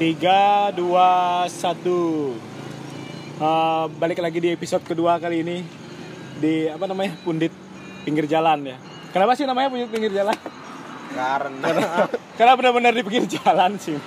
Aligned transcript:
Tiga, 0.00 0.72
dua, 0.72 1.44
satu. 1.52 2.32
Eh, 3.36 3.84
balik 4.00 4.24
lagi 4.24 4.40
di 4.40 4.48
episode 4.48 4.80
kedua 4.80 5.20
kali 5.20 5.44
ini 5.44 5.60
di 6.40 6.72
apa 6.72 6.88
namanya 6.88 7.20
pundit 7.20 7.52
pinggir 8.08 8.24
jalan 8.24 8.64
ya. 8.64 8.80
Kenapa 9.12 9.36
sih 9.36 9.44
namanya 9.44 9.68
pundit 9.68 9.92
pinggir 9.92 10.08
jalan? 10.16 10.32
Karena 11.12 12.08
Karena 12.32 12.52
benar-benar 12.56 12.96
di 12.96 13.04
pinggir 13.04 13.28
jalan 13.28 13.76
sih. 13.76 14.00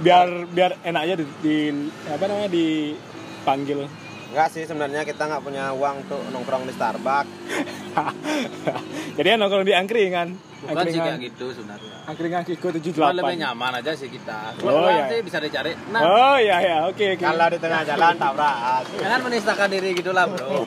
Biar 0.00 0.48
biar 0.48 0.80
enak 0.80 1.02
aja 1.04 1.14
di, 1.20 1.24
di- 1.44 1.92
apa 2.08 2.24
namanya 2.24 2.48
dipanggil. 2.48 3.84
enggak 4.32 4.48
sih 4.48 4.64
sebenarnya 4.64 5.04
kita 5.04 5.28
nggak 5.28 5.44
punya 5.44 5.76
uang 5.76 6.08
untuk 6.08 6.24
nongkrong 6.32 6.64
di 6.64 6.72
Starbucks. 6.72 7.28
Jadi 9.18 9.28
nongkrong 9.34 9.64
di 9.64 9.74
angkringan. 9.74 10.28
Bukan 10.58 10.84
sih 10.86 10.98
kayak 10.98 11.18
gitu 11.22 11.46
sebenarnya. 11.54 11.94
Angkringan 12.04 12.42
Kiko 12.42 12.68
Cuma 12.72 13.12
lebih 13.12 13.36
78. 13.38 13.44
nyaman 13.46 13.72
aja 13.78 13.92
sih 13.94 14.08
kita. 14.08 14.38
Oh, 14.58 14.74
Kalau 14.74 14.90
iya. 14.90 15.06
sih 15.06 15.18
bisa 15.22 15.38
dicari. 15.38 15.70
Nah, 15.88 16.00
Oh 16.00 16.36
iya 16.36 16.56
ya, 16.58 16.76
oke 16.86 17.04
oke. 17.14 17.20
Kalau 17.20 17.46
di 17.46 17.58
tengah 17.58 17.80
jalan 17.84 18.14
tabrakan. 18.16 18.82
jangan 18.96 19.20
menistakan 19.22 19.68
diri 19.68 19.90
gitu 19.94 20.10
lah 20.10 20.24
bro. 20.26 20.48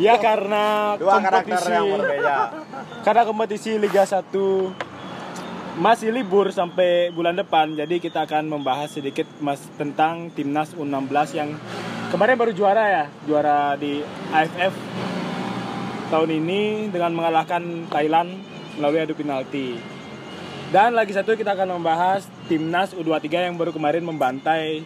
Ya 0.00 0.18
karena 0.18 0.96
Dua 0.98 1.20
karakter 1.20 1.62
kompetisi 1.62 1.70
yang 1.70 1.86
berbeda. 1.94 2.36
karena 3.04 3.22
kompetisi 3.22 3.70
Liga 3.78 4.02
1 4.02 4.34
masih 5.78 6.10
libur 6.10 6.50
sampai 6.50 7.08
bulan 7.08 7.32
depan 7.32 7.72
jadi 7.72 7.96
kita 7.96 8.26
akan 8.26 8.50
membahas 8.50 8.90
sedikit 8.90 9.24
mas 9.38 9.62
tentang 9.74 10.28
timnas 10.28 10.74
U16 10.74 11.06
yang 11.32 11.54
kemarin 12.12 12.36
baru 12.36 12.52
juara 12.52 12.84
ya 12.84 13.04
juara 13.24 13.72
di 13.80 14.04
AFF 14.30 14.74
tahun 16.12 16.30
ini 16.44 16.92
dengan 16.92 17.16
mengalahkan 17.16 17.88
Thailand 17.88 18.36
melalui 18.76 19.00
adu 19.00 19.16
penalti 19.16 19.80
dan 20.68 20.92
lagi 20.92 21.16
satu 21.16 21.32
kita 21.32 21.56
akan 21.56 21.80
membahas 21.80 22.28
timnas 22.52 22.92
U23 22.92 23.48
yang 23.48 23.56
baru 23.56 23.72
kemarin 23.72 24.04
membantai 24.04 24.84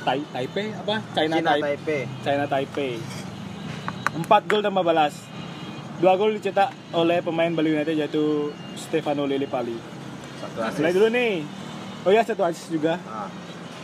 Tai 0.00 0.16
Taipei 0.32 0.72
apa 0.72 1.04
China, 1.12 1.34
Cina 1.36 1.50
Taipei 1.52 1.60
Taipei. 1.60 2.02
China 2.24 2.44
Taipei. 2.48 2.92
4 4.16 4.48
gol 4.48 4.64
tanpa 4.64 4.80
balas. 4.80 5.12
Dua 6.00 6.16
gol 6.16 6.40
dicetak 6.40 6.72
oleh 6.96 7.20
pemain 7.20 7.52
Bali 7.52 7.76
United 7.76 7.92
yaitu 7.92 8.48
Stefano 8.80 9.28
Lillipali. 9.28 9.76
Satu 10.40 10.56
Mulai 10.80 10.88
asis. 10.88 10.96
dulu 10.96 11.08
nih. 11.12 11.32
Oh 12.08 12.12
ya 12.16 12.24
satu 12.24 12.42
asis 12.48 12.72
juga. 12.72 12.96
Ah, 13.04 13.28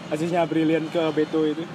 Asisnya 0.09 0.49
brilian 0.49 0.89
ke 0.89 1.05
Beto 1.13 1.45
itu. 1.45 1.69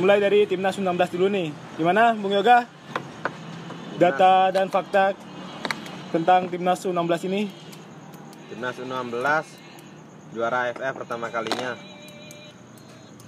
Mulai 0.00 0.18
dari 0.18 0.48
timnas 0.48 0.80
U16 0.80 1.12
dulu 1.12 1.28
nih. 1.28 1.48
Gimana 1.76 2.16
Bung 2.16 2.32
Yoga? 2.32 2.64
Data 4.00 4.48
dan 4.48 4.72
fakta 4.72 5.12
tentang 6.08 6.48
timnas 6.48 6.80
U16 6.80 7.28
ini. 7.28 7.42
Timnas 8.48 8.76
U16 8.80 9.44
juara 10.32 10.72
AFF 10.72 10.94
pertama 10.96 11.28
kalinya 11.28 11.76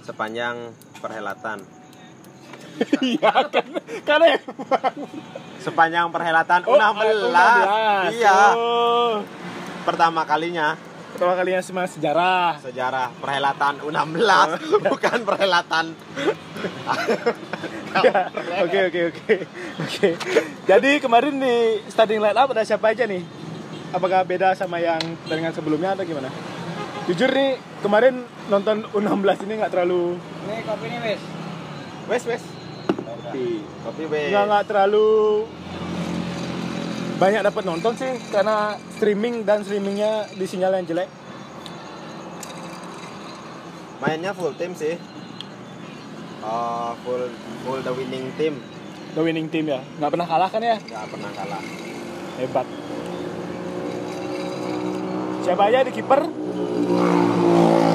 sepanjang 0.01 0.73
perhelatan. 0.99 1.61
Iya 2.99 3.31
kan. 3.47 3.71
Karena 4.03 4.35
Sepanjang 5.63 6.11
perhelatan 6.11 6.67
Oh, 6.67 6.75
U16. 6.75 7.31
Iya, 8.11 8.37
Oh. 8.51 9.23
pertama 9.87 10.27
kalinya 10.27 10.75
Pertama 11.15 11.31
kalinya 11.39 11.63
semua 11.63 11.87
sejarah. 11.87 12.59
sejarah 12.59 13.07
perhelatan 13.23 13.79
U16 13.87 14.19
bukan 14.91 15.19
perhelatan 15.23 15.95
Oke 18.59 18.79
oke 18.91 19.01
oke 19.07 19.35
oke. 19.79 20.09
Jadi 20.67 20.91
kemarin 20.99 21.39
di 21.39 21.79
starting 21.87 22.19
line 22.19 22.35
up 22.35 22.51
ada 22.51 22.67
siapa 22.67 22.91
aja 22.91 23.07
nih? 23.07 23.23
Apakah 23.95 24.27
beda 24.27 24.51
sama 24.59 24.83
yang 24.83 24.99
pertandingan 25.23 25.55
sebelumnya 25.55 25.95
atau 25.95 26.03
gimana? 26.03 26.27
Jujur 27.07 27.31
nih 27.31 27.63
kemarin 27.79 28.27
nonton 28.51 28.83
U16 28.91 29.47
ini 29.47 29.63
nggak 29.63 29.71
terlalu 29.71 30.19
Ini 30.19 30.67
kopi 30.67 30.85
nih 30.91 30.99
wes. 30.99 31.21
wes 32.11 32.23
wes. 32.27 32.43
Kopi. 32.91 33.63
Kopi 33.63 34.03
be. 34.11 34.35
Nggak 34.35 34.43
nggak 34.51 34.63
terlalu 34.67 35.07
banyak 37.15 37.41
dapat 37.47 37.63
nonton 37.63 37.93
sih 37.95 38.11
karena 38.27 38.75
streaming 38.99 39.47
dan 39.47 39.63
streamingnya 39.63 40.27
di 40.35 40.45
sinyal 40.45 40.75
yang 40.75 40.85
jelek. 40.87 41.09
Mainnya 44.03 44.35
full 44.35 44.51
team 44.59 44.75
sih. 44.75 44.99
Oh, 46.45 46.93
full 47.01 47.31
full 47.63 47.79
the 47.81 47.93
winning 47.95 48.29
team. 48.35 48.59
The 49.15 49.23
winning 49.23 49.47
team 49.47 49.71
ya, 49.71 49.79
nggak 49.97 50.11
pernah 50.11 50.27
kalah 50.27 50.49
kan 50.51 50.59
ya? 50.59 50.75
Gak 50.75 51.07
pernah 51.07 51.31
kalah. 51.31 51.63
Hebat. 52.35 52.67
Siapa 55.47 55.63
aja 55.71 55.87
di 55.87 55.91
kiper? 55.95 56.21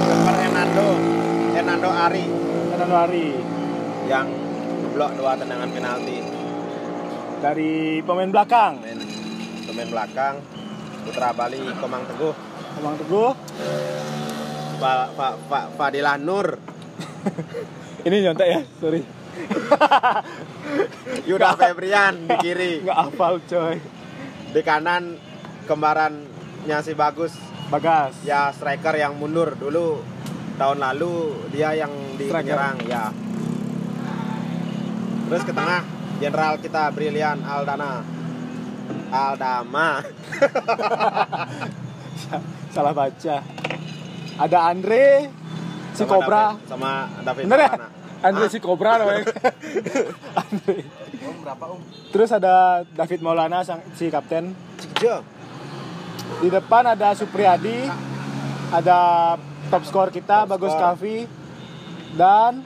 Keeper 0.09 0.37
Hernando, 0.41 0.89
Hernando 1.53 1.91
Ari 1.93 2.25
Januari. 2.91 3.29
yang 4.11 4.27
blok 4.97 5.15
dua 5.15 5.39
tendangan 5.39 5.71
penalti. 5.71 6.19
Dari 7.39 8.03
pemain 8.03 8.27
belakang, 8.27 8.83
Pemain 8.83 9.10
pemain 9.81 9.97
belakang 9.97 10.37
Putra 11.09 11.33
Bali 11.33 11.57
Komang 11.81 12.05
Teguh, 12.05 12.37
Komang 12.77 13.01
Teguh. 13.01 13.33
Fa, 14.77 15.09
Fa, 15.17 15.29
Fa, 15.49 15.61
Fadilah 15.73 16.21
Nur, 16.21 16.61
Ini 18.05 18.29
nyontek 18.29 18.49
ya, 18.49 18.61
sorry. 18.77 19.01
Yuda 21.29 21.57
Febrian 21.57 22.29
di 22.29 22.37
kiri, 22.45 22.73
Nggak 22.85 22.99
hafal 23.09 23.41
coy. 23.49 23.81
di 24.53 24.61
kanan 24.61 25.17
kembarannya 25.65 26.79
si 26.85 26.93
Bagus 26.93 27.33
Bagas. 27.73 28.21
ya 28.21 28.53
striker 28.53 28.93
yang 29.01 29.17
mundur 29.17 29.57
dulu 29.57 30.05
tahun 30.61 30.77
lalu 30.77 31.49
dia 31.57 31.73
yang 31.73 31.93
di 32.21 32.29
Striker. 32.29 32.53
penyerang 32.53 32.77
ya 32.85 33.09
terus 35.25 35.43
ke 35.47 35.55
tengah 35.55 35.87
jenderal 36.19 36.59
kita 36.59 36.91
Brilian 36.91 37.39
Aldana 37.47 38.20
Aldama 39.11 40.01
Salah 42.71 42.95
baca. 42.95 43.37
Ada 44.39 44.59
Andre 44.71 45.27
si 45.93 46.01
Sama 46.01 46.11
Cobra. 46.13 46.45
David- 46.55 46.65
sama 46.65 46.93
David 47.21 47.43
Bener 47.45 47.59
ya? 47.61 47.73
Andre 48.21 48.45
Ah, 48.47 48.51
si 48.51 48.59
Cobra 48.59 48.93
namanya. 48.95 49.25
Andre. 50.41 50.77
Om 51.21 51.37
berapa 51.43 51.65
om? 51.67 51.81
Terus 52.11 52.31
ada 52.31 52.55
David 52.87 53.21
Maulana 53.21 53.65
sang, 53.65 53.83
si 53.93 54.07
kapten. 54.07 54.55
Cikjo. 54.79 55.25
Di 56.39 56.49
depan 56.49 56.87
ada 56.87 57.11
Supriyadi. 57.13 57.91
Ada 58.71 58.99
top 59.67 59.83
skor 59.83 60.09
kita 60.15 60.47
Top 60.47 60.55
Bagus 60.55 60.71
skor. 60.71 60.95
Kavi 60.95 61.27
dan 62.15 62.63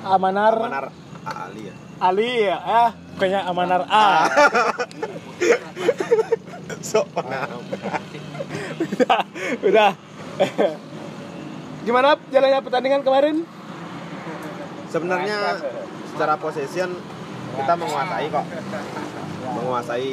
Amanar, 0.00 0.56
Manar 0.58 0.86
Ali 1.24 1.68
ya 1.68 1.74
Ali 1.98 2.30
ya. 2.44 2.56
Eh, 2.56 2.90
kayaknya 3.16 3.40
Amanar 3.44 3.82
A. 3.84 4.08
sok 6.88 7.06
pengam 7.14 7.60
udah, 8.80 9.20
udah. 9.64 9.90
Gimana 11.84 12.16
jalannya 12.32 12.60
pertandingan 12.64 13.02
kemarin? 13.04 13.44
sebenarnya 14.94 15.58
secara 16.14 16.38
possession 16.38 16.94
kita 17.58 17.74
menguasai 17.74 18.26
kok 18.30 18.46
menguasai 19.58 20.12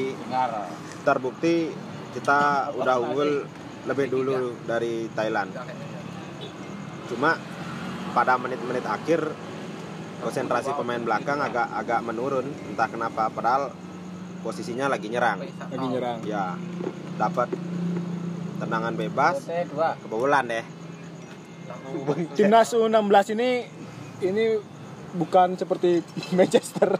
terbukti 1.05 1.69
kita 2.17 2.73
udah 2.73 2.97
unggul 2.97 3.45
lebih 3.85 4.09
dulu 4.09 4.57
dari 4.65 5.05
Thailand 5.13 5.53
cuma 7.13 7.37
pada 8.17 8.41
menit-menit 8.41 8.81
akhir 8.89 9.29
konsentrasi 10.25 10.73
pemain 10.73 11.01
belakang 11.01 11.37
agak 11.37 11.69
agak 11.77 12.01
menurun 12.01 12.49
entah 12.73 12.89
kenapa 12.89 13.29
padahal 13.29 13.69
posisinya 14.41 14.85
lagi 14.87 15.07
nyerang 15.07 15.41
Lagi 15.41 15.87
nyerang. 15.87 16.19
ya 16.23 16.57
dapat 17.15 17.49
tendangan 18.57 18.93
bebas 18.93 19.45
kebobolan 20.01 20.45
deh 20.47 20.65
Timnas 22.33 22.71
U16 22.71 23.33
ini 23.33 23.49
ini 24.21 24.43
bukan 25.13 25.55
seperti 25.55 26.01
Manchester. 26.37 26.95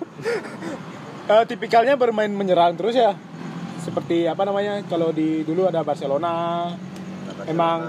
Eh, 1.21 1.45
tipikalnya 1.47 1.95
bermain 1.95 2.27
menyerang 2.27 2.75
terus 2.75 2.91
ya. 2.91 3.15
Seperti 3.79 4.25
apa 4.25 4.41
namanya? 4.43 4.83
Kalau 4.83 5.13
di 5.13 5.45
dulu 5.45 5.63
ada 5.63 5.79
Barcelona 5.79 6.65
Emang- 7.45 7.87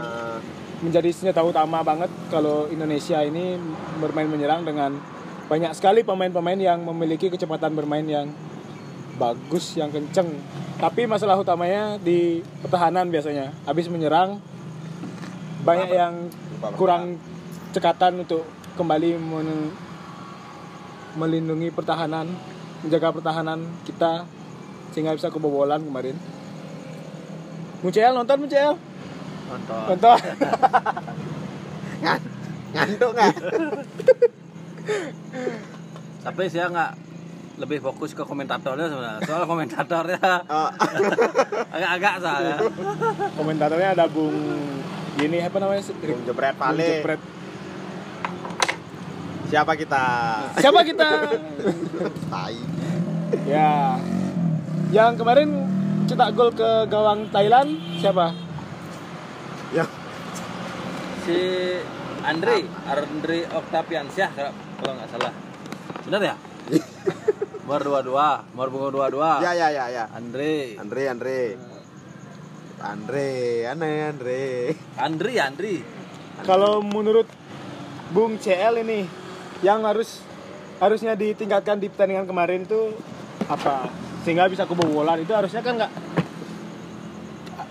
menjadi 0.78 1.10
senjata 1.10 1.43
utama 1.43 1.81
banget 1.81 2.06
kalau 2.28 2.69
Indonesia 2.69 3.19
ini 3.19 3.56
bermain 3.99 4.26
menyerang 4.26 4.62
dengan 4.62 4.94
banyak 5.46 5.75
sekali 5.75 6.02
pemain-pemain 6.02 6.60
yang 6.60 6.82
memiliki 6.84 7.31
kecepatan 7.31 7.72
bermain 7.72 8.02
yang 8.02 8.31
bagus, 9.22 9.78
yang 9.78 9.94
kenceng. 9.94 10.26
Tapi 10.82 11.06
masalah 11.06 11.38
utamanya 11.38 11.94
di 12.02 12.42
pertahanan 12.58 13.06
biasanya. 13.06 13.54
Habis 13.62 13.86
menyerang 13.86 14.42
banyak 15.62 15.90
yang 15.94 16.14
kurang 16.74 17.22
cekatan 17.70 18.26
untuk 18.26 18.42
kembali 18.74 19.14
men- 19.14 19.74
melindungi 21.14 21.70
pertahanan, 21.70 22.26
menjaga 22.82 23.14
pertahanan 23.14 23.62
kita 23.86 24.26
sehingga 24.90 25.14
bisa 25.14 25.30
kebobolan 25.30 25.78
kemarin. 25.78 26.18
Muncel 27.86 28.10
nonton 28.10 28.36
Muncel? 28.42 28.75
Nonton. 29.46 29.84
Nonton. 29.94 30.18
Ngan- 32.02 32.26
ngantuk 32.72 33.10
nggak 33.14 33.34
Tapi 36.26 36.42
saya 36.50 36.66
nggak 36.66 36.92
lebih 37.62 37.79
fokus 37.79 38.11
ke 38.11 38.26
komentatornya 38.26 38.91
sebenarnya. 38.91 39.20
Soal 39.23 39.47
komentatornya 39.47 40.19
Oh, 40.50 40.69
agak-agak 41.70 42.14
saya. 42.19 42.56
Komentatornya 43.32 43.88
ada 43.94 44.06
Bung 44.06 44.35
gini 45.14 45.38
apa 45.38 45.56
namanya? 45.56 45.82
Bung 45.87 46.26
Jepret 46.26 46.53
Bung 46.53 46.62
Pale 46.75 46.82
Jepret. 46.99 47.20
siapa 49.47 49.76
kita 49.76 50.05
Siapa 50.56 50.81
kita? 50.82 51.09
tai 52.26 52.56
ya. 53.44 54.00
Yang 54.91 55.12
kemarin 55.14 55.49
cetak 56.05 56.32
gol 56.32 56.50
ke 56.50 56.88
gawang 56.88 57.29
Thailand 57.31 57.69
siapa? 57.97 58.35
ya 59.70 59.85
Si 61.23 61.38
Andri, 62.23 62.67
Andri 62.85 63.47
Oktaviansyah 63.47 64.31
kalau 64.76 64.93
nggak 64.94 65.11
salah. 65.11 65.32
Benar 66.03 66.23
ya? 66.25 66.35
Nomor 67.72 67.88
dua 67.88 68.04
dua, 68.04 68.28
nomor 68.52 68.69
bunga 68.69 68.88
dua 68.92 69.06
dua. 69.08 69.30
ya 69.40 69.56
ya 69.56 69.72
ya 69.72 69.88
ya. 69.88 70.04
Andri, 70.12 70.76
Andre 70.76 71.02
Andre. 71.08 71.40
Andre 72.84 73.28
aneh 73.64 74.12
Andre. 74.12 74.44
Andri, 75.00 75.32
Andri. 75.40 75.74
Kalau 76.44 76.84
menurut 76.84 77.24
Bung 78.12 78.36
CL 78.36 78.76
ini 78.84 79.08
yang 79.64 79.88
harus 79.88 80.20
harusnya 80.84 81.16
ditingkatkan 81.16 81.80
di 81.80 81.88
pertandingan 81.88 82.28
kemarin 82.28 82.69
tuh 82.69 82.92
apa? 83.48 83.88
Sehingga 84.20 84.52
bisa 84.52 84.68
kebobolan 84.68 85.25
itu 85.25 85.32
harusnya 85.32 85.64
kan 85.64 85.80
nggak 85.80 85.92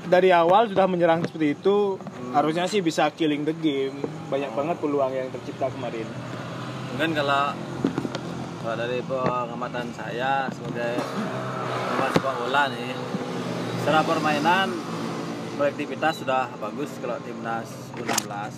dari 0.10 0.34
awal 0.34 0.66
sudah 0.66 0.90
menyerang 0.90 1.22
seperti 1.30 1.62
itu 1.62 2.02
harusnya 2.34 2.66
sih 2.66 2.82
bisa 2.82 3.06
killing 3.14 3.46
the 3.46 3.54
game. 3.54 4.02
Banyak 4.34 4.50
banget 4.58 4.82
peluang 4.82 5.14
yang 5.14 5.30
tercipta 5.30 5.70
kemarin. 5.70 6.10
Mungkin 6.98 7.14
kalau 7.14 7.54
kalau 8.62 8.78
dari 8.78 9.02
pengamatan 9.02 9.90
saya 9.90 10.46
sebagai 10.54 11.02
pemain 11.02 12.12
sepak 12.14 12.36
bola 12.38 12.64
nih, 12.70 12.94
secara 13.82 14.00
permainan 14.06 14.68
kolektivitas 15.58 16.22
sudah 16.22 16.46
bagus 16.62 16.94
kalau 17.02 17.18
timnas 17.26 17.70
U16. 17.98 18.54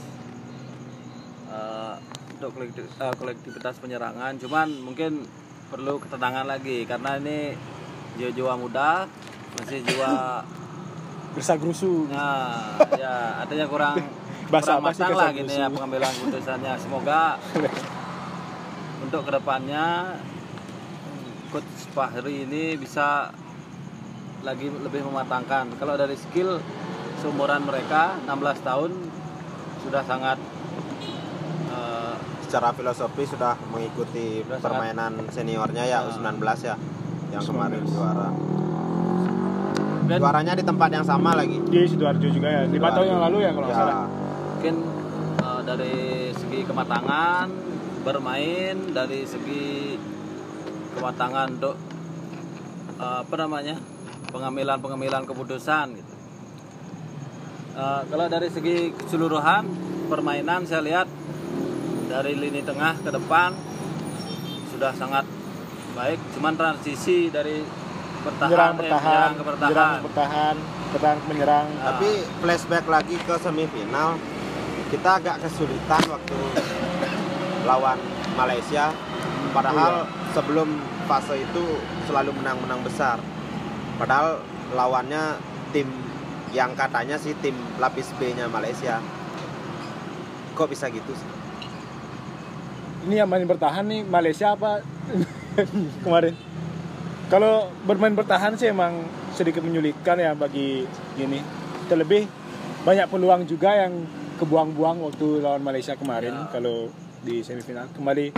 Eh, 1.54 1.96
untuk 2.36 2.52
eh, 2.60 3.14
kolektivitas 3.16 3.80
penyerangan, 3.80 4.36
cuman 4.36 4.68
mungkin 4.84 5.24
perlu 5.72 5.96
ketenangan 6.04 6.52
lagi 6.52 6.84
karena 6.84 7.16
ini 7.24 7.56
jiwa-jiwa 8.20 8.54
muda 8.60 9.08
masih 9.58 9.80
jiwa 9.88 10.44
bersa 11.34 11.58
gerusu 11.58 12.06
Nah, 12.12 12.78
ya 12.94 13.42
artinya 13.42 13.66
kurang 13.66 13.98
Bahasa 14.54 14.78
kurang 14.78 14.86
matang 14.92 15.14
lah 15.18 15.30
gini 15.34 15.56
ya 15.56 15.66
pengambilan 15.72 16.12
keputusannya. 16.14 16.74
Semoga 16.78 17.40
untuk 19.04 19.22
ke 19.24 19.32
depannya 19.32 20.16
coach 21.50 21.66
Fahri 21.92 22.44
ini 22.44 22.74
bisa 22.76 23.30
lagi 24.42 24.68
lebih 24.68 25.06
mematangkan. 25.06 25.72
Kalau 25.74 25.94
dari 25.94 26.16
skill 26.16 26.58
seumuran 27.20 27.64
mereka 27.64 28.18
16 28.22 28.34
tahun 28.62 28.92
sudah 29.80 30.04
sangat 30.04 30.38
eh, 31.70 32.16
secara 32.42 32.72
filosofi 32.72 33.24
sudah 33.26 33.54
mengikuti 33.70 34.42
Sudah 34.42 34.58
sangat- 34.58 34.64
permainan 34.64 35.12
seniornya 35.30 35.84
ya 35.84 35.98
Ah. 36.02 36.10
U19 36.10 36.40
ya 36.62 36.76
yang 37.30 37.44
kemarin 37.44 37.82
juara. 37.84 38.30
Mungkin, 40.04 40.20
juaranya 40.20 40.54
di 40.54 40.64
tempat 40.64 40.90
yang 40.92 41.02
sama 41.02 41.32
lagi. 41.34 41.58
Di 41.64 41.88
sidoarjo 41.88 42.28
juga 42.30 42.48
ya 42.52 42.62
lima 42.68 42.92
tahun 42.92 43.08
yang 43.08 43.22
lalu 43.22 43.38
ya 43.40 43.52
kalau 43.52 43.66
nggak 43.66 43.72
Ya, 43.72 43.82
salah. 43.82 44.06
Mungkin 44.52 44.76
eh, 45.40 45.62
dari 45.64 45.94
segi 46.34 46.60
kematangan 46.64 47.46
bermain, 48.04 48.76
dari 48.92 49.24
segi 49.24 49.96
kematangan 50.94 51.48
untuk 51.58 51.76
eh, 53.00 53.20
apa 53.24 53.36
namanya 53.40 53.80
pengambilan 54.30 54.78
pengambilan 54.84 55.24
keputusan 55.26 55.96
gitu. 55.98 56.14
Eh, 57.74 58.02
kalau 58.06 58.26
dari 58.30 58.48
segi 58.54 58.94
keseluruhan 58.94 59.64
permainan 60.12 60.68
saya 60.68 60.84
lihat 60.86 61.08
dari 62.12 62.38
lini 62.38 62.62
tengah 62.62 63.00
ke 63.02 63.10
depan 63.10 63.56
sudah 64.70 64.94
sangat 64.94 65.26
baik. 65.98 66.20
Cuman 66.38 66.54
transisi 66.54 67.34
dari 67.34 67.64
menyerang 68.24 68.24
bertahan, 68.24 68.72
eh, 68.72 68.78
bertahan 68.80 69.30
menyerang 69.34 69.34
ke 69.34 69.44
bertahan. 69.44 69.68
menyerang 69.68 69.98
bertahan 70.06 70.56
ke 70.94 70.98
menyerang 71.28 71.68
Ah. 71.82 71.84
tapi 71.92 72.10
flashback 72.40 72.86
lagi 72.88 73.16
ke 73.20 73.36
semifinal 73.42 74.16
kita 74.94 75.10
agak 75.18 75.36
kesulitan 75.42 76.04
waktu 76.06 76.38
lawan 77.64 78.00
Malaysia. 78.34 78.92
Padahal 79.54 80.10
sebelum 80.34 80.66
fase 81.06 81.38
itu 81.38 81.64
selalu 82.06 82.34
menang-menang 82.34 82.82
besar. 82.82 83.22
Padahal 83.96 84.42
lawannya 84.74 85.38
tim 85.70 85.86
yang 86.50 86.74
katanya 86.74 87.18
sih 87.18 87.38
tim 87.38 87.54
lapis 87.78 88.10
B-nya 88.18 88.50
Malaysia. 88.50 88.98
Kok 90.54 90.70
bisa 90.70 90.90
gitu 90.90 91.14
sih? 91.14 91.30
Ini 93.04 93.22
yang 93.22 93.30
main 93.30 93.44
bertahan 93.44 93.84
nih 93.84 94.02
Malaysia 94.02 94.56
apa 94.56 94.80
kemarin? 96.06 96.34
Kalau 97.28 97.70
bermain 97.84 98.14
bertahan 98.14 98.54
sih 98.54 98.70
emang 98.70 99.06
sedikit 99.34 99.66
menyulitkan 99.66 100.18
ya 100.18 100.34
bagi 100.34 100.86
gini. 101.14 101.42
Terlebih 101.90 102.26
banyak 102.84 103.10
peluang 103.10 103.46
juga 103.46 103.74
yang 103.76 104.06
kebuang-buang 104.38 104.98
waktu 105.04 105.42
lawan 105.42 105.62
Malaysia 105.62 105.94
kemarin 105.94 106.34
Ya. 106.34 106.50
kalau 106.50 106.90
di 107.24 107.40
semifinal. 107.40 107.88
Kembali 107.90 108.30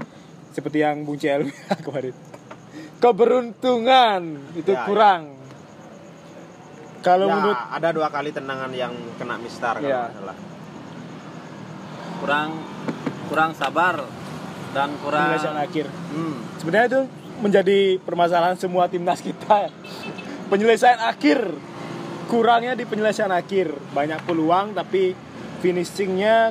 seperti 0.49 0.77
yang 0.79 1.01
Bung 1.01 1.17
CL 1.17 1.49
kemarin. 1.85 2.13
Keberuntungan! 2.95 4.21
Itu 4.53 4.71
Ya, 4.71 4.79
ya. 4.79 4.85
kurang. 4.87 5.21
Kalau 7.01 7.27
ya, 7.27 7.33
menurut 7.35 7.59
ada 7.69 7.89
dua 7.91 8.09
kali 8.09 8.29
tendangan 8.29 8.71
yang 8.71 8.89
kena 9.15 9.37
mistar 9.37 9.77
kalau 9.77 9.85
Ya. 9.85 10.09
salah. 10.09 10.37
Kurang 12.17 12.49
kurang 13.25 13.51
sabar 13.53 14.05
dan 14.71 14.89
kurang 14.99 15.29
penyelesaian 15.29 15.59
akhir. 15.59 15.85
Hmm, 16.09 16.35
sebenarnya 16.57 16.87
itu 16.87 17.01
menjadi 17.35 17.79
permasalahan 17.99 18.55
semua 18.55 18.87
timnas 18.87 19.19
kita. 19.19 19.69
Penyelesaian 20.51 21.01
akhir. 21.03 21.41
Kurangnya 22.25 22.73
di 22.73 22.85
penyelesaian 22.85 23.29
akhir. 23.29 23.69
Banyak 23.91 24.25
peluang 24.25 24.73
tapi 24.73 25.13
finishingnya 25.59 26.49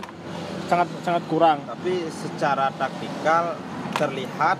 sangat 0.68 0.88
sangat 1.04 1.24
kurang. 1.28 1.64
Tapi 1.68 2.08
secara 2.10 2.72
taktikal 2.74 3.56
terlihat 3.94 4.58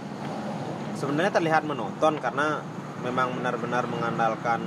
sebenarnya 0.99 1.33
terlihat 1.35 1.67
menonton 1.67 2.23
karena 2.23 2.63
memang 3.03 3.37
benar-benar 3.37 3.85
mengandalkan 3.91 4.63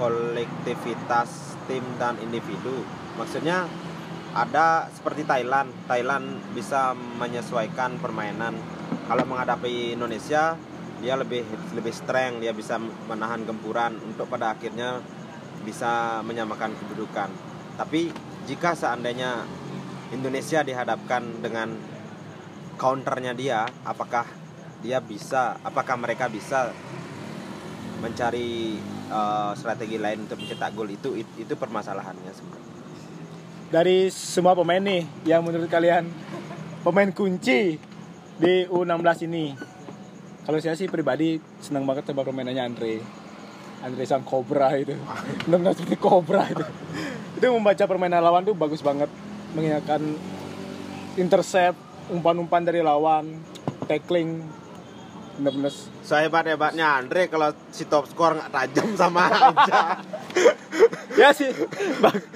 kolektivitas 0.00 1.60
tim 1.68 1.84
dan 2.00 2.16
individu. 2.24 2.82
Maksudnya 3.20 3.68
ada 4.34 4.88
seperti 4.90 5.26
Thailand. 5.26 5.70
Thailand 5.86 6.40
bisa 6.56 6.94
menyesuaikan 6.94 7.98
permainan. 8.00 8.56
Kalau 9.06 9.24
menghadapi 9.26 9.94
Indonesia 9.94 10.54
dia 11.00 11.16
lebih 11.16 11.42
lebih 11.72 11.96
strength 11.96 12.44
dia 12.44 12.52
bisa 12.52 12.76
menahan 13.08 13.42
gempuran 13.48 13.96
untuk 14.04 14.28
pada 14.28 14.52
akhirnya 14.52 15.00
bisa 15.64 16.24
menyamakan 16.24 16.72
kedudukan. 16.76 17.28
Tapi 17.76 18.12
jika 18.48 18.76
seandainya 18.76 19.44
Indonesia 20.10 20.66
dihadapkan 20.66 21.22
dengan 21.38 21.70
counternya 22.74 23.32
dia, 23.36 23.62
apakah 23.86 24.26
dia 24.82 24.98
bisa, 24.98 25.60
apakah 25.62 25.94
mereka 26.00 26.26
bisa 26.26 26.74
mencari 28.02 28.80
eh, 29.12 29.52
strategi 29.54 30.00
lain 30.00 30.26
untuk 30.26 30.42
mencetak 30.42 30.74
gol? 30.74 30.90
Itu 30.90 31.14
itu, 31.14 31.54
permasalahannya 31.54 32.32
sebenarnya. 32.32 32.68
dari 33.70 34.10
semua 34.10 34.58
pemain 34.58 34.82
nih 34.82 35.06
yang 35.22 35.46
menurut 35.46 35.70
kalian 35.70 36.10
pemain 36.82 37.06
kunci 37.14 37.78
di 38.34 38.54
U16 38.66 39.30
ini? 39.30 39.54
Kalau 40.42 40.58
saya 40.58 40.74
sih 40.74 40.90
pribadi 40.90 41.38
senang 41.62 41.86
banget 41.86 42.10
sama 42.10 42.26
permainannya 42.26 42.64
Andre. 42.66 42.98
Andre 43.86 44.02
sang 44.10 44.26
Cobra 44.26 44.74
itu. 44.74 44.98
Benar 45.50 45.78
seperti 45.78 46.02
Cobra 46.02 46.50
itu. 46.50 46.66
Itu 47.38 47.46
membaca 47.54 47.84
permainan 47.86 48.26
lawan 48.26 48.42
tuh 48.42 48.58
bagus 48.58 48.82
banget 48.82 49.06
mengingatkan 49.52 50.00
intercept 51.14 51.76
umpan-umpan 52.06 52.62
dari 52.62 52.80
lawan 52.80 53.38
tackling 53.84 54.42
benar-benar 55.36 55.72
Sehebat-hebatnya 56.00 56.98
Andre 56.98 57.26
kalau 57.26 57.54
si 57.68 57.84
top 57.84 58.04
skor 58.04 58.34
nggak 58.34 58.50
tajam 58.50 58.88
sama 58.92 59.30
aja. 59.30 60.02
ya 61.12 61.30
sih 61.30 61.48
bag- 61.98 62.26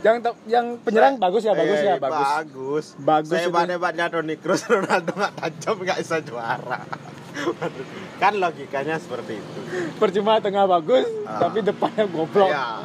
yang 0.00 0.16
top- 0.20 0.42
yang 0.44 0.66
penyerang 0.78 1.16
bagus 1.16 1.42
ya 1.42 1.52
bagus 1.52 1.80
ya 1.80 1.96
Eh, 1.96 1.98
bagus 1.98 2.28
Bagus. 2.30 2.84
Bagus 2.98 3.30
itu. 3.30 3.36
Sehebat-hebatnya 3.40 4.06
Toni 4.06 4.36
Kroos 4.36 4.62
Ronaldo 4.64 5.12
nggak 5.12 5.32
tajam 5.34 5.76
nggak 5.78 5.98
bisa 5.98 6.16
juara. 6.20 6.80
kan 8.18 8.36
logikanya 8.36 8.96
seperti 8.96 9.38
itu. 9.38 9.58
percuma 9.96 10.38
tengah 10.38 10.68
bagus 10.68 11.06
Ah. 11.24 11.40
tapi 11.40 11.62
depannya 11.62 12.04
goblok 12.06 12.48
Ya. 12.48 12.84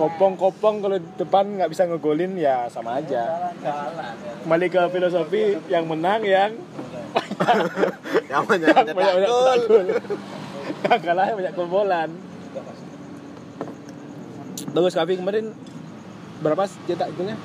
Kopong-kopong 0.00 0.80
kalau 0.80 0.96
depan 1.20 1.44
nggak 1.60 1.68
bisa 1.68 1.84
ngegolin 1.84 2.32
ya 2.40 2.64
sama 2.72 3.04
aja. 3.04 3.52
Kembali 4.40 4.66
ke 4.72 4.80
filosofi 4.88 5.60
yang 5.68 5.84
menang 5.84 6.24
yang 6.24 6.56
yang 8.32 8.48
banyak 8.48 8.72
yang 8.72 8.96
banyak 8.96 9.12
banyak 9.12 9.28
gol. 9.28 9.60
yang 10.88 11.00
kalah 11.04 11.28
banyak 11.36 11.52
kebobolan. 11.52 12.08
Bagus 14.72 14.96
Kavi 14.96 15.20
kemarin 15.20 15.52
berapa 16.40 16.64
cetak 16.88 17.12
golnya? 17.20 17.36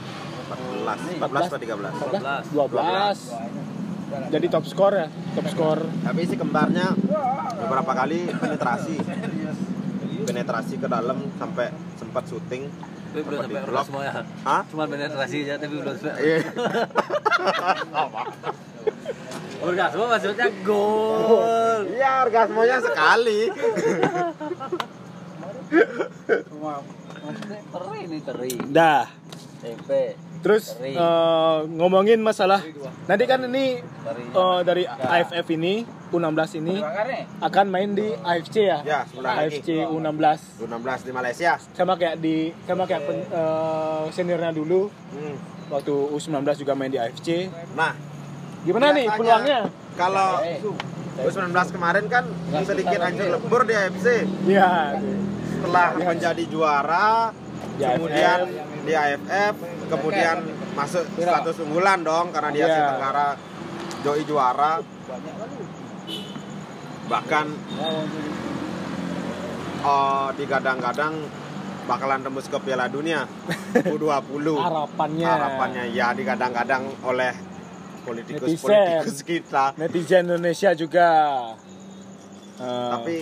14 0.46 1.20
14 1.26 1.50
atau 1.50 1.58
13 1.58 2.54
14 2.54 2.54
12 2.54 4.30
jadi 4.30 4.46
top 4.54 4.66
skor 4.70 4.94
ya 4.94 5.08
top 5.34 5.48
skor 5.50 5.80
tapi 6.06 6.22
si 6.30 6.38
kembarnya 6.38 6.94
beberapa 7.66 7.92
kali 7.98 8.30
penetrasi 8.30 8.96
penetrasi 10.26 10.76
ke 10.76 10.86
dalam 10.86 11.18
sampai 11.38 11.70
sempat 11.96 12.24
syuting 12.26 12.64
Tapi 13.14 13.22
belum 13.22 13.40
sampai 13.46 13.62
blok. 13.64 13.86
semua 13.86 14.02
ya. 14.04 14.12
Hah? 14.44 14.62
Cuma 14.68 14.84
penetrasi 14.86 15.36
aja 15.46 15.54
tapi 15.56 15.74
belum 15.78 15.96
sampai. 15.96 16.20
Iya. 16.20 16.40
Orgasme 19.62 20.04
maksudnya 20.06 20.48
gol. 20.62 21.86
Iya, 21.96 22.12
orgasmonya 22.24 22.78
sekali. 22.82 23.42
Maksudnya 27.26 27.60
teri 27.66 28.02
nih 28.06 28.22
teri. 28.22 28.54
dah 28.70 29.06
Tempe. 29.60 30.04
Terus 30.46 30.78
eh, 30.78 31.60
ngomongin 31.68 32.22
masalah 32.22 32.62
nanti 33.04 33.26
kan 33.26 33.42
ini 33.44 33.82
eh, 34.32 34.60
dari 34.62 34.86
AFF 34.86 35.48
ini 35.50 35.82
U16 36.14 36.62
ini 36.62 36.78
akan 37.42 37.66
main 37.66 37.92
di 37.92 38.14
AFC 38.14 38.56
ya? 38.64 38.80
Ya. 38.86 39.00
AFC 39.18 39.84
U16 39.84 40.62
U16 40.62 40.90
di 41.02 41.12
Malaysia. 41.12 41.58
sama 41.74 41.98
kayak 41.98 42.22
di 42.22 42.54
sama 42.64 42.86
kayak 42.86 43.04
pen- 43.04 43.26
eh, 43.28 44.04
seniornya 44.14 44.54
dulu. 44.54 44.88
Hmm. 45.12 45.36
waktu 45.66 45.90
U19 46.14 46.46
juga 46.56 46.78
main 46.78 46.94
di 46.94 47.02
AFC 47.02 47.50
Nah, 47.74 47.98
gimana 48.62 48.94
nih 48.94 49.10
peluangnya? 49.10 49.66
Kalau 49.98 50.46
U19 51.18 51.50
kemarin 51.74 52.06
kan 52.06 52.30
sedikit 52.62 53.02
hancur 53.02 53.34
lebur 53.34 53.62
di 53.66 53.74
AFC 53.74 54.30
ya 54.46 54.94
setelah 55.50 55.98
menjadi 55.98 56.44
juara 56.46 57.34
Di 57.76 57.82
kemudian 57.82 58.40
AFF. 58.46 58.86
di 58.86 58.94
AFF 58.94 59.56
kemudian 59.88 60.38
masuk 60.74 61.04
status 61.18 61.56
unggulan 61.64 62.02
dong 62.04 62.30
karena 62.34 62.50
di 62.52 62.60
Asia. 62.62 62.98
Tenggara. 62.98 63.28
Doi 64.06 64.22
juara. 64.26 64.74
Bahkan 67.06 67.46
oh, 69.86 70.28
digadang-gadang 70.34 71.14
bakalan 71.86 72.20
tembus 72.26 72.50
ke 72.50 72.58
Piala 72.62 72.90
Dunia. 72.90 73.30
U20 73.86 74.46
harapannya. 74.66 75.28
Harapannya 75.30 75.84
ya 75.94 76.14
digadang-gadang 76.18 76.84
oleh 77.06 77.34
politikus 78.06 78.50
Netizen. 78.50 78.66
politikus 78.66 79.20
kita. 79.26 79.66
Netizen 79.78 80.24
Indonesia 80.30 80.72
juga. 80.78 81.10
Eh, 82.56 82.90
tapi 82.94 83.16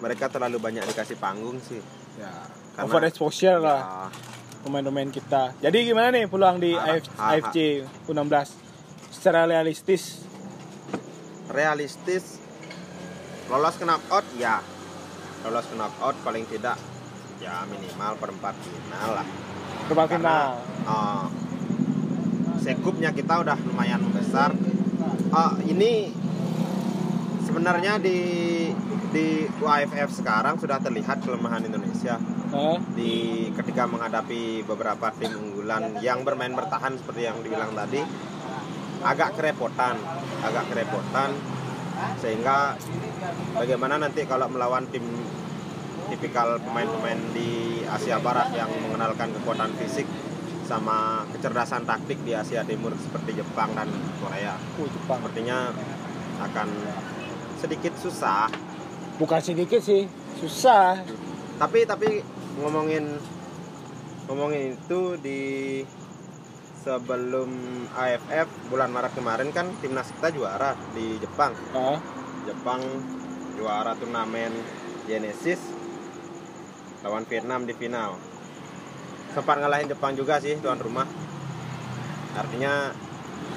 mereka 0.00 0.28
terlalu 0.28 0.60
banyak 0.60 0.84
dikasih 0.84 1.16
panggung 1.16 1.56
sih. 1.64 1.80
ya, 2.16 2.32
karena- 2.76 2.88
overexposure 2.88 3.60
lah. 3.60 3.80
Ya, 3.80 4.35
pemain-pemain 4.66 5.06
kita. 5.08 5.54
Jadi 5.56 5.78
gimana 5.86 6.10
nih 6.10 6.26
peluang 6.26 6.58
di 6.58 6.74
Harap- 6.74 6.98
AF- 6.98 7.14
harap. 7.14 7.54
AFC 7.54 7.56
U16 8.04 8.34
secara 9.08 9.46
realistis. 9.46 10.26
Realistis. 11.46 12.42
Lolos 13.46 13.78
ke 13.78 13.86
knockout 13.86 14.26
ya. 14.34 14.58
Lolos 15.40 15.64
ke 15.64 15.74
knockout 15.74 16.18
paling 16.20 16.42
tidak 16.44 16.74
ya 17.38 17.62
minimal 17.64 18.18
perempat 18.18 18.58
final 18.58 19.22
lah. 19.22 19.26
Perempat 19.86 20.08
final. 20.10 20.48
eh, 20.82 21.24
sekupnya 22.58 23.14
kita 23.14 23.38
udah 23.38 23.54
lumayan 23.62 24.02
besar. 24.10 24.50
Eh, 25.30 25.52
ini 25.68 26.10
sebenarnya 27.46 28.02
di 28.02 28.18
di 29.06 29.26
UAFF 29.56 30.10
sekarang 30.12 30.58
sudah 30.58 30.76
terlihat 30.76 31.22
kelemahan 31.22 31.62
Indonesia 31.62 32.18
Di 32.96 33.48
ketika 33.52 33.84
menghadapi 33.84 34.64
beberapa 34.64 35.12
tim 35.16 35.32
unggulan 35.32 36.00
yang 36.00 36.24
bermain 36.24 36.52
bertahan 36.52 36.96
seperti 36.96 37.28
yang 37.28 37.38
dibilang 37.44 37.76
tadi 37.76 38.00
agak 39.04 39.36
kerepotan 39.36 39.96
agak 40.44 40.64
kerepotan. 40.72 41.30
Sehingga 42.20 42.76
bagaimana 43.56 43.96
nanti 43.96 44.28
kalau 44.28 44.52
melawan 44.52 44.84
tim 44.92 45.04
tipikal 46.12 46.60
pemain-pemain 46.62 47.18
di 47.32 47.82
Asia 47.88 48.20
Barat 48.20 48.52
yang 48.54 48.70
mengenalkan 48.84 49.32
kekuatan 49.40 49.74
fisik 49.80 50.06
sama 50.66 51.22
kecerdasan 51.30 51.86
taktik 51.86 52.20
di 52.26 52.34
Asia 52.34 52.66
Timur 52.66 52.92
seperti 52.98 53.38
Jepang 53.38 53.72
dan 53.74 53.88
Korea. 54.20 54.54
Jepang. 54.76 55.18
Sepertinya 55.22 55.72
akan 56.42 56.68
sedikit 57.56 57.94
susah. 57.96 58.50
Bukan 59.16 59.40
sedikit 59.40 59.80
sih 59.80 60.04
susah. 60.36 61.00
Tapi 61.56 61.88
tapi 61.88 62.20
ngomongin 62.56 63.04
ngomongin 64.26 64.74
itu 64.74 65.00
di 65.18 65.40
sebelum 66.78 67.50
AFF 67.92 68.46
bulan 68.68 68.88
Maret 68.88 69.12
kemarin 69.12 69.50
kan 69.50 69.70
timnas 69.78 70.10
kita 70.10 70.30
juara 70.30 70.72
di 70.92 71.18
Jepang 71.18 71.52
Eh, 71.72 71.98
Jepang 72.46 72.80
juara 73.54 73.92
turnamen 73.92 74.52
Genesis 75.04 75.58
lawan 77.00 77.22
Vietnam 77.24 77.64
di 77.64 77.72
final 77.72 78.18
sempat 79.30 79.58
ngalahin 79.58 79.86
Jepang 79.86 80.14
juga 80.14 80.38
sih 80.38 80.56
tuan 80.56 80.78
rumah 80.78 81.06
artinya 82.32 82.90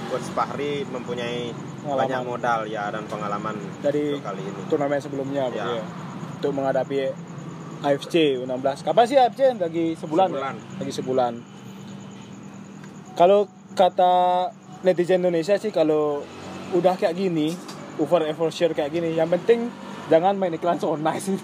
Coach 0.07 0.29
Fahri 0.31 0.83
mempunyai 0.83 1.53
Pengalaman. 1.79 1.99
banyak 2.03 2.21
modal 2.25 2.59
ya 2.67 2.91
dan 2.91 3.07
pengalaman 3.07 3.55
Dari 3.79 4.19
kali 4.19 4.43
ini 4.43 4.61
turnamen 4.67 4.99
sebelumnya 4.99 5.47
Ya. 5.49 5.63
ya. 5.71 5.83
untuk 6.35 6.51
menghadapi 6.51 7.07
AFC 7.79 8.43
U16 8.43 8.83
kapan 8.83 9.03
sih 9.07 9.15
AFC 9.15 9.55
lagi 9.55 9.95
sebulan, 9.95 10.27
ya? 10.27 10.35
Sebulan. 10.35 10.55
lagi 10.83 10.93
sebulan. 10.93 11.33
Kalau 13.15 13.47
kata 13.75 14.13
netizen 14.83 15.23
Indonesia 15.23 15.55
sih 15.55 15.71
kalau 15.71 16.23
udah 16.75 16.99
kayak 16.99 17.15
gini 17.15 17.55
over 17.99 18.23
exposure 18.27 18.71
kayak 18.75 18.91
gini 18.91 19.15
yang 19.15 19.27
penting 19.27 19.71
jangan 20.07 20.35
main 20.35 20.55
iklan 20.55 20.79
so 20.79 20.95
nice 20.95 21.27
itu 21.29 21.43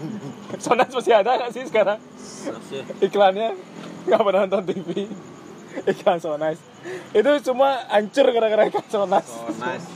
so 0.62 0.74
nice 0.74 0.92
masih 0.92 1.14
ada 1.14 1.34
nggak 1.34 1.50
sih 1.50 1.62
sekarang? 1.66 1.98
Iklannya 3.02 3.54
nggak 4.06 4.22
pernah 4.22 4.40
nonton 4.46 4.62
TV 4.70 5.10
iklan 5.86 6.18
so 6.22 6.38
nice 6.38 6.62
itu 7.10 7.30
semua 7.42 7.82
hancur 7.90 8.30
gara-gara 8.30 8.70
iklan 8.70 8.86
so 8.86 9.02
nice 9.06 9.30
so 9.30 9.50
nice 9.58 9.86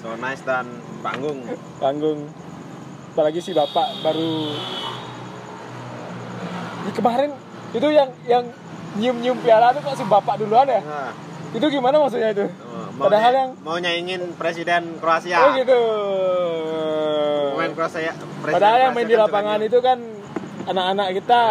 so 0.00 0.08
nice 0.16 0.42
dan 0.44 0.64
panggung. 1.04 1.44
Panggung 1.80 2.45
apalagi 3.16 3.40
si 3.40 3.56
bapak 3.56 4.04
baru. 4.04 4.52
Ini 6.84 6.92
kemarin 6.92 7.32
itu 7.72 7.88
yang 7.88 8.12
yang 8.28 8.44
nyium 9.00 9.16
nyium 9.24 9.38
piala 9.40 9.72
itu 9.72 9.80
kok 9.80 9.96
si 9.96 10.04
bapak 10.04 10.36
duluan 10.36 10.68
ya? 10.68 10.84
Nah, 10.84 11.16
itu 11.56 11.64
gimana 11.72 11.96
maksudnya 11.96 12.36
itu? 12.36 12.44
Oh, 12.44 12.92
mau 12.92 13.08
Padahal 13.08 13.32
yang- 13.32 13.52
mau 13.64 13.80
nyaingin 13.80 14.36
presiden 14.36 15.00
Kroasia. 15.00 15.40
Oh 15.40 15.56
gitu. 15.56 15.80
Pemain 17.56 17.72
Kroasia 17.72 18.12
presiden 18.12 18.52
padahal 18.52 18.78
yang 18.78 18.92
main 18.92 19.00
Kroasia 19.00 19.08
di 19.08 19.16
kan 19.16 19.24
lapangan 19.24 19.56
sudah 19.56 19.68
itu 19.72 19.78
kan 19.80 19.98
anak-anak 20.68 21.08
kita. 21.16 21.42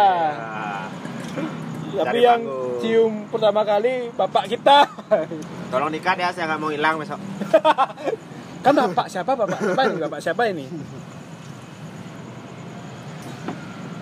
Ya, 1.90 2.02
tapi 2.06 2.06
cari 2.06 2.20
yang 2.22 2.40
panggung. 2.46 2.78
cium 2.78 3.12
pertama 3.26 3.60
kali 3.66 3.94
bapak 4.14 4.44
kita. 4.46 4.78
Tolong 5.74 5.90
dikat 5.90 6.14
ya 6.14 6.30
saya 6.30 6.46
nggak 6.46 6.60
mau 6.62 6.70
hilang 6.70 6.94
besok. 7.02 7.18
Kan 8.64 8.74
bapak 8.74 9.06
siapa 9.06 9.38
bapak? 9.38 9.62
Siapa 9.62 9.82
ini? 9.86 9.98
Bapak 10.00 10.18
siapa 10.18 10.42
ini 10.50 10.66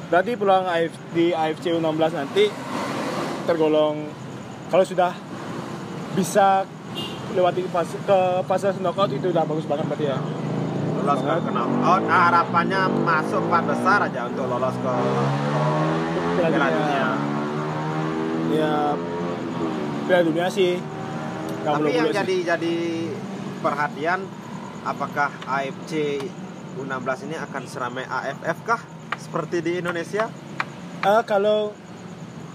berarti 0.09 0.33
peluang 0.37 0.67
AF, 0.69 0.93
di 1.17 1.33
AFC 1.33 1.75
U16 1.75 2.13
nanti 2.15 2.45
tergolong 3.45 4.09
kalau 4.69 4.85
sudah 4.85 5.13
bisa 6.15 6.65
lewati 7.35 7.67
fase 7.69 7.99
ke 8.07 8.19
fase 8.47 8.71
knockout 8.79 9.11
itu 9.11 9.29
udah 9.35 9.45
bagus 9.45 9.67
banget 9.67 9.87
berarti 9.91 10.07
ya? 10.07 10.19
Lolos 11.05 11.21
ke 11.21 11.51
knockout. 11.51 12.03
Nah, 12.07 12.21
harapannya 12.31 12.81
masuk 13.03 13.43
empat 13.51 13.63
besar 13.69 13.99
aja 14.07 14.21
untuk 14.31 14.47
lolos 14.47 14.77
ke 14.79 14.95
Piala 16.39 16.57
Dunia. 16.57 16.71
Dunia. 16.71 17.09
Ya 18.55 18.75
Piala 20.07 20.23
Dunia 20.25 20.47
sih. 20.49 20.79
Tapi 21.65 21.91
yang 21.91 22.09
sih. 22.09 22.17
jadi 22.17 22.37
jadi 22.55 22.75
perhatian 23.65 24.21
apakah 24.85 25.33
AFC 25.49 26.21
U16 26.77 27.31
ini 27.31 27.37
akan 27.41 27.63
seramai 27.65 28.05
AFF 28.05 28.59
kah 28.69 28.81
seperti 29.19 29.61
di 29.61 29.73
Indonesia? 29.81 30.27
Eh, 31.05 31.23
kalau 31.29 31.73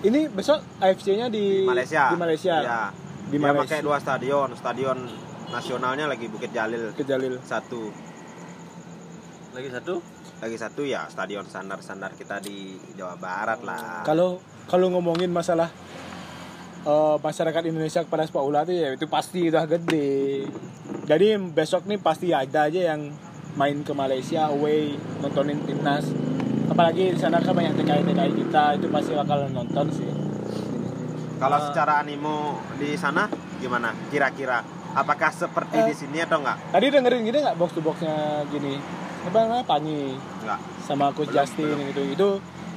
ini 0.02 0.32
besok 0.32 0.64
AFC-nya 0.80 1.28
di 1.28 1.68
Malaysia. 1.68 2.10
di 2.10 2.18
Malaysia. 2.18 2.56
Ya. 2.60 2.84
di 3.30 3.38
Dia 3.38 3.52
Malaysia. 3.52 3.62
pakai 3.68 3.80
dua 3.84 3.98
stadion. 4.00 4.50
Stadion 4.56 4.98
nasionalnya 5.52 6.10
lagi 6.10 6.26
Bukit 6.32 6.50
Jalil. 6.50 6.96
Ke 6.96 7.04
Jalil. 7.04 7.38
Satu. 7.46 7.92
Lagi 9.54 9.70
satu? 9.70 10.02
Lagi 10.40 10.58
satu 10.58 10.82
ya. 10.88 11.06
Stadion 11.12 11.46
standar-standar 11.46 12.16
kita 12.16 12.40
di 12.40 12.80
Jawa 12.96 13.20
Barat 13.20 13.60
lah. 13.62 14.02
Kalau 14.08 14.40
kalau 14.66 14.88
ngomongin 14.94 15.30
masalah 15.30 15.68
eh, 16.88 17.16
masyarakat 17.20 17.62
Indonesia 17.68 18.02
kepada 18.02 18.24
sepak 18.24 18.42
bola 18.42 18.64
tuh 18.64 18.74
ya 18.74 18.96
itu 18.96 19.06
pasti 19.06 19.52
udah 19.52 19.68
gede. 19.68 20.48
Jadi 21.06 21.38
besok 21.54 21.86
nih 21.86 22.00
pasti 22.00 22.34
ada 22.34 22.70
aja 22.70 22.94
yang 22.96 23.14
main 23.58 23.84
ke 23.84 23.92
Malaysia 23.92 24.48
away 24.50 24.96
nontonin 25.22 25.60
timnas. 25.68 26.08
Apalagi 26.80 27.12
di 27.12 27.20
sana 27.20 27.44
kan 27.44 27.52
banyak 27.52 27.76
TKI 27.76 28.08
TKI 28.08 28.32
kita 28.40 28.64
itu 28.80 28.88
pasti 28.88 29.12
bakal 29.12 29.52
nonton 29.52 29.92
sih. 29.92 30.08
kalau 31.36 31.56
Ah. 31.56 31.64
secara 31.68 32.00
animo 32.00 32.56
di 32.80 32.96
sana 32.96 33.28
gimana 33.60 33.92
kira-kira 34.08 34.64
apakah 34.90 35.28
seperti 35.28 35.76
Eh. 35.76 35.88
di 35.88 35.94
sini 35.94 36.24
atau 36.24 36.40
enggak 36.40 36.56
Tadi 36.72 36.88
dengerin 36.88 37.28
gini 37.28 37.36
nggak 37.38 37.56
box 37.56 37.76
to 37.76 37.84
boxnya 37.84 38.16
gini? 38.48 38.80
Apa 39.24 39.44
namanya 39.44 39.68
Panyi 39.68 40.16
enggak 40.40 40.60
sama 40.80 41.12
Coach 41.12 41.28
Belum, 41.28 41.44
Justin 41.44 41.68
belum. 41.76 41.92
itu 41.92 42.02
itu 42.16 42.30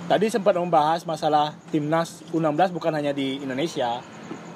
tadi 0.07 0.27
sempat 0.27 0.59
membahas 0.59 1.07
masalah 1.07 1.55
timnas 1.71 2.27
U16 2.31 2.75
bukan 2.75 2.91
hanya 2.93 3.15
di 3.15 3.39
Indonesia 3.39 4.03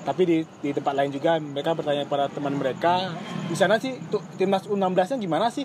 tapi 0.03 0.23
di, 0.23 0.37
di 0.59 0.75
tempat 0.75 0.91
lain 0.93 1.15
juga 1.15 1.39
mereka 1.39 1.71
bertanya 1.71 2.03
pada 2.03 2.27
teman 2.27 2.55
mereka 2.55 3.15
di 3.47 3.55
sana 3.55 3.79
sih 3.79 3.95
timnas 4.35 4.67
U16 4.67 5.15
nya 5.15 5.23
gimana 5.23 5.47
sih 5.49 5.63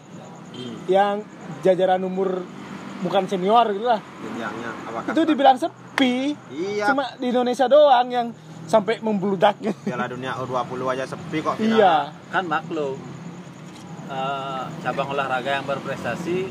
yang 0.85 1.25
jajaran 1.61 2.01
umur 2.01 2.45
bukan 3.01 3.24
senior 3.25 3.65
gitu 3.74 3.86
lah. 3.86 4.00
Jenjangnya 4.00 4.70
itu 5.12 5.22
dibilang 5.25 5.58
sepi. 5.58 6.38
Iya. 6.53 6.93
Cuma 6.93 7.03
di 7.17 7.27
Indonesia 7.29 7.65
doang 7.65 8.08
yang 8.10 8.27
sampai 8.70 9.03
membludak. 9.03 9.60
Gitu 9.60 9.75
Piala 9.84 10.08
Dunia 10.08 10.38
U20 10.39 10.79
aja 10.88 11.05
sepi 11.10 11.38
kok 11.43 11.60
final. 11.60 11.75
iya 11.75 11.96
kan 12.31 12.48
maklum 12.48 12.96
eh, 14.08 14.63
cabang 14.79 15.12
olahraga 15.12 15.60
yang 15.60 15.65
berprestasi 15.67 16.48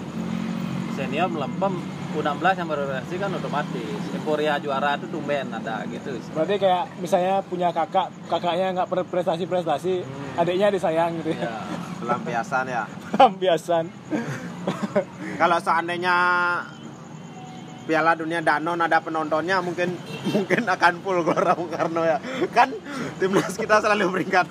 senior 0.93 1.33
melempem 1.33 1.81
U16 2.13 2.43
yang 2.57 2.69
berprestasi 2.69 3.15
kan 3.17 3.31
otomatis 3.31 3.87
euforia 4.13 4.55
juara 4.57 4.95
itu 4.95 5.07
tumben 5.07 5.47
ada 5.49 5.87
gitu 5.87 6.11
berarti 6.31 6.55
kayak 6.57 6.85
misalnya 6.99 7.39
punya 7.43 7.71
kakak 7.71 8.11
kakaknya 8.27 8.67
nggak 8.75 8.89
berprestasi 8.89 9.45
prestasi 9.45 9.95
Hmm. 10.01 10.41
adiknya 10.41 10.71
disayang 10.71 11.19
gitu 11.19 11.31
ya 11.33 11.43
ya 11.45 11.55
pelampiasan 11.99 12.65
ya 12.65 12.83
Lampiasan. 13.13 13.85
kalau 15.37 15.59
seandainya 15.59 16.17
Piala 17.83 18.15
Dunia 18.15 18.39
Danon 18.39 18.79
ada 18.79 19.01
penontonnya 19.01 19.59
mungkin 19.59 19.99
mungkin 20.31 20.63
akan 20.65 21.03
full 21.03 21.21
Gelora 21.21 21.53
Bung 21.53 21.67
Karno 21.69 22.03
ya 22.03 22.23
kan 22.49 22.71
timnas 23.19 23.51
kita 23.53 23.81
selalu 23.81 24.07
peringkat 24.15 24.47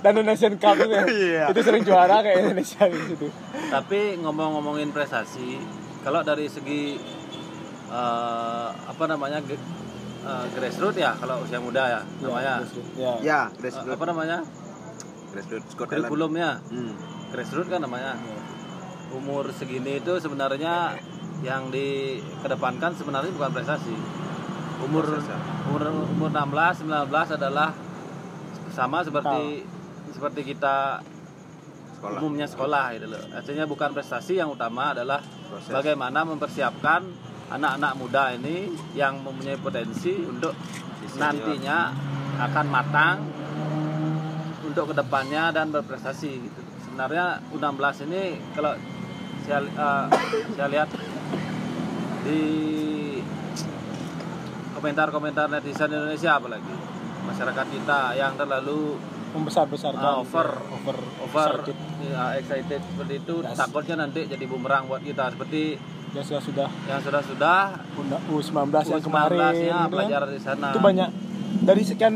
dan 0.00 0.12
Indonesian 0.14 0.56
Cup 0.56 0.78
itu, 0.78 0.88
ya. 0.88 1.04
Iya. 1.04 1.44
itu 1.52 1.60
sering 1.60 1.84
juara 1.84 2.24
kayak 2.24 2.48
Indonesia 2.48 2.82
di 2.86 2.98
situ. 3.04 3.26
tapi 3.68 4.16
ngomong-ngomongin 4.18 4.88
prestasi 4.88 5.60
kalau 6.02 6.20
dari 6.20 6.46
segi 6.46 6.98
eh, 7.88 8.68
apa 8.72 9.04
namanya 9.06 9.38
ge- 9.40 9.60
eh, 10.22 10.46
grassroots 10.52 10.98
ya 10.98 11.14
kalau 11.14 11.42
usia 11.42 11.58
muda 11.58 11.82
ya 11.88 12.00
namanya 12.20 12.62
Ya. 12.98 13.12
ya. 13.20 13.40
Eh, 13.46 13.58
grassroots 13.58 13.94
apa 13.94 14.06
namanya? 14.06 14.38
Grassroots 15.32 15.72
kurikulumnya 15.72 16.60
hmm. 16.68 16.92
grassroots 17.30 17.68
kan 17.68 17.80
namanya. 17.80 18.18
Umur 19.12 19.52
segini 19.52 20.00
itu 20.00 20.12
sebenarnya 20.16 20.96
yang 21.44 21.68
dikedepankan 21.68 22.96
sebenarnya 22.96 23.30
bukan 23.30 23.52
prestasi. 23.52 23.92
Umur 24.82 25.04
ya. 25.14 25.38
umur 25.68 25.82
umur 26.08 26.28
16 26.28 26.82
19 26.88 27.38
adalah 27.38 27.70
sama 28.72 29.04
seperti 29.04 29.62
seperti 30.10 30.40
kita 30.48 31.04
sekolah. 31.94 32.18
umumnya 32.18 32.48
sekolah 32.48 32.84
gitu 32.96 33.06
loh. 33.06 33.22
Artinya 33.30 33.64
bukan 33.68 33.92
prestasi 33.92 34.40
yang 34.40 34.48
utama 34.48 34.90
adalah 34.90 35.20
Proses. 35.52 35.68
bagaimana 35.68 36.24
mempersiapkan 36.24 37.04
anak-anak 37.52 37.92
muda 38.00 38.32
ini 38.32 38.72
yang 38.96 39.20
mempunyai 39.20 39.60
potensi 39.60 40.16
untuk 40.24 40.56
senior. 41.04 41.20
nantinya 41.20 41.78
akan 42.40 42.66
matang 42.72 43.16
untuk 44.64 44.88
ke 44.88 44.94
depannya 44.96 45.52
dan 45.52 45.68
berprestasi 45.68 46.32
gitu. 46.32 46.60
Sebenarnya 46.88 47.44
U16 47.52 48.08
ini 48.08 48.40
kalau 48.56 48.72
saya, 49.44 49.60
eh, 49.60 50.06
saya 50.56 50.68
lihat 50.72 50.88
di 52.24 52.40
komentar-komentar 54.72 55.52
netizen 55.52 55.92
Indonesia 55.92 56.40
apalagi 56.40 56.74
masyarakat 57.28 57.66
kita 57.70 58.00
yang 58.16 58.32
terlalu 58.34 58.96
Membesar-besarkan. 59.32 59.98
Ah, 59.98 60.16
over. 60.18 60.48
over 60.70 60.96
over 61.22 61.50
excited. 61.62 61.76
ya, 62.04 62.24
excited 62.36 62.80
seperti 62.82 63.14
itu 63.18 63.34
Yes. 63.40 63.56
takutnya 63.56 63.96
nanti 63.98 64.20
jadi 64.24 64.44
bumerang 64.44 64.86
buat 64.86 65.00
kita 65.00 65.30
seperti 65.30 65.80
Ya 66.12 66.20
sudah 66.20 66.40
sudah 66.40 66.68
yang 66.84 67.00
sudah-sudah 67.00 67.60
U19 68.28 68.68
yang 68.68 69.00
U19 69.00 69.00
kemarin 69.00 69.40
nya 69.40 69.48
gitu 69.56 69.72
kan. 69.72 69.88
belajar 69.88 70.22
di 70.28 70.36
sana 70.38 70.66
Itu 70.68 70.78
banyak 70.78 71.08
dari 71.62 71.82
sekian 71.82 72.14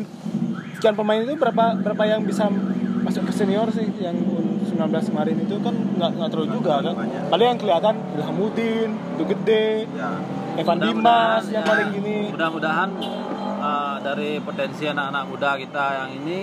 sekian 0.74 0.92
pemain 0.92 1.16
itu 1.18 1.32
berapa 1.34 1.64
berapa 1.74 2.02
yang 2.04 2.20
bisa 2.22 2.52
masuk 3.00 3.24
ke 3.24 3.32
senior 3.32 3.72
sih 3.72 3.88
yang 3.96 4.12
U19 4.20 4.76
kemarin 5.08 5.36
itu 5.40 5.56
kan 5.58 5.72
nggak 5.72 6.10
nggak 6.12 6.28
terlalu 6.28 6.48
juga 6.52 6.74
kan. 6.82 6.94
Banyak. 6.94 7.22
Paling 7.26 7.46
yang 7.46 7.58
kelihatan 7.58 7.94
Ilhamuddin, 8.14 8.88
itu 8.92 9.24
gede, 9.26 9.66
ya 9.88 10.10
Evan 10.54 10.76
Mudah-mudahan, 10.76 10.84
Dimas 10.84 11.44
yang 11.46 11.56
ya, 11.56 11.62
paling 11.66 11.88
gini. 11.90 12.16
mudah-mudahan 12.28 12.88
uh, 13.58 13.96
dari 13.98 14.30
potensi 14.38 14.84
anak-anak 14.84 15.24
muda 15.24 15.50
kita 15.56 15.84
yang 15.96 16.10
ini 16.14 16.40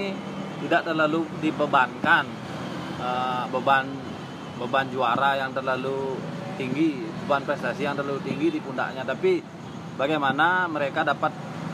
tidak 0.67 0.87
terlalu 0.87 1.27
dibebankan. 1.39 2.25
Uh, 3.03 3.43
beban 3.51 3.89
beban 4.55 4.87
juara 4.87 5.35
yang 5.35 5.51
terlalu 5.51 6.15
tinggi 6.55 7.03
beban 7.25 7.43
prestasi 7.43 7.83
yang 7.83 7.97
terlalu 7.97 8.21
tinggi 8.23 8.47
di 8.53 8.59
pundaknya. 8.63 9.03
Tapi 9.03 9.43
bagaimana 9.99 10.67
mereka 10.71 11.03
dapat 11.03 11.33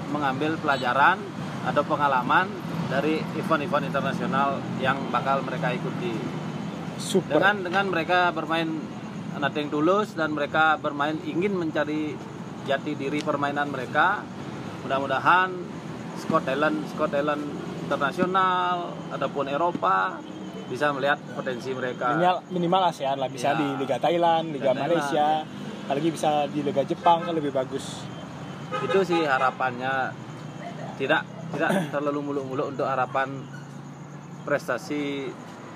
mengambil 0.10 0.58
pelajaran 0.58 1.22
atau 1.70 1.84
pengalaman 1.86 2.50
dari 2.90 3.22
event-event 3.38 3.86
internasional 3.94 4.58
yang 4.82 4.98
bakal 5.14 5.46
mereka 5.46 5.70
ikuti. 5.76 6.14
Super. 7.00 7.40
dengan 7.40 7.64
dengan 7.64 7.86
mereka 7.96 8.28
bermain 8.36 8.68
nothing 9.40 9.72
tulus 9.72 10.18
dan 10.20 10.36
mereka 10.36 10.76
bermain 10.82 11.16
ingin 11.24 11.56
mencari 11.56 12.12
jati 12.68 12.92
diri 12.98 13.24
permainan 13.24 13.72
mereka 13.72 14.20
mudah-mudahan 14.84 15.50
Scott 16.20 16.44
Talent 16.44 16.84
Scott 16.92 17.16
Talent 17.16 17.44
internasional 17.90 18.94
ataupun 19.10 19.50
Eropa 19.50 20.22
bisa 20.70 20.94
melihat 20.94 21.18
potensi 21.34 21.74
mereka. 21.74 22.14
Minimal 22.14 22.38
minimal 22.54 22.82
ASEAN 22.94 23.18
lah 23.18 23.26
bisa 23.26 23.52
Ya. 23.52 23.58
di 23.58 23.68
Liga 23.82 23.98
Thailand, 23.98 24.54
Liga 24.54 24.70
Liga 24.70 24.72
Thailand, 24.72 24.80
Malaysia, 24.86 25.28
apalagi 25.84 26.10
bisa 26.14 26.30
di 26.46 26.62
Liga 26.62 26.86
Jepang 26.86 27.26
kan 27.26 27.34
lebih 27.34 27.50
bagus. 27.50 28.06
itu 28.70 29.02
sih 29.02 29.26
harapannya. 29.26 30.14
Tidak 30.96 31.22
tidak 31.50 31.72
terlalu 31.94 32.22
muluk-muluk 32.24 32.70
untuk 32.70 32.86
harapan 32.86 33.42
prestasi 34.46 35.26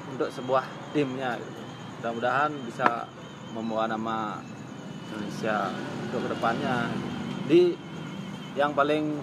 untuk 0.08 0.30
sebuah 0.30 0.62
timnya. 0.93 1.41
Mudah-mudahan 1.97 2.54
bisa 2.69 3.10
membawa 3.52 3.89
nama 3.89 4.38
Indonesia 5.10 5.73
untuk 6.06 6.21
ke 6.21 6.38
depannya. 6.38 6.78
Di 7.49 7.73
yang 8.54 8.78
paling 8.78 9.17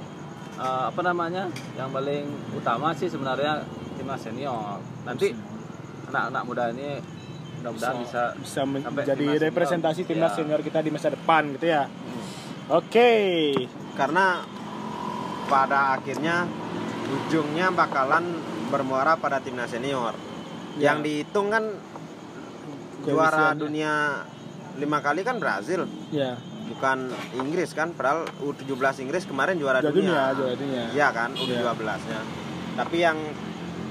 eh, 0.60 0.84
apa 0.86 1.00
namanya 1.00 1.48
yang 1.74 1.88
paling 1.88 2.24
utama 2.52 2.92
sih 2.92 3.08
sebenarnya 3.08 3.64
timnas 3.96 4.20
senior 4.20 4.76
nanti 5.02 5.32
anak-anak 6.06 6.42
muda 6.44 6.64
ini 6.70 7.00
mudah-mudahan 7.60 7.96
bisa, 8.00 8.22
bisa 8.36 8.60
menjadi 8.64 9.20
senior. 9.26 9.42
representasi 9.42 10.00
timnas 10.04 10.32
Ya. 10.32 10.36
senior 10.38 10.60
kita 10.60 10.80
di 10.80 10.88
masa 10.88 11.08
depan 11.08 11.56
gitu 11.56 11.66
ya. 11.66 11.88
Oke. 12.68 13.12
karena 13.92 14.40
pada 15.44 15.92
akhirnya 15.92 16.48
ujungnya 17.10 17.68
bakalan 17.70 18.38
bermuara 18.68 19.16
pada 19.16 19.40
timnas 19.40 19.68
senior 19.68 20.14
Ya. 20.78 20.88
yang 20.88 21.02
dihitung 21.02 21.50
kan 21.50 21.64
juara 23.02 23.52
dunia 23.52 24.24
lima 24.76 24.98
kali 25.00 25.20
kan 25.20 25.36
Brazil 25.36 25.84
Ya. 26.08 26.38
Bukan 26.70 27.10
Inggris 27.34 27.74
kan 27.74 27.90
padahal 27.90 28.30
U17 28.40 29.02
Inggris 29.02 29.26
kemarin 29.26 29.58
juara 29.58 29.82
dunia, 29.82 29.92
dunia, 29.92 30.22
juara 30.38 30.54
dunia. 30.54 30.82
Iya 30.94 31.08
kan 31.10 31.34
U17 31.34 31.82
nya 32.06 32.20
tapi 32.80 33.02
yang 33.02 33.18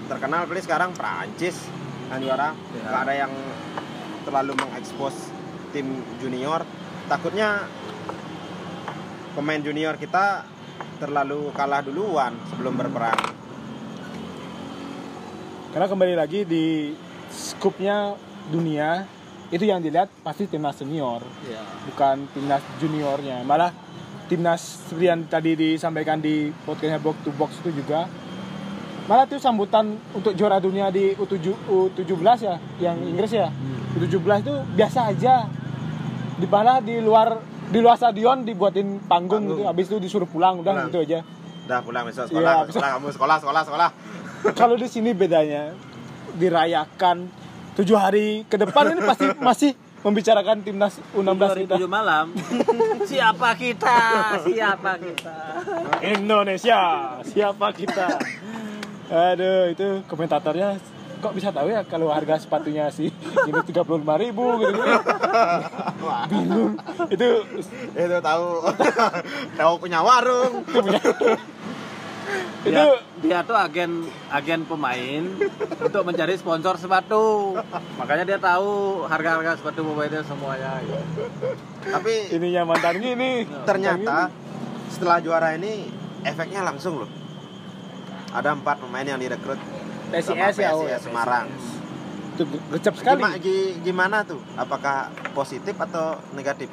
terkenal 0.10 0.50
pilih 0.50 0.64
sekarang 0.66 0.90
Prancis 0.98 1.70
yang 2.10 2.26
juara. 2.26 2.58
Ya. 2.74 2.82
nggak 2.90 3.02
ada 3.06 3.14
yang 3.14 3.34
terlalu 4.26 4.54
mengekspos 4.58 5.16
tim 5.70 6.02
junior. 6.18 6.66
Takutnya 7.06 7.70
pemain 9.38 9.62
junior 9.62 9.94
kita 10.02 10.42
terlalu 10.98 11.54
kalah 11.54 11.86
duluan 11.86 12.34
sebelum 12.50 12.74
berperang. 12.82 13.20
Karena 15.70 15.86
kembali 15.86 16.16
lagi 16.18 16.50
di 16.50 16.98
skupnya 17.30 18.18
dunia 18.50 19.06
itu 19.50 19.64
yang 19.64 19.80
dilihat 19.80 20.10
pasti 20.20 20.46
timnas 20.46 20.76
senior, 20.76 21.22
Ya. 21.44 21.62
bukan 21.84 22.30
timnas 22.30 22.62
juniornya. 22.78 23.42
Malah 23.42 23.74
timnas 24.26 24.62
seperti 24.86 25.06
yang 25.06 25.22
tadi 25.26 25.52
disampaikan 25.56 26.18
di 26.18 26.54
podcastnya 26.60 26.98
box 26.98 27.16
to 27.20 27.32
box 27.32 27.50
itu 27.60 27.74
juga 27.76 28.06
malah 29.06 29.26
tuh 29.26 29.42
sambutan 29.42 29.98
untuk 30.14 30.38
juara 30.38 30.58
dunia 30.58 30.88
di 30.88 31.18
U7 31.18 31.42
U17 31.66 32.06
ya 32.40 32.56
yang 32.80 32.94
Inggris 33.02 33.34
ya 33.34 33.50
U17 33.96 34.22
itu 34.40 34.54
biasa 34.78 35.10
aja 35.10 35.50
di 36.32 36.46
mana 36.46 36.78
di 36.78 37.02
luar 37.02 37.42
di 37.66 37.80
luar 37.80 37.98
stadion 37.98 38.46
dibuatin 38.46 39.02
panggung, 39.02 39.10
Panggung. 39.42 39.42
gitu 39.50 39.62
habis 39.66 39.86
itu 39.88 39.98
disuruh 40.00 40.26
pulang 40.26 40.62
udah 40.62 40.74
Pulang. 40.76 40.88
gitu 40.88 41.00
aja 41.02 41.20
Udah 41.66 41.80
pulang 41.82 42.04
besok 42.04 42.22
Iya, 42.24 42.30
sekolah, 42.30 42.54
besok. 42.60 42.70
sekolah 42.72 42.90
kamu 42.92 43.08
sekolah, 43.10 43.38
sekolah, 43.40 43.62
sekolah. 43.64 43.90
kalau 44.62 44.76
di 44.76 44.86
sini 44.86 45.10
bedanya 45.12 45.74
dirayakan 46.32 47.18
tujuh 47.80 47.96
hari 47.96 48.44
ke 48.52 48.60
depan 48.60 48.92
ini 48.92 49.02
pasti 49.08 49.26
masih 49.48 49.72
membicarakan 50.04 50.64
timnas 50.64 51.00
U16 51.16 51.68
kita 51.68 51.76
2007 51.80 51.88
malam. 51.88 52.26
siapa 53.12 53.50
kita? 53.56 53.98
Siapa 54.44 54.92
kita? 55.00 55.36
Indonesia 56.04 56.82
siapa 57.24 57.68
kita 57.72 58.20
aduh 59.10 59.74
itu 59.74 60.06
komentatornya 60.06 60.78
kok 61.20 61.34
bisa 61.34 61.50
tahu 61.50 61.68
ya 61.74 61.82
kalau 61.82 62.14
harga 62.14 62.38
sepatunya 62.38 62.94
sih 62.94 63.10
ini 63.50 63.60
tiga 63.66 63.82
puluh 63.82 64.00
ribu 64.06 64.62
gitu, 64.62 64.70
gitu. 64.70 64.86
bingung 66.30 66.78
itu 67.10 67.30
Itu 67.98 68.18
tahu 68.22 68.70
tahu 69.60 69.74
punya 69.82 70.00
warung. 70.06 70.62
itu 70.62 70.78
punya 70.80 71.02
itu 72.60 72.72
Dia, 72.72 72.92
dia 73.18 73.40
tuh 73.42 73.56
agen 73.56 74.04
agen 74.30 74.62
pemain 74.64 75.24
untuk 75.86 76.02
mencari 76.04 76.36
sponsor 76.36 76.76
sepatu. 76.76 77.56
Makanya 77.96 78.26
dia 78.26 78.38
tahu 78.38 79.04
harga-harga 79.06 79.56
sepatu 79.56 79.84
pemainnya 79.84 80.20
semuanya. 80.22 80.80
gitu. 80.82 81.24
Tapi 81.86 82.14
ininya 82.32 82.68
mantan 82.68 83.00
gini 83.00 83.30
ternyata 83.64 84.28
setelah 84.90 85.18
juara 85.20 85.56
ini 85.56 85.88
efeknya 86.22 86.62
langsung 86.62 87.00
loh. 87.00 87.10
Ada 88.30 88.54
empat 88.54 88.78
pemain 88.80 89.04
yang 89.04 89.18
direkrut 89.18 89.58
PSIS 90.10 90.56
ya 90.58 90.74
oh, 90.74 90.84
PSIS 90.84 91.06
Semarang. 91.06 91.48
itu 92.30 92.44
gercep 92.72 92.96
sekali 92.96 93.20
Gima- 93.20 93.36
gi- 93.38 93.76
gimana 93.82 94.24
tuh? 94.24 94.40
Apakah 94.56 95.08
positif 95.34 95.76
atau 95.76 96.20
negatif? 96.32 96.68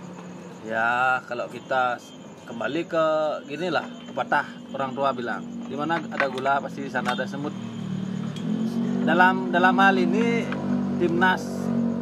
Ya 0.62 1.18
kalau 1.24 1.46
kita 1.46 1.98
kembali 2.46 2.80
ke 2.86 3.04
gini 3.50 3.68
lah 3.68 3.84
pepatah 4.10 4.46
orang 4.70 4.94
tua 4.94 5.10
bilang 5.10 5.42
di 5.66 5.74
mana 5.74 5.98
ada 5.98 6.26
gula 6.30 6.62
pasti 6.62 6.86
di 6.86 6.90
sana 6.90 7.12
ada 7.12 7.26
semut 7.26 7.52
dalam 9.02 9.50
dalam 9.50 9.74
hal 9.76 9.98
ini 9.98 10.46
timnas 11.02 11.42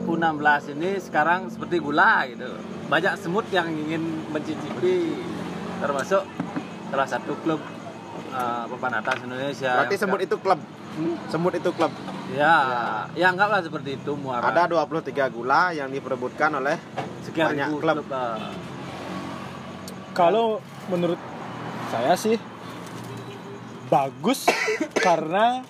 U16 0.04 0.76
ini 0.76 1.00
sekarang 1.00 1.48
seperti 1.48 1.80
gula 1.80 2.28
gitu 2.28 2.48
banyak 2.92 3.16
semut 3.16 3.48
yang 3.48 3.72
ingin 3.72 4.04
mencicipi 4.28 5.16
termasuk 5.80 6.22
salah 6.92 7.08
satu 7.08 7.32
klub 7.40 7.60
uh, 8.30 8.64
papan 8.68 8.92
atas 9.00 9.18
Indonesia 9.24 9.72
Berarti 9.82 9.96
semut 9.98 10.20
itu 10.22 10.36
klub. 10.38 10.60
Semut 11.26 11.54
itu 11.56 11.70
klub. 11.74 11.90
ya 12.32 12.54
ya 13.12 13.30
anggaplah 13.30 13.60
seperti 13.60 14.00
itu 14.00 14.16
muara 14.16 14.48
Ada 14.48 14.64
23 14.70 15.12
gula 15.28 15.76
yang 15.76 15.92
diperebutkan 15.92 16.56
oleh 16.56 16.80
sekian 17.20 17.52
banyak 17.52 17.68
ribu 17.68 17.78
klub. 17.82 17.96
uh, 18.08 18.48
kalau 20.14 20.62
menurut 20.86 21.18
saya 21.90 22.14
sih 22.14 22.38
bagus 23.90 24.46
karena 25.06 25.66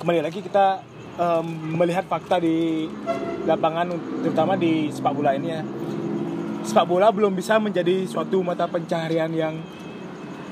kembali 0.00 0.20
lagi 0.24 0.40
kita 0.40 0.80
em, 1.20 1.46
melihat 1.76 2.08
fakta 2.08 2.40
di 2.40 2.88
lapangan 3.44 3.92
terutama 4.24 4.56
di 4.56 4.88
sepak 4.88 5.12
bola 5.12 5.36
ini 5.36 5.48
ya. 5.52 5.62
Sepak 6.64 6.88
bola 6.88 7.12
belum 7.12 7.36
bisa 7.36 7.60
menjadi 7.60 8.08
suatu 8.08 8.40
mata 8.40 8.68
pencaharian 8.68 9.32
yang 9.32 9.54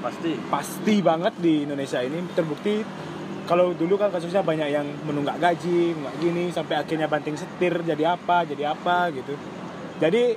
pasti. 0.05 0.37
pasti 0.49 0.95
banget 1.01 1.37
di 1.41 1.65
Indonesia 1.65 2.01
ini. 2.05 2.21
Terbukti 2.33 2.81
kalau 3.49 3.73
dulu 3.73 3.97
kan 3.97 4.13
kasusnya 4.13 4.45
banyak 4.45 4.69
yang 4.69 4.85
menunggak 5.09 5.41
gaji, 5.41 5.97
nggak 5.97 6.15
gini 6.21 6.45
sampai 6.53 6.81
akhirnya 6.81 7.09
banting 7.09 7.37
setir 7.37 7.81
jadi 7.81 8.17
apa, 8.17 8.45
jadi 8.45 8.73
apa 8.77 9.09
gitu. 9.13 9.37
Jadi 10.01 10.37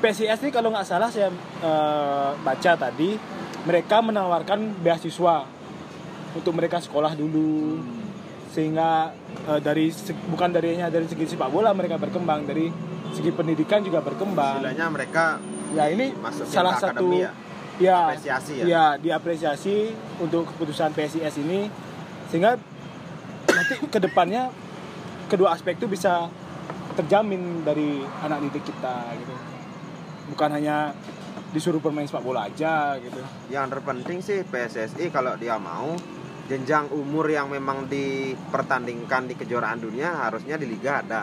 PSIS 0.00 0.40
ini 0.40 0.50
kalau 0.50 0.72
nggak 0.72 0.86
salah 0.88 1.12
saya 1.12 1.28
eh, 1.60 2.30
baca 2.40 2.72
tadi 2.74 3.20
mereka 3.68 4.00
menawarkan 4.00 4.80
beasiswa 4.80 5.44
untuk 6.32 6.56
mereka 6.56 6.80
sekolah 6.80 7.12
dulu 7.12 7.78
sehingga 8.50 9.12
eh, 9.46 9.60
dari 9.60 9.92
bukan 10.32 10.50
dari 10.50 10.74
hanya 10.80 10.88
dari 10.88 11.04
segi 11.06 11.36
sepak 11.36 11.52
bola 11.52 11.70
mereka 11.76 12.00
berkembang 12.00 12.48
dari 12.48 12.72
segi 13.12 13.30
pendidikan 13.34 13.82
juga 13.84 14.00
berkembang. 14.00 14.62
istilahnya 14.64 14.86
mereka 14.88 15.24
Ya 15.70 15.86
ini 15.86 16.10
salah 16.50 16.74
satu 16.82 17.14
ya? 17.14 17.30
ya, 17.78 18.10
Apresiasi 18.10 18.52
ya? 18.58 18.64
ya 18.66 18.84
diapresiasi 18.98 19.94
untuk 20.18 20.50
keputusan 20.50 20.90
PSIS 20.90 21.38
ini 21.38 21.70
sehingga 22.26 22.58
nanti 23.46 23.74
ke 23.86 23.98
depannya 24.02 24.50
kedua 25.30 25.54
aspek 25.54 25.78
itu 25.78 25.86
bisa 25.86 26.26
terjamin 26.98 27.62
dari 27.62 28.02
anak 28.26 28.50
didik 28.50 28.66
kita 28.66 29.14
gitu 29.14 29.34
bukan 30.30 30.50
hanya 30.52 30.94
disuruh 31.48 31.78
bermain 31.78 32.04
sepak 32.04 32.22
bola 32.22 32.46
aja 32.46 32.94
gitu 32.96 33.18
yang 33.48 33.66
terpenting 33.66 34.18
sih 34.20 34.42
PSSI 34.42 35.10
kalau 35.10 35.34
dia 35.34 35.56
mau 35.56 35.98
jenjang 36.46 36.90
umur 36.90 37.26
yang 37.26 37.46
memang 37.46 37.86
dipertandingkan 37.86 39.22
di 39.24 39.34
kejuaraan 39.34 39.78
dunia 39.78 40.14
harusnya 40.20 40.54
di 40.54 40.66
liga 40.66 40.98
ada. 41.00 41.22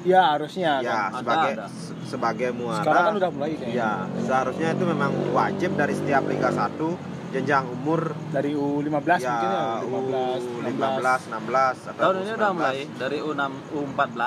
ya 0.00 0.32
harusnya 0.32 0.80
Ya, 0.80 0.90
kan. 0.90 1.10
Ada, 1.12 1.18
sebagai 1.20 1.50
ada. 1.52 1.66
se- 1.68 1.94
sebagai 2.04 2.50
muara. 2.50 2.80
sekarang 2.80 3.02
kan 3.04 3.14
udah 3.16 3.30
mulai 3.30 3.50
kayaknya 3.52 3.74
Ya, 3.76 3.92
seharusnya 4.20 4.68
itu 4.72 4.84
memang 4.84 5.10
wajib 5.30 5.70
dari 5.74 5.92
setiap 5.92 6.22
liga 6.24 6.48
1 6.48 6.96
jenjang 7.30 7.64
umur 7.68 8.00
dari 8.28 8.50
U15 8.52 9.06
ya 9.18 9.30
mungkin 9.30 9.50
ya 9.52 9.64
U15 9.84 10.40
U15, 10.66 11.06
16 11.30 11.86
atau 11.86 12.00
Tahun 12.00 12.14
ini 12.16 12.30
udah 12.32 12.48
U19. 12.48 12.56
mulai 12.56 12.78
dari 12.96 13.18
U6 13.20 13.42
U14 13.70 14.18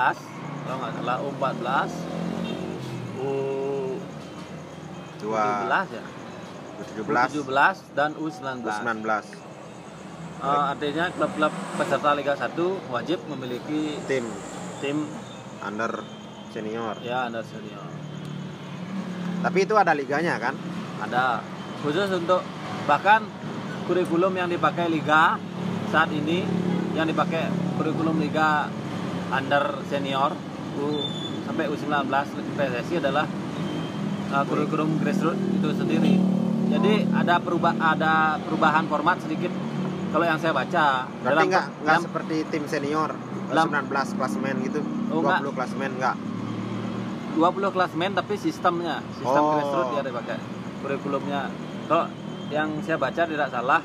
kalau 0.62 0.76
nggak 0.78 0.92
salah 0.94 1.16
U14 1.20 1.64
U 3.18 3.28
Dua, 5.24 5.64
17 5.64 5.96
ya 5.96 6.04
U17, 6.74 7.40
U17 7.40 7.76
dan 7.96 8.10
U19 8.20 8.60
U19. 8.60 9.08
Eh, 10.44 10.64
artinya 10.76 11.04
klub-klub 11.16 11.52
peserta 11.80 12.10
Liga 12.12 12.34
1 12.36 12.92
wajib 12.92 13.18
memiliki 13.32 13.96
Tim 14.04 14.28
tim 14.84 15.08
under 15.64 16.04
senior. 16.52 17.00
ya 17.00 17.24
under 17.32 17.40
senior 17.40 17.80
Tapi 19.40 19.58
itu 19.64 19.74
ada 19.76 19.96
liganya 19.96 20.36
kan? 20.36 20.52
ada 21.00 21.40
khusus 21.84 22.08
untuk 22.12 22.40
bahkan 22.88 23.24
kurikulum 23.84 24.32
yang 24.36 24.48
dipakai 24.48 24.88
liga 24.88 25.36
saat 25.92 26.08
ini 26.12 26.44
yang 26.96 27.04
dipakai 27.04 27.48
kurikulum 27.76 28.20
liga 28.20 28.68
under 29.28 29.84
senior 29.88 30.32
U 30.80 30.88
sampai 31.44 31.68
U19 31.68 32.08
PSSI 32.56 33.04
adalah 33.04 33.28
uh, 34.34 34.42
kurikulum 34.44 34.98
grassroots 34.98 35.38
itu 35.38 35.68
sendiri. 35.70 36.14
Jadi 36.66 37.06
ada 37.14 37.38
perubah 37.38 37.72
ada 37.78 38.42
perubahan 38.42 38.90
format 38.90 39.22
sedikit 39.22 39.52
kalau 40.10 40.26
yang 40.26 40.38
saya 40.38 40.50
baca 40.50 41.06
Berarti 41.22 41.46
nggak 41.46 41.66
nggak 41.86 41.98
seperti 42.02 42.36
tim 42.50 42.64
senior 42.66 43.14
dalam- 43.46 43.70
19 43.70 44.18
klasemen 44.18 44.54
gitu. 44.64 44.80
Oh, 45.14 45.22
20 45.22 45.54
klasemen 45.54 45.90
enggak. 45.94 46.16
20 47.34 47.70
klasmen 47.70 48.10
tapi 48.14 48.34
sistemnya 48.34 49.02
sistem 49.12 49.42
Oh. 49.42 49.52
grassroots 49.54 49.90
dia 49.92 50.02
dipakai 50.02 50.38
kurikulumnya 50.80 51.40
kalau 51.86 52.06
yang 52.48 52.78
saya 52.78 52.94
baca 52.94 53.22
tidak 53.26 53.48
salah 53.50 53.82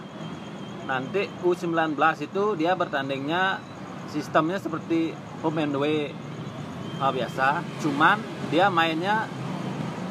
nanti 0.86 1.26
U19 1.42 1.98
itu 2.20 2.44
dia 2.54 2.74
bertandingnya 2.74 3.58
sistemnya 4.06 4.58
seperti 4.58 5.14
home 5.42 5.60
and 5.60 5.74
away 5.74 6.14
uh, 6.98 7.10
biasa 7.10 7.66
cuman 7.82 8.22
dia 8.50 8.70
mainnya 8.70 9.26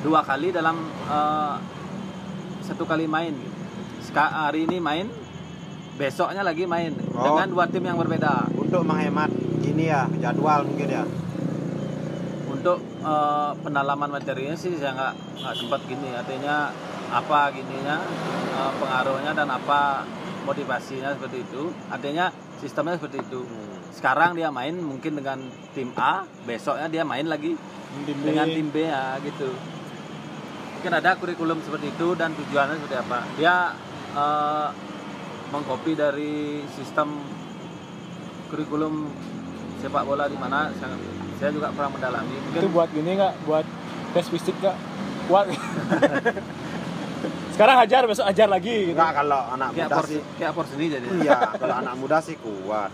dua 0.03 0.21
kali 0.23 0.55
dalam 0.55 0.77
uh, 1.11 1.59
satu 2.63 2.85
kali 2.85 3.09
main. 3.09 3.35
Seka- 4.05 4.49
hari 4.49 4.69
ini 4.69 4.79
main 4.79 5.09
besoknya 5.99 6.47
lagi 6.47 6.69
main. 6.69 6.95
Oh. 7.17 7.25
dengan 7.35 7.49
dua 7.51 7.65
tim 7.67 7.83
yang 7.83 7.99
berbeda. 7.99 8.47
Untuk 8.55 8.85
menghemat 8.87 9.33
ini 9.65 9.91
ya 9.91 10.07
jadwal 10.21 10.69
mungkin 10.69 10.89
ya. 10.89 11.05
untuk 12.49 12.83
eh, 12.83 13.51
pendalaman 13.63 14.11
materinya 14.11 14.59
sih 14.59 14.75
saya 14.83 14.91
nggak 14.91 15.15
nggak 15.43 15.55
sempat 15.55 15.81
gini. 15.87 16.11
Artinya 16.11 16.75
apa 17.15 17.55
gininya 17.55 18.03
eh, 18.55 18.73
pengaruhnya 18.83 19.31
dan 19.31 19.47
apa 19.47 20.03
motivasinya 20.43 21.15
seperti 21.15 21.47
itu. 21.47 21.71
Artinya 21.87 22.35
sistemnya 22.59 22.99
seperti 22.99 23.23
itu. 23.23 23.47
Sekarang 23.95 24.35
dia 24.35 24.51
main 24.51 24.75
mungkin 24.75 25.19
dengan 25.19 25.39
tim 25.71 25.95
A 25.95 26.27
besoknya 26.47 26.91
dia 26.91 27.03
main 27.07 27.31
lagi 27.31 27.55
Tim 28.07 28.19
dengan 28.21 28.47
tim 28.47 28.69
B 28.75 28.85
ya 28.85 29.17
gitu 29.23 29.49
mungkin 30.79 30.95
ada 30.95 31.19
kurikulum 31.19 31.59
seperti 31.59 31.91
itu 31.91 32.15
dan 32.15 32.31
tujuannya 32.39 32.79
seperti 32.79 32.97
apa. 33.03 33.19
Dia 33.35 33.75
eh, 34.15 34.69
mengcopy 35.51 35.93
dari 35.99 36.63
sistem 36.71 37.19
kurikulum 38.47 39.11
sepak 39.83 40.07
bola 40.07 40.31
di 40.31 40.39
mana 40.39 40.71
saya, 40.79 40.95
saya 41.43 41.51
juga 41.51 41.75
pernah 41.75 41.91
mendalami. 41.91 42.31
Mungkin 42.31 42.63
itu 42.63 42.71
buat 42.71 42.89
gini 42.95 43.11
nggak? 43.19 43.35
Buat 43.43 43.67
tes 44.15 44.27
fisik 44.31 44.55
nggak? 44.63 44.77
Kuat 45.27 45.51
sekarang 47.59 47.83
ajar 47.83 48.07
besok 48.07 48.23
ajar 48.31 48.47
lagi 48.47 48.95
gitu. 48.95 48.95
Enggak 48.95 49.19
kalau 49.19 49.41
anak 49.51 49.69
kayak 49.75 49.91
muda 49.91 49.97
porsi 49.99 50.15
sih. 50.15 50.23
kayak 50.39 50.53
porsi 50.55 50.73
ini 50.79 50.87
jadi. 50.95 51.07
Iya, 51.27 51.39
kalau 51.59 51.75
anak 51.75 51.95
muda 51.99 52.19
sih 52.23 52.37
kuat. 52.39 52.91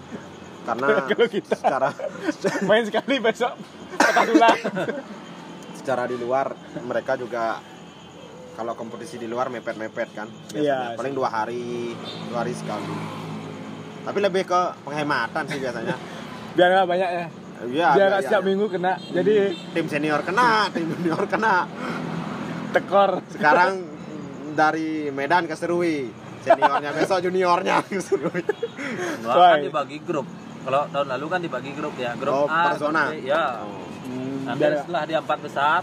karena 0.65 0.89
Kalau 1.13 1.29
kita. 1.29 1.57
secara 1.61 1.93
main 2.65 2.89
sekali 2.89 3.21
besok 3.21 3.53
patah 4.01 4.25
tulang 4.25 4.57
secara 5.77 6.09
di 6.09 6.17
luar 6.17 6.57
mereka 6.81 7.21
juga 7.21 7.61
kalau 8.55 8.73
kompetisi 8.73 9.17
di 9.17 9.27
luar 9.27 9.47
mepet-mepet 9.49 10.09
kan 10.13 10.29
biasanya. 10.49 10.95
Paling 10.95 11.13
dua 11.13 11.29
hari 11.29 11.93
dua 12.29 12.39
hari 12.41 12.53
sekali. 12.53 12.87
Tapi 14.05 14.19
lebih 14.21 14.43
ke 14.45 14.61
penghematan 14.81 15.43
sih 15.47 15.59
biasanya. 15.59 15.97
Biar 16.57 16.69
nggak 16.73 16.89
banyak 16.89 17.11
ya? 17.11 17.27
Iya, 17.65 17.89
biar 17.95 18.09
nggak 18.09 18.23
setiap 18.25 18.43
minggu 18.45 18.67
kena 18.69 18.99
jadi 19.09 19.35
tim 19.73 19.87
senior 19.87 20.21
kena 20.21 20.49
tim 20.75 20.87
junior 20.89 21.25
kena. 21.25 21.67
Tekor. 22.71 23.23
Sekarang 23.29 23.73
dari 24.61 25.11
Medan 25.11 25.47
ke 25.47 25.55
Serui. 25.55 26.11
Seniornya 26.41 26.93
besok 26.93 27.25
juniornya 27.25 27.81
ke 27.83 27.99
Serui. 27.99 28.43
Why? 29.25 29.51
kan 29.51 29.63
dibagi 29.63 29.99
grup. 29.99 30.27
Kalau 30.63 30.89
tahun 30.89 31.09
lalu 31.11 31.27
kan 31.27 31.41
dibagi 31.41 31.71
grup 31.73 31.95
ya, 31.95 32.13
Oh, 32.13 32.19
grup 32.19 32.49
A, 32.49 32.61
per 32.67 32.75
zona? 32.77 33.03
grup 33.09 33.17
B, 33.17 33.27
ya. 33.27 33.45
oh, 33.61 33.83
Hmm, 34.05 34.45
Nanti 34.45 34.61
biar- 34.61 34.77
setelah 34.79 35.03
dia 35.05 35.19
empat 35.19 35.39
besar, 35.41 35.81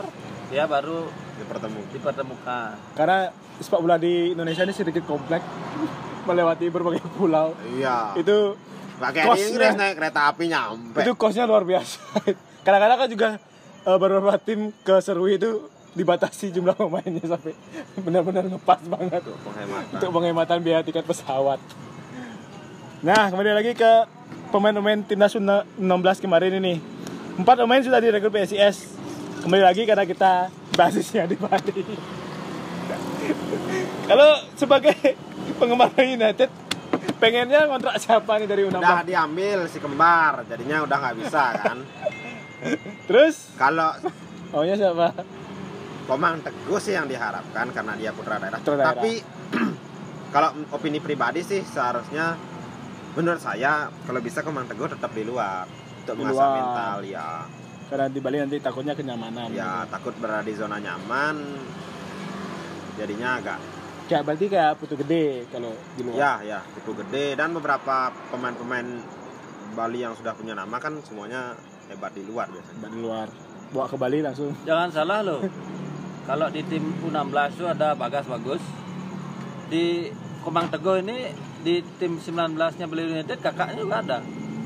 dia 0.48 0.64
baru 0.66 1.10
dipertemu 1.36 1.80
dipertemukan. 1.92 2.74
karena 2.94 3.30
sepak 3.58 3.80
bola 3.80 3.96
di 3.96 4.34
Indonesia 4.34 4.64
ini 4.64 4.74
sedikit 4.74 5.04
kompleks 5.06 5.46
melewati 6.28 6.66
berbagai 6.68 7.06
pulau 7.14 7.54
iya 7.72 8.14
itu 8.16 8.56
Nggak 9.02 9.12
kayak 9.12 9.26
di 9.26 9.30
Kosnya. 9.34 9.48
Inggris 9.50 9.74
naik 9.74 9.94
kereta 9.98 10.22
api 10.30 10.44
nyampe 10.46 11.00
itu 11.02 11.12
kosnya 11.18 11.50
luar 11.50 11.66
biasa 11.66 12.00
kadang-kadang 12.66 12.98
kan 13.02 13.10
juga 13.10 13.30
eh, 13.82 13.98
beberapa 13.98 14.38
tim 14.38 14.70
ke 14.82 15.02
Serui 15.02 15.42
itu 15.42 15.66
dibatasi 15.92 16.54
jumlah 16.54 16.78
pemainnya 16.78 17.26
sampai 17.26 17.58
benar-benar 18.06 18.46
ngepas 18.46 18.80
banget 18.86 19.22
penghematan 19.26 19.92
untuk 19.98 20.12
penghematan 20.14 20.58
biaya 20.62 20.82
tiket 20.82 21.04
pesawat. 21.04 21.60
Nah, 23.02 23.28
kembali 23.28 23.52
lagi 23.52 23.74
ke 23.74 23.92
pemain-pemain 24.54 25.02
timnas 25.02 25.34
U16 25.34 26.22
kemarin 26.22 26.62
ini. 26.62 26.78
Empat 27.36 27.58
pemain 27.60 27.82
sudah 27.82 27.98
direkrut 27.98 28.30
PSIS. 28.30 29.01
Kembali 29.42 29.64
lagi 29.64 29.82
karena 29.84 30.06
kita 30.06 30.34
basisnya 30.74 31.26
di 31.26 31.36
Bali. 31.36 31.82
Kalau 34.06 34.30
sebagai 34.54 34.96
penggemar 35.58 35.90
United, 35.98 36.50
pengennya 37.18 37.66
kontrak 37.66 37.96
siapa 37.98 38.38
nih 38.38 38.48
dari 38.50 38.62
udah 38.66 38.82
U16? 38.82 39.10
diambil 39.10 39.60
si 39.66 39.78
kembar 39.78 40.46
jadinya 40.46 40.84
udah 40.84 40.98
nggak 40.98 41.16
bisa 41.22 41.44
kan 41.58 41.78
Terus, 43.10 43.58
kalau 43.58 43.90
maunya 44.54 44.78
siapa? 44.78 45.18
Komang 46.06 46.46
Teguh 46.46 46.78
sih 46.78 46.94
yang 46.94 47.10
diharapkan 47.10 47.74
karena 47.74 47.94
dia 47.98 48.14
putra 48.14 48.38
daerah. 48.38 48.62
Putra 48.62 48.78
daerah. 48.78 48.94
Tapi 48.94 49.12
kalau 50.36 50.50
opini 50.70 51.02
pribadi 51.02 51.42
sih 51.42 51.66
seharusnya 51.66 52.38
menurut 53.18 53.42
saya 53.42 53.90
kalau 54.06 54.22
bisa 54.22 54.46
Komang 54.46 54.70
Teguh 54.70 54.94
tetap 54.94 55.10
di 55.14 55.26
luar 55.26 55.66
untuk 56.06 56.14
Di 56.14 56.20
mengasah 56.22 56.38
luar. 56.38 56.58
mental 56.62 56.98
ya. 57.10 57.30
Karena 57.92 58.08
di 58.08 58.24
Bali 58.24 58.40
nanti 58.40 58.56
takutnya 58.64 58.96
kenyamanan. 58.96 59.52
Ya 59.52 59.84
takut 59.92 60.16
berada 60.16 60.48
di 60.48 60.56
zona 60.56 60.80
nyaman 60.80 61.36
jadinya 62.96 63.40
agak 63.40 63.60
Kayak 64.08 64.24
berarti 64.28 64.46
kayak 64.52 64.74
putu 64.76 64.96
gede 65.00 65.48
kalau 65.48 65.72
di 65.96 66.04
luar. 66.04 66.16
ya 66.20 66.34
ya 66.44 66.60
kutu 66.76 66.92
gede 67.00 67.36
dan 67.36 67.52
beberapa 67.52 68.12
pemain-pemain 68.32 68.88
Bali 69.72 70.04
yang 70.04 70.12
sudah 70.16 70.36
punya 70.36 70.52
nama 70.52 70.76
kan 70.80 71.00
semuanya 71.00 71.56
hebat 71.88 72.12
di 72.12 72.24
luar 72.28 72.48
biasanya. 72.52 72.92
Di 72.92 73.00
luar. 73.00 73.28
Bawa 73.72 73.88
ke 73.88 73.96
Bali 73.96 74.20
langsung. 74.20 74.52
Jangan 74.68 74.92
salah 74.92 75.24
loh. 75.24 75.40
Kalau 76.28 76.52
di 76.52 76.60
tim 76.68 76.92
U16 77.04 77.56
itu 77.56 77.66
ada 77.68 77.96
Bagas 77.96 78.28
bagus. 78.28 78.60
Di 79.72 80.12
Kemang 80.44 80.68
Teguh 80.68 81.00
ini 81.00 81.32
di 81.64 81.80
tim 81.96 82.20
19-nya 82.20 82.86
Bali 82.88 83.04
United 83.16 83.40
kakaknya 83.40 83.80
juga 83.80 83.96
ada. 84.04 84.18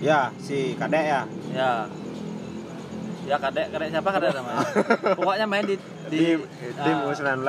Ya 0.01 0.33
si 0.41 0.73
Kadek 0.73 1.05
ya 1.05 1.21
Ya. 1.53 1.85
Ya 3.25 3.41
kadek, 3.41 3.73
kadek 3.73 3.89
siapa 3.89 4.09
kadek 4.13 4.31
namanya? 4.38 4.61
Pokoknya 5.17 5.45
main 5.49 5.65
di 5.65 5.75
di, 6.13 6.38
di, 6.38 6.69
tim 6.77 6.97
ah, 7.01 7.09
U19. 7.09 7.41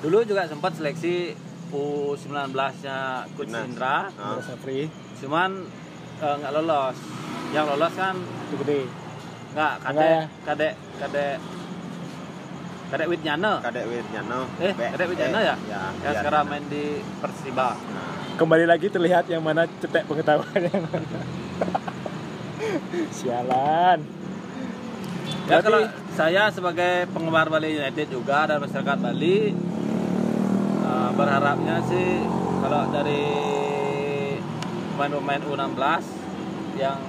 Dulu 0.00 0.18
juga 0.24 0.48
sempat 0.48 0.72
seleksi 0.72 1.36
U19-nya 1.68 3.28
Coach 3.36 3.52
Timnas. 3.52 3.68
Indra. 3.68 3.96
Terus 4.08 4.48
free. 4.64 4.88
cuman 5.20 5.68
eh, 6.24 6.34
nggak 6.40 6.52
lolos. 6.56 6.96
Yang 7.52 7.64
lolos 7.76 7.92
kan 7.92 8.14
gede. 8.56 8.80
nggak 9.52 9.72
Enggak 9.80 9.84
kadek, 9.84 10.08
ya? 10.08 10.24
kadek, 10.44 10.72
kadek, 11.00 11.36
kadek 12.88 13.06
Widjana. 13.12 13.52
Kadek 13.60 13.84
Wirjano. 13.84 14.40
Eh, 14.64 14.72
Kadek 14.72 15.06
Widjana 15.12 15.38
ya? 15.44 15.54
Ya, 15.68 15.82
Yang 16.04 16.14
iya, 16.16 16.20
sekarang 16.24 16.44
main 16.48 16.64
di 16.72 16.84
Persiba. 17.20 17.76
Nah, 17.76 18.08
Kembali 18.38 18.64
lagi 18.64 18.86
terlihat 18.88 19.28
yang 19.28 19.44
mana 19.44 19.68
cetek 19.82 20.08
pengetahuan 20.08 20.56
yang 20.56 20.80
mana. 20.88 21.20
Sialan. 23.12 24.17
Ya 25.48 25.54
Berarti- 25.54 25.64
kalau 25.64 25.80
saya 26.12 26.42
sebagai 26.50 26.92
penggemar 27.08 27.48
Bali 27.48 27.72
United 27.74 28.06
juga 28.08 28.44
dan 28.44 28.60
masyarakat 28.60 28.96
Bali 28.98 29.56
eh, 30.82 31.10
berharapnya 31.14 31.80
sih 31.82 32.20
kalau 32.58 32.84
dari 32.90 33.22
pemain-pemain 34.90 35.40
U16 35.42 36.04
yang 36.76 37.00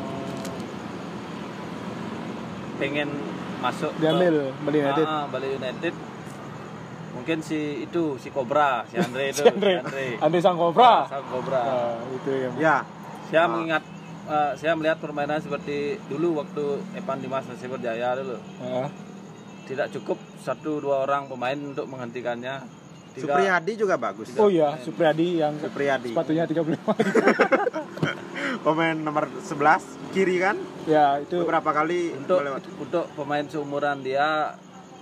pengen 2.77 3.09
masuk 3.59 3.91
ke- 3.91 3.99
Diambil 3.99 4.55
Bali 4.57 4.77
United. 4.79 5.03
Ah, 5.03 5.11
ah, 5.11 5.25
Bali 5.27 5.47
United 5.53 5.93
mungkin 7.11 7.37
si 7.41 7.59
itu 7.83 8.15
si 8.15 8.29
Cobra 8.29 8.87
si 8.87 8.95
Andre 8.95 9.23
itu 9.31 9.43
Si 9.43 9.49
Andre. 9.49 9.83
Andre 10.15 10.39
Sang 10.39 10.55
Cobra. 10.55 11.03
Sang 11.05 11.27
Cobra 11.27 11.59
Ah, 11.59 11.95
itu 12.09 12.31
yang 12.31 12.53
ya, 12.55 12.87
saya 13.27 13.43
Ah. 13.43 13.47
mengingat 13.49 13.83
eh, 14.29 14.51
saya 14.55 14.73
melihat 14.73 14.97
permainan 14.97 15.37
seperti 15.37 15.77
dulu 16.05 16.37
waktu 16.37 16.63
Evan 16.93 17.19
Dimas 17.19 17.43
masih 17.43 17.67
berjaya 17.67 18.13
dulu 18.15 18.37
Ah, 18.59 18.87
tidak 19.65 19.89
cukup 19.91 20.15
satu 20.39 20.79
dua 20.79 21.03
orang 21.03 21.25
pemain 21.25 21.57
untuk 21.57 21.85
menghentikannya 21.85 22.61
Tiga- 23.09 23.33
Supriyadi 23.33 23.73
juga 23.75 23.97
bagus. 23.97 24.29
Oh 24.37 24.47
iya, 24.47 24.77
Supriyadi 24.77 25.41
yang 25.41 25.57
Supriyadi. 25.57 26.13
sepatunya 26.13 26.45
35. 26.45 26.77
Pemain 28.59 28.95
nomor 28.95 29.25
11 29.39 29.81
kiri 30.11 30.37
kan? 30.37 30.55
ya, 30.85 31.17
itu 31.17 31.41
Beberapa 31.41 31.71
kali 31.71 32.13
untuk 32.13 32.37
melewati. 32.37 32.69
untuk 32.77 33.05
pemain 33.13 33.45
seumuran 33.45 34.01
dia 34.01 34.53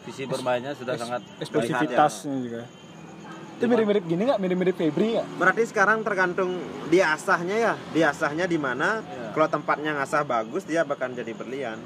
visi 0.03 0.23
bermainnya 0.23 0.71
sudah 0.71 0.95
sangat 0.95 1.19
eksplosivitasnya 1.39 2.35
juga. 2.39 2.61
Itu 3.57 3.65
mirip-mirip 3.65 4.03
gini 4.05 4.21
nggak? 4.23 4.39
Mirip-mirip 4.39 4.75
Febri 4.77 5.17
nggak? 5.17 5.25
Berarti 5.35 5.63
sekarang 5.65 5.99
tergantung 6.01 6.59
diasahnya 6.87 7.55
ya. 7.57 7.73
Diasahnya 7.91 8.45
di 8.45 8.55
mana? 8.55 9.01
Kalau 9.37 9.53
tempatnya 9.53 9.93
ngasah 9.93 10.25
bagus, 10.25 10.65
dia 10.65 10.81
bakal 10.81 11.13
jadi 11.13 11.29
berlian. 11.31 11.77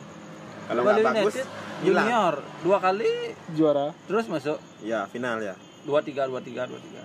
Kalau 0.64 0.88
nggak 0.88 1.04
bagus, 1.04 1.36
United 1.36 1.48
hilang. 1.84 2.08
junior 2.08 2.34
dua 2.64 2.78
kali 2.80 3.12
Juara. 3.52 3.92
terus 4.02 4.24
masuk 4.26 4.56
Ya, 4.80 5.04
final 5.06 5.44
ya. 5.44 5.52
dua 5.84 6.00
tiga 6.00 6.24
dua 6.24 6.40
tiga 6.40 6.64
dua 6.64 6.80
tiga 6.80 7.04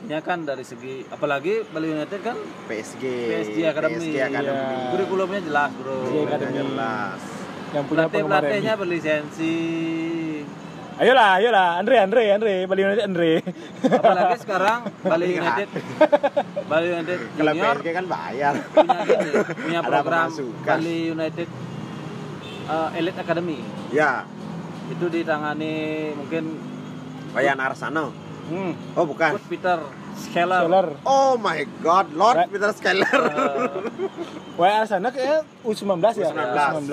Ini 0.00 0.16
kan 0.24 0.40
dari 0.40 0.64
segi 0.64 1.04
apalagi 1.04 1.68
Bali 1.68 1.92
United 1.92 2.16
kan 2.18 2.32
PSG. 2.64 3.04
PSG 3.28 3.56
Academy. 3.62 4.00
PSG 4.00 4.16
Academy. 4.24 4.56
Iya. 4.56 4.88
kurikulumnya 4.88 5.40
jelas 5.42 5.70
bro 5.76 5.92
PSG 5.92 6.16
Udah 6.16 6.24
Academy. 6.26 6.56
jelas. 6.56 7.20
Yang 7.70 7.84
punya 7.84 7.98
pelatih 8.02 8.22
pelatihnya 8.24 8.74
berlisensi 8.74 9.54
Ayolah, 11.00 11.40
ayolah, 11.40 11.80
Andre, 11.80 11.96
Andre, 11.96 12.22
Andre, 12.28 12.54
Bali 12.68 12.80
United 12.84 13.04
Andre. 13.08 13.32
apalagi 13.88 14.36
sekarang 14.44 14.80
Bali. 15.00 15.26
United 15.32 15.68
Bali 16.68 16.86
United 16.92 17.18
Kalau 17.34 17.52
junior 17.56 17.76
PSG 17.80 17.88
kan 17.90 18.04
bayar. 18.04 18.54
punya 18.68 19.00
gini, 19.08 19.30
punya 19.64 19.80
program. 19.80 20.28
Bali 20.60 20.96
United 21.08 21.48
uh, 22.68 22.88
Elite 22.92 23.16
Academy 23.16 23.58
ya, 23.88 24.28
itu 24.86 25.04
ditangani 25.08 25.72
mungkin 26.12 26.44
Wayan 27.32 27.56
Arsano. 27.56 28.12
hmm, 28.52 28.92
Oh, 28.92 29.08
bukan. 29.08 29.40
Coach 29.40 29.48
Peter 29.48 29.80
Scheller. 30.20 31.00
Oh 31.08 31.40
my 31.40 31.64
god, 31.80 32.12
Lord 32.12 32.44
Right. 32.44 32.50
Peter 32.52 32.76
Skeller. 32.76 33.20
Uh, 33.24 33.88
WA 34.60 34.84
sana 34.84 35.08
kayaknya 35.08 35.48
U19 35.64 35.96
ya? 36.12 36.28
U19. 36.28 36.44
U19. 36.76 36.92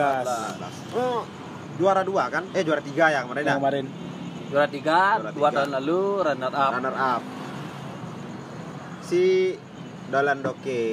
Oh, 0.95 1.27
juara 1.77 2.01
dua 2.01 2.27
kan? 2.27 2.43
Eh, 2.51 2.61
juara 2.61 2.81
tiga 2.81 3.05
ya 3.07 3.21
kemarin 3.23 3.41
ya? 3.41 3.49
Yang 3.49 3.59
kemarin. 3.61 3.85
juara 4.47 4.67
tiga, 4.67 4.99
Juara 5.17 5.31
dua 5.31 5.49
tiga. 5.49 5.57
tahun 5.59 5.71
lalu 5.77 5.99
runner 6.23 6.51
up. 6.51 6.71
Runner 6.73 6.95
up. 6.95 7.21
Si 9.01 9.23
Dolan 10.07 10.39
Doke. 10.39 10.83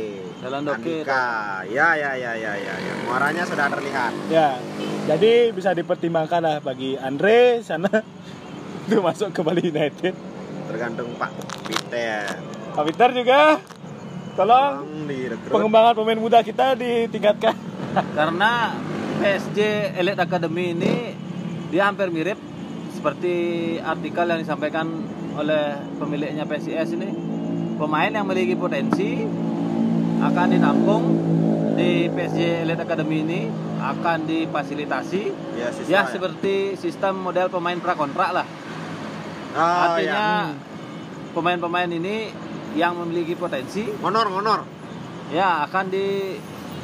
Dolan 0.43 0.63
Doke, 0.67 1.07
Andika. 1.07 1.27
Ya, 1.71 1.95
ya, 1.95 2.11
ya, 2.15 2.33
ya, 2.35 2.53
ya, 2.55 2.75
ya. 2.75 2.93
Muaranya 3.07 3.47
sudah 3.47 3.71
terlihat. 3.71 4.13
Ya, 4.27 4.59
jadi 5.07 5.55
bisa 5.55 5.71
dipertimbangkan 5.71 6.43
lah 6.43 6.57
bagi 6.59 6.99
Andre 6.99 7.63
sana 7.63 7.91
itu 8.85 8.99
masuk 8.99 9.31
ke 9.31 9.41
Bali 9.41 9.71
United. 9.71 10.15
Tergantung 10.67 11.15
Pak 11.15 11.31
Peter. 11.63 12.27
Pak 12.75 12.85
Peter 12.91 13.09
juga 13.15 13.63
tolong 14.35 14.83
pengembangan 15.47 15.95
pemain 15.95 16.19
muda 16.19 16.43
kita 16.43 16.75
ditingkatkan. 16.75 17.55
Karena 18.19 18.75
PSG 19.15 19.59
Elite 19.95 20.21
Academy 20.21 20.75
ini 20.75 20.95
dia 21.71 21.87
hampir 21.87 22.11
mirip 22.11 22.39
seperti 22.91 23.35
artikel 23.79 24.27
yang 24.27 24.41
disampaikan 24.41 24.87
oleh 25.35 25.75
pemiliknya 25.99 26.45
PSIS 26.45 26.95
ini. 26.95 27.11
Pemain 27.75 28.07
yang 28.09 28.25
memiliki 28.25 28.55
potensi 28.55 29.27
akan 30.19 30.47
ditampung 30.49 31.03
di 31.75 32.07
PSG 32.09 32.63
Elite 32.63 32.81
Academy 32.81 33.19
ini 33.21 33.41
akan 33.77 34.25
difasilitasi 34.25 35.23
Ya, 35.59 35.69
ya 35.85 36.01
ya. 36.01 36.03
seperti 36.07 36.79
sistem 36.79 37.19
model 37.21 37.51
pemain 37.51 37.77
prakontrak 37.77 38.31
lah. 38.33 38.47
Oh, 39.55 39.59
ya. 39.59 39.83
Artinya 39.91 40.27
pemain-pemain 41.35 41.91
ini 41.91 42.31
yang 42.75 42.99
memiliki 42.99 43.35
potensi 43.35 43.87
Ngonor, 43.87 44.27
ngonor. 44.31 44.61
ya 45.31 45.63
akan 45.67 45.85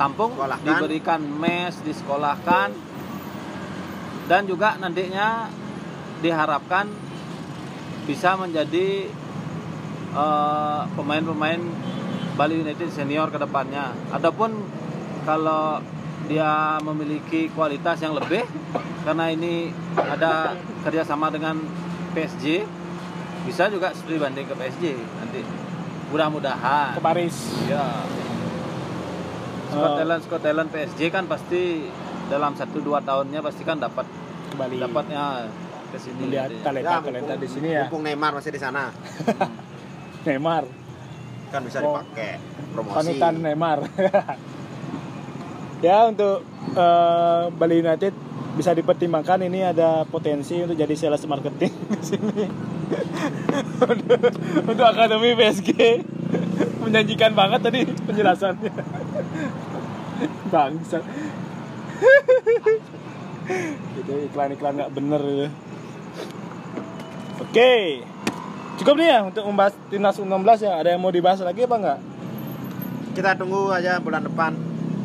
ditampung, 0.00 0.32
Sekolahkan. 0.32 0.64
diberikan 0.64 1.20
mes, 1.20 1.76
disekolahkan 1.84 2.68
dan 4.32 4.48
juga 4.48 4.80
nantinya 4.80 5.52
diharapkan 6.24 6.88
bisa 8.08 8.32
menjadi 8.40 9.12
eh, 10.16 10.80
pemain-pemain 10.96 11.60
Bali 12.32 12.64
United 12.64 12.88
senior 12.88 13.28
ke 13.28 13.36
depannya. 13.36 13.92
Adapun 14.08 14.64
kalau 15.28 15.84
dia 16.32 16.80
memiliki 16.80 17.52
kualitas 17.52 18.00
yang 18.00 18.16
lebih 18.16 18.48
karena 19.04 19.28
ini 19.28 19.68
ada 20.00 20.56
kerjasama 20.80 21.28
dengan 21.28 21.60
PSG 22.16 22.64
bisa 23.44 23.68
juga 23.68 23.92
studi 23.92 24.16
banding 24.16 24.48
ke 24.48 24.54
PSG 24.56 24.84
nanti 24.96 25.40
mudah-mudahan 26.08 26.96
ke 26.96 27.02
Paris 27.02 27.36
Ya. 27.66 27.84
Scotland 29.70 30.22
Scotland 30.22 30.68
PSG 30.68 31.00
kan 31.08 31.24
pasti 31.24 31.86
dalam 32.26 32.52
1 32.52 32.62
2 32.70 32.82
tahunnya 33.00 33.40
pasti 33.40 33.62
kan 33.62 33.76
dapat 33.76 34.06
kembali 34.50 34.76
dapatnya 34.80 35.22
ke 35.88 35.98
sini. 35.98 36.20
melihat 36.24 36.48
nanti. 36.48 36.62
talenta 36.62 36.96
talenta 37.00 37.34
di 37.34 37.48
sini 37.48 37.68
ya 37.68 37.82
Mumpung 37.84 38.02
Neymar 38.02 38.32
masih 38.32 38.50
di 38.50 38.58
sana, 38.58 38.90
Neymar 40.26 40.64
kan 41.48 41.60
bisa 41.62 41.78
Oh. 41.80 41.98
dipakai 41.98 42.38
promosi. 42.70 42.94
panutan 42.94 43.34
Neymar 43.36 43.78
ya 45.82 46.06
untuk 46.06 46.46
eh, 46.70 47.42
Bali 47.50 47.76
United 47.76 48.14
bisa 48.52 48.70
dipertimbangkan 48.70 49.40
ini 49.42 49.64
ada 49.64 50.04
potensi 50.04 50.58
untuk 50.58 50.74
jadi 50.74 50.92
sales 50.92 51.22
marketing 51.24 51.72
di 51.72 52.02
sini 52.04 52.44
untuk, 53.90 54.20
untuk 54.64 54.84
akademi 54.84 55.32
PSG 55.32 55.70
menjanjikan 56.80 57.32
banget 57.36 57.60
tadi 57.60 57.80
penjelasannya 58.08 58.72
bangsa 60.52 60.98
itu 64.00 64.12
iklan-iklan 64.30 64.72
nggak 64.80 64.92
bener 64.94 65.22
itu 65.22 65.48
oke 67.40 67.72
cukup 68.80 68.94
nih 68.96 69.08
ya 69.12 69.18
untuk 69.28 69.44
membahas 69.44 69.74
timnas 69.92 70.16
U16 70.16 70.64
ya 70.64 70.72
ada 70.80 70.88
yang 70.96 71.00
mau 71.02 71.12
dibahas 71.12 71.40
lagi 71.44 71.68
apa 71.68 71.76
nggak 71.76 72.00
Kita 73.10 73.34
tunggu 73.34 73.74
aja 73.74 73.98
bulan 73.98 74.22
depan. 74.22 74.54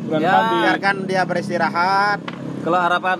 bulan 0.06 0.22
Ya. 0.22 0.30
depan 0.30 0.42
di 0.46 0.56
Biarkan 0.62 0.96
dia 1.10 1.22
beristirahat. 1.26 2.22
Kalau 2.62 2.78
harapan 2.78 3.18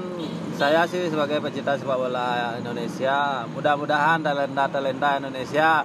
saya 0.55 0.87
sih 0.87 1.11
sebagai 1.11 1.43
pecinta 1.43 1.75
sepak 1.75 1.99
bola 1.99 2.55
Indonesia, 2.55 3.45
mudah-mudahan 3.51 4.23
talenta-talenta 4.23 5.19
Indonesia 5.19 5.83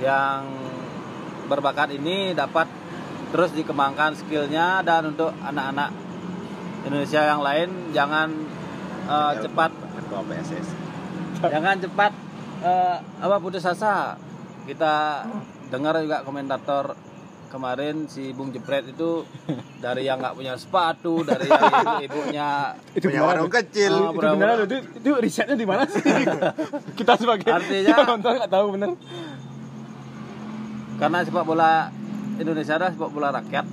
yang 0.00 0.59
berbakat 1.50 1.90
ini 1.90 2.30
dapat 2.32 2.70
terus 3.34 3.50
dikembangkan 3.50 4.14
skillnya 4.14 4.86
dan 4.86 5.10
untuk 5.10 5.34
anak-anak 5.42 5.90
Indonesia 6.86 7.20
yang 7.26 7.42
lain 7.42 7.68
jangan 7.90 8.28
eh, 9.10 9.32
cepat 9.42 9.70
Ketua 11.34 11.50
jangan 11.50 11.76
cepat 11.80 12.12
eh, 12.62 12.96
apa 13.00 13.36
putus 13.42 13.64
asa. 13.64 14.14
Kita 14.68 15.24
dengar 15.72 15.98
juga 15.98 16.22
komentator 16.22 16.94
kemarin 17.50 18.06
si 18.06 18.30
Bung 18.30 18.54
Jepret 18.54 18.86
itu 18.94 19.26
dari 19.82 20.06
yang 20.06 20.22
nggak 20.22 20.38
punya 20.38 20.54
sepatu 20.54 21.26
dari 21.26 21.50
yang 21.50 21.66
ibu-ibunya 21.82 22.48
itu 22.98 23.06
Punya 23.10 23.22
warung 23.26 23.50
kecil. 23.50 23.90
Oh, 23.90 24.14
itu 24.14 24.22
loh. 24.22 24.62
itu, 24.62 24.76
itu 25.02 25.10
risetnya 25.18 25.58
di 25.58 25.66
mana 25.66 25.82
sih? 25.90 25.98
Kita 26.98 27.18
sebagai 27.18 27.50
Artinya- 27.50 28.06
nonton 28.14 28.32
nggak 28.38 28.50
tahu 28.54 28.66
bener 28.78 28.88
karena 31.00 31.24
sepak 31.24 31.44
bola 31.48 31.88
Indonesia 32.36 32.76
adalah 32.76 32.92
sepak 32.92 33.10
bola 33.10 33.28
rakyat. 33.32 33.66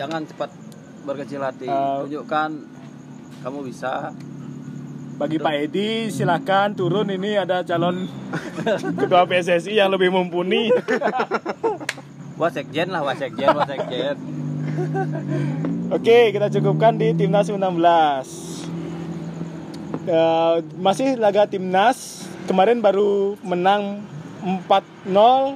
Jangan 0.00 0.24
cepat 0.24 0.50
berkecil 1.04 1.44
hati. 1.44 1.68
Eh. 1.68 1.96
tunjukkan 2.08 2.50
kamu 3.44 3.58
bisa. 3.68 4.10
bagi 5.12 5.38
Pak 5.38 5.54
Edi 5.54 6.08
silakan 6.08 6.74
turun. 6.74 7.12
Ini 7.12 7.44
ada 7.44 7.62
calon 7.62 8.08
ketua 8.98 9.28
PSSI 9.28 9.76
yang 9.76 9.92
lebih 9.92 10.08
mumpuni. 10.10 10.72
Wasekjen 12.40 12.90
lah 12.90 13.04
wasekjen 13.06 13.54
wasekjen 13.54 14.16
oke 15.94 16.18
kita 16.32 16.48
cukupkan 16.48 16.96
di 16.96 17.14
timnas 17.14 17.46
U16 17.46 17.92
Eh, 20.02 20.56
masih 20.82 21.14
laga 21.14 21.46
timnas. 21.46 22.26
Kemarin 22.50 22.82
baru 22.82 23.38
menang 23.46 24.02
4-0 24.42 25.54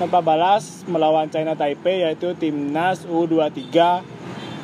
tanpa 0.00 0.24
balas 0.24 0.84
melawan 0.88 1.28
China 1.28 1.56
Taipei 1.56 2.04
yaitu 2.06 2.32
timnas 2.38 3.04
U23 3.08 3.72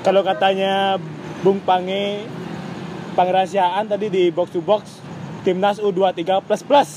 kalau 0.07 0.23
katanya 0.23 0.97
Bung 1.43 1.59
Pange 1.62 2.25
pengerahasiaan 3.19 3.91
tadi 3.91 4.07
di 4.09 4.31
box 4.31 4.55
to 4.55 4.62
box 4.62 5.03
timnas 5.43 5.83
U23 5.83 6.23
plus 6.45 6.62
plus. 6.62 6.91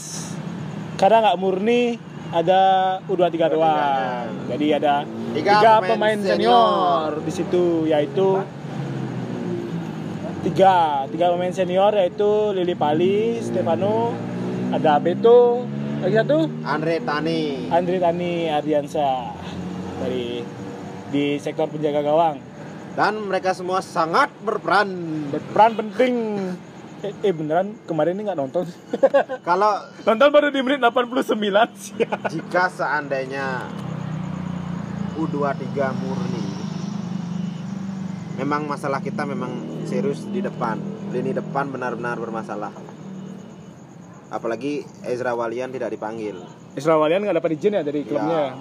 Karena 1.00 1.24
nggak 1.26 1.38
murni 1.41 1.98
ada 2.30 2.62
U23 3.10 3.36
doang. 3.52 4.28
Jadi 4.52 4.67
ada 4.76 4.96
Tiga 5.32 5.63
tiga, 5.63 5.72
pemain 5.80 6.20
pemain 6.20 6.20
senior 6.20 7.08
di 7.24 7.32
situ 7.32 7.89
yaitu 7.89 8.44
tiga. 10.46 11.08
Tiga 11.10 11.26
pemain 11.34 11.54
senior 11.56 11.91
yaitu 11.98 12.54
Lili 12.54 12.76
Pali, 12.78 13.41
Stefano, 13.41 14.13
ada 14.70 15.02
Beto, 15.02 15.65
lagi 16.01 16.17
satu? 16.17 16.37
Andre 16.65 16.97
Tani. 17.05 17.69
Andri 17.69 17.97
Tani 18.01 18.49
Ardiansa 18.49 19.37
dari 20.01 20.41
di 21.13 21.37
sektor 21.37 21.69
penjaga 21.69 22.01
gawang. 22.01 22.41
Dan 22.97 23.29
mereka 23.29 23.53
semua 23.53 23.85
sangat 23.85 24.33
berperan. 24.41 24.89
berperan 25.29 25.77
penting. 25.77 26.13
Eh, 27.01 27.13
eh, 27.25 27.33
beneran 27.33 27.77
kemarin 27.85 28.17
ini 28.17 28.29
nggak 28.29 28.39
nonton? 28.41 28.65
Kalau 29.47 29.89
nonton 30.05 30.29
baru 30.29 30.53
di 30.53 30.61
menit 30.61 30.81
89 30.81 31.33
sih 31.73 31.97
jika 32.37 32.69
seandainya 32.69 33.65
U23 35.17 35.65
murni 35.97 36.45
memang 38.37 38.69
masalah 38.69 39.01
kita 39.01 39.25
memang 39.25 39.85
serius 39.89 40.29
di 40.29 40.45
depan. 40.45 40.77
Lini 41.09 41.33
depan 41.33 41.73
benar-benar 41.73 42.21
bermasalah 42.21 42.90
apalagi 44.32 44.88
Ezra 45.04 45.36
Walian 45.36 45.76
tidak 45.76 45.91
dipanggil 45.91 46.39
Isra 46.74 46.96
Walian 46.96 47.28
nggak 47.28 47.44
dapat 47.44 47.52
izin 47.60 47.78
ya 47.78 47.84
dari 47.84 48.02
klubnya 48.08 48.56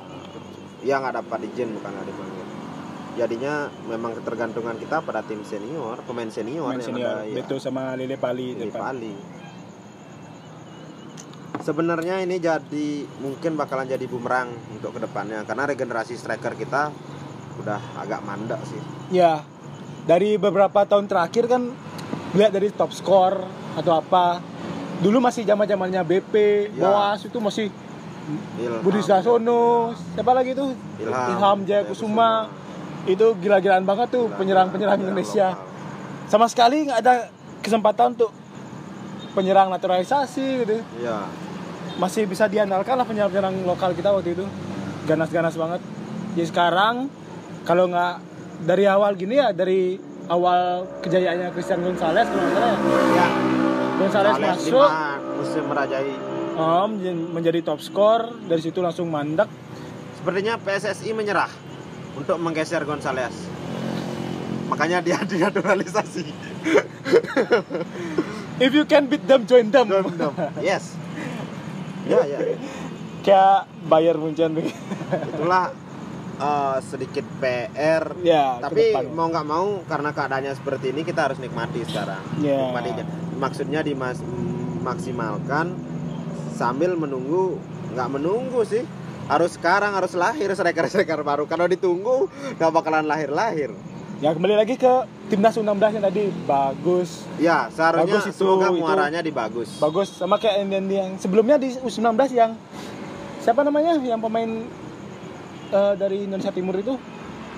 ya 0.82 0.98
nggak 0.98 1.14
dapat 1.22 1.40
izin 1.46 1.78
bukan 1.78 1.90
nggak 1.94 2.08
dipanggil 2.10 2.46
jadinya 3.18 3.54
memang 3.86 4.16
ketergantungan 4.22 4.76
kita 4.78 5.02
pada 5.02 5.20
tim 5.26 5.42
senior 5.46 6.02
pemain 6.06 6.30
senior 6.30 6.74
pemain 6.74 6.78
yang 6.78 6.88
senior 6.88 7.14
ada 7.22 7.26
ya, 7.26 7.34
Beto 7.38 7.56
sama 7.58 7.94
Lili 7.98 8.16
Pali 8.18 8.54
Lili 8.54 8.70
depan. 8.70 8.96
Pali. 8.96 9.14
Sebenarnya 11.60 12.24
ini 12.24 12.40
jadi 12.40 12.88
mungkin 13.20 13.52
bakalan 13.60 13.84
jadi 13.84 14.08
bumerang 14.08 14.48
untuk 14.72 14.96
ke 14.96 15.00
depannya 15.04 15.44
karena 15.44 15.68
regenerasi 15.68 16.16
striker 16.16 16.56
kita 16.56 16.88
udah 17.60 17.80
agak 18.00 18.24
mandek 18.24 18.58
sih. 18.64 18.80
Ya, 19.12 19.44
dari 20.08 20.40
beberapa 20.40 20.88
tahun 20.88 21.04
terakhir 21.04 21.52
kan 21.52 21.68
lihat 22.32 22.56
dari 22.56 22.72
top 22.72 22.96
score 22.96 23.44
atau 23.76 24.00
apa. 24.00 24.40
Dulu 25.00 25.16
masih 25.18 25.48
zaman 25.48 25.64
zamannya 25.64 26.02
BP, 26.04 26.34
Ya. 26.76 26.84
Boas 26.84 27.24
itu 27.24 27.38
masih 27.40 27.66
Ilham, 28.60 28.84
Budi 28.84 29.00
Sasono, 29.00 29.96
siapa 30.14 30.30
lagi 30.36 30.52
tuh? 30.52 30.76
Ilham, 31.00 31.28
Ilham 31.34 31.58
Jaya 31.64 31.82
Kusuma. 31.88 32.46
Itu 33.08 33.32
gila-gilaan 33.40 33.88
banget 33.88 34.12
tuh 34.12 34.28
penyerang-penyerang 34.36 35.00
penyerang 35.00 35.00
Indonesia. 35.00 35.56
lokal. 35.56 36.28
Sama 36.28 36.46
sekali 36.52 36.84
nggak 36.84 36.98
ada 37.00 37.14
kesempatan 37.64 38.12
untuk 38.14 38.30
penyerang 39.32 39.72
naturalisasi 39.72 40.46
gitu. 40.62 40.84
Iya. 41.00 41.24
Masih 41.96 42.28
bisa 42.28 42.44
diandalkan 42.44 43.00
lah 43.00 43.08
penyerang-penyerang 43.08 43.56
lokal 43.64 43.96
kita 43.96 44.12
waktu 44.12 44.36
itu. 44.36 44.44
Ganas-ganas 45.08 45.56
banget. 45.56 45.80
Jadi 46.36 46.46
sekarang 46.46 47.08
kalau 47.64 47.88
nggak 47.88 48.14
dari 48.68 48.84
awal 48.84 49.16
gini 49.16 49.40
ya 49.40 49.50
dari 49.56 49.96
awal 50.28 50.84
kejayaannya 51.00 51.50
Christian 51.56 51.80
Gonzalez 51.80 52.28
kalau 52.28 52.42
nggak 52.44 52.54
salah 52.54 52.76
ya. 53.16 53.49
Ya. 54.00 54.02
Gonzalez 54.02 54.32
Alex 54.34 54.48
masuk 54.64 54.88
musim 55.36 55.62
merajai. 55.66 56.12
menj- 56.86 57.28
menjadi 57.30 57.60
top 57.62 57.80
skor 57.80 58.32
dari 58.42 58.60
situ 58.60 58.80
langsung 58.80 59.08
mandek 59.08 59.48
Sepertinya 60.14 60.56
PSSI 60.56 61.12
menyerah 61.12 61.48
untuk 62.14 62.36
menggeser 62.36 62.84
Gonzales. 62.84 63.32
Makanya 64.68 65.00
dia 65.00 65.16
dinaturalisasi. 65.30 66.24
if 68.58 68.70
you 68.70 68.84
can 68.84 69.04
beat 69.04 69.24
them 69.24 69.44
join 69.44 69.68
them 69.68 69.88
yes. 70.60 70.96
Ya, 72.04 72.24
ya. 72.24 72.38
kayak 73.20 73.58
Bayern 73.82 74.18
Munchen 74.18 74.56
Itulah 75.30 75.72
eh, 76.36 76.78
sedikit 76.82 77.24
PR 77.38 78.16
Ya, 78.20 78.56
ke 78.58 78.64
tapi 78.66 78.84
mau 79.10 79.28
nggak 79.28 79.46
mau 79.46 79.80
karena 79.84 80.10
keadaannya 80.10 80.52
seperti 80.52 80.90
ini 80.90 81.00
kita 81.02 81.28
harus 81.28 81.38
nikmati 81.38 81.80
sekarang 81.82 82.20
Ya. 82.38 82.68
nikmati 82.68 82.88
aja. 82.94 83.04
Maksudnya 83.40 83.80
dimaksimalkan 83.80 85.72
sambil 86.52 86.92
menunggu 86.92 87.56
nggak 87.96 88.08
menunggu 88.12 88.60
sih. 88.68 88.84
Harus 89.30 89.54
sekarang 89.54 89.94
harus 89.94 90.12
lahir 90.18 90.50
striker-striker 90.50 91.22
baru. 91.22 91.46
Kalau 91.46 91.64
ditunggu 91.64 92.28
nggak 92.58 92.70
bakalan 92.70 93.06
lahir-lahir. 93.06 93.72
Ya 94.20 94.36
kembali 94.36 94.52
lagi 94.52 94.76
ke 94.76 95.08
timnas 95.32 95.56
U16 95.56 95.96
yang 95.96 96.04
tadi. 96.04 96.24
Bagus, 96.44 97.24
ya 97.40 97.72
seharusnya 97.72 98.20
Bagus 98.20 98.24
itu, 98.28 98.44
semoga 98.44 98.68
muaranya 98.68 99.24
di 99.24 99.32
bagus. 99.32 99.80
Bagus. 99.80 100.12
Sama 100.12 100.36
kayak 100.36 100.60
yang, 100.68 100.84
yang 100.92 101.10
sebelumnya 101.16 101.56
di 101.56 101.72
U19 101.80 102.20
yang 102.36 102.52
siapa 103.40 103.64
namanya? 103.64 103.96
Yang 103.96 104.20
pemain 104.20 104.50
eh, 105.72 105.94
dari 105.96 106.28
Indonesia 106.28 106.52
Timur 106.52 106.76
itu? 106.76 107.00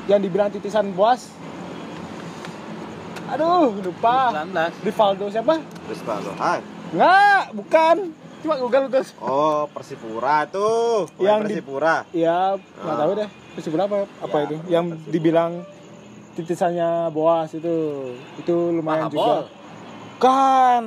Yang 0.06 0.20
dibilang 0.30 0.54
titisan 0.54 0.94
boas. 0.94 1.34
Aduh, 3.32 3.72
lupa. 3.80 4.44
19 4.44 4.84
Rivaldo 4.84 5.24
siapa? 5.26 5.54
kalau 6.04 6.32
hai 6.36 6.60
Enggak, 6.92 7.42
bukan. 7.52 7.96
Cuma 8.42 8.54
Google 8.58 8.90
terus. 8.90 9.14
oh 9.16 9.70
Persipura 9.70 10.44
tuh 10.46 11.06
Pemain 11.14 11.22
Yang 11.22 11.40
di- 11.40 11.46
Persipura 11.54 11.96
Ya, 12.10 12.38
nggak 12.58 12.90
Ah. 12.90 13.00
tahu 13.00 13.10
deh. 13.14 13.28
Persipura 13.54 13.82
apa 13.84 13.96
apa 14.18 14.36
Ya, 14.36 14.44
itu? 14.44 14.56
Yang 14.68 14.84
Persipura. 14.90 15.12
dibilang 15.12 15.52
titisannya 16.32 16.90
Boas 17.08 17.50
itu. 17.52 17.76
Itu 18.36 18.54
lumayan 18.72 19.06
Mahabol 19.06 19.16
juga. 19.16 19.36
Kan. 20.18 20.84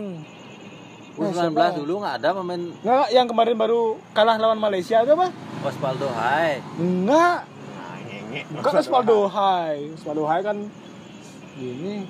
Eh, 1.16 1.22
U19 1.24 1.32
siapa? 1.32 1.72
dulu 1.74 1.94
nggak 1.98 2.16
ada 2.20 2.30
pemain 2.34 2.60
Enggak, 2.76 3.08
yang 3.10 3.24
kemarin 3.26 3.56
baru 3.56 3.82
kalah 4.12 4.36
lawan 4.36 4.60
Malaysia 4.60 5.00
itu 5.00 5.12
apa? 5.12 5.32
Osvaldo 5.64 6.12
Hai 6.12 6.60
Enggak, 6.76 7.48
nah, 7.48 8.44
bukan 8.54 8.72
Osvaldo 8.76 9.18
Hai. 9.26 9.96
Osvaldo 9.96 10.28
Hai 10.28 10.44
kan 10.44 10.58
gini. 11.56 12.04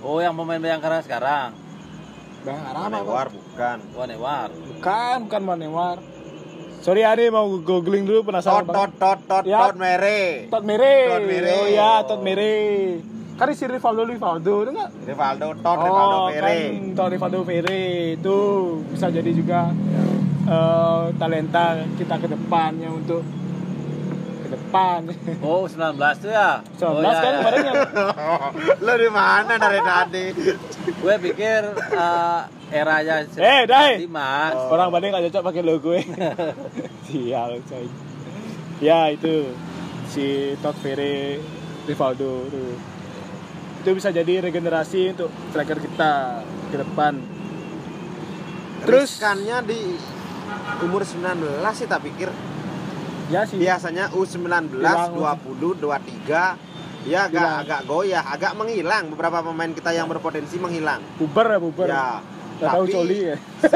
Oh 0.00 0.18
yang 0.18 0.34
pemain 0.34 0.58
Bayangkara 0.58 1.00
sekarang 1.00 1.52
Bang 2.40 2.56
Arama 2.58 2.88
Manewar 2.98 3.26
bukan 3.28 3.78
Wanewar 3.92 4.48
Bukan, 4.48 5.16
bukan 5.28 5.42
Manewar. 5.44 5.96
Sorry 6.80 7.04
Ari 7.04 7.28
mau 7.28 7.44
googling 7.60 8.08
dulu 8.08 8.24
tot 8.24 8.26
penasaran 8.26 8.64
tot 8.64 8.72
banget. 8.72 8.90
tot 8.96 9.18
tot 9.28 9.44
Ya. 9.44 9.60
tot 9.62 9.76
mere 9.76 10.48
Tot 10.48 10.64
Mere. 10.64 10.96
Tot 11.06 11.24
Mere. 11.28 11.52
Oh 11.54 11.68
ya, 11.68 11.92
Tot 12.02 12.20
Mere. 12.20 12.56
Kan 13.36 13.52
si 13.52 13.64
Rivaldo 13.64 14.04
Rivaldo, 14.04 14.64
itu 14.64 14.70
enggak? 14.70 14.88
Rivaldo 15.04 15.46
tot 15.60 15.76
Rivaldo 15.78 16.16
oh, 16.16 16.26
mere 16.28 16.40
kan 16.40 16.92
Tot 16.92 17.08
Rivaldo 17.08 17.38
Mere 17.42 17.80
itu 18.16 18.36
bisa 18.88 19.06
jadi 19.08 19.30
juga 19.30 19.68
eh, 20.46 21.04
talenta 21.14 21.64
kita 21.94 22.16
ke 22.16 22.26
depannya 22.26 22.88
untuk 22.88 23.20
depan. 24.70 25.00
oh 25.42 25.66
19 25.66 26.22
tuh 26.22 26.30
ya 26.30 26.62
19 26.78 26.86
oh, 26.86 27.02
iya, 27.02 27.10
kan 27.18 27.26
iya. 27.26 27.38
kemarin 27.42 27.60
yang 27.68 27.76
Lo 28.78 28.94
di 28.94 29.10
mana 29.10 29.52
dari 29.58 29.80
tadi? 29.82 30.24
gue 30.86 31.14
pikir 31.18 31.60
eh, 31.74 32.40
eranya 32.70 33.26
Eh, 33.34 33.66
Dai. 33.66 34.06
Mas 34.06 34.54
Orang 34.54 34.94
Bandung 34.94 35.10
gak 35.10 35.26
cocok 35.30 35.42
pakai 35.50 35.62
logo 35.66 35.90
ya. 35.98 36.06
Sial, 37.10 37.58
coy. 37.66 37.86
Ya, 38.78 39.10
itu 39.10 39.50
si 40.08 40.54
Todd 40.62 40.78
Ferre 40.78 41.42
Rivaldo 41.84 42.46
tuh. 42.46 42.78
Itu 43.82 43.90
bisa 43.96 44.14
jadi 44.14 44.44
regenerasi 44.44 45.18
untuk 45.18 45.34
striker 45.50 45.78
kita 45.82 46.12
ke 46.70 46.76
depan. 46.78 47.18
Terus 48.86 49.18
Riskannya 49.18 49.58
di 49.66 49.80
umur 50.86 51.02
19 51.04 51.60
sih 51.76 51.86
tak 51.90 52.00
pikir. 52.06 52.30
Ya 53.30 53.40
sih. 53.46 53.56
Biasanya 53.56 54.04
U19, 54.10 54.44
Hilang. 54.74 55.10
20, 55.14 55.78
23 55.78 56.58
dia 57.00 57.24
agak 57.24 57.32
Hilang. 57.32 57.56
agak 57.64 57.80
goyah, 57.86 58.22
agak 58.28 58.52
menghilang 58.52 59.08
beberapa 59.08 59.40
pemain 59.40 59.72
kita 59.72 59.90
yang 59.90 60.04
berpotensi 60.04 60.60
menghilang. 60.60 61.00
Bubar 61.16 61.46
ya, 61.48 61.58
bubar. 61.58 61.86
Ya. 61.88 62.06
Gak 62.60 62.68
tahu 62.68 62.84
tapi- 62.84 62.92
coli 62.92 63.18
ya. 63.24 63.36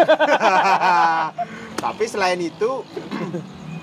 tapi 1.81 2.05
selain 2.05 2.37
itu 2.37 2.71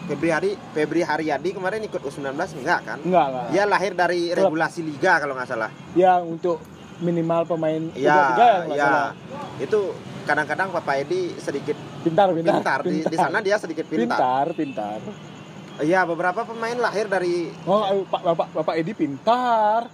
Febri 0.05 0.29
Hari 0.29 0.51
Febri 0.73 1.01
Haryadi 1.01 1.49
kemarin 1.55 1.81
ikut 1.81 2.01
U19 2.01 2.35
enggak 2.35 2.79
kan? 2.83 2.99
Enggak, 3.01 3.25
enggak. 3.31 3.45
Dia 3.49 3.63
lahir 3.65 3.91
dari 3.95 4.29
Klub. 4.29 4.51
regulasi 4.51 4.83
liga 4.83 5.17
kalau 5.17 5.33
nggak 5.33 5.49
salah. 5.49 5.71
Ya 5.93 6.19
untuk 6.19 6.61
minimal 7.01 7.49
pemain 7.49 7.81
Liga 7.97 8.13
tiga 8.29 8.45
ya, 8.45 8.57
iya. 8.69 8.77
salah. 8.77 9.11
Itu 9.57 9.79
kadang-kadang 10.21 10.69
Papa 10.69 11.01
Edi 11.01 11.33
sedikit 11.41 11.73
Pintar, 12.01 12.29
pintar. 12.29 12.53
pintar, 12.61 12.79
Di, 12.85 13.01
di 13.01 13.17
sana 13.17 13.41
dia 13.41 13.57
sedikit 13.57 13.89
pintar. 13.89 14.05
Pintar, 14.05 14.45
pintar. 14.53 14.99
Iya, 15.81 16.05
beberapa 16.05 16.45
pemain 16.45 16.77
lahir 16.77 17.09
dari 17.09 17.49
Oh, 17.65 17.81
ayo, 17.81 18.05
Pak 18.05 18.21
Bapak 18.23 18.47
Bapak 18.53 18.75
Edi 18.77 18.93
pintar. 18.93 19.89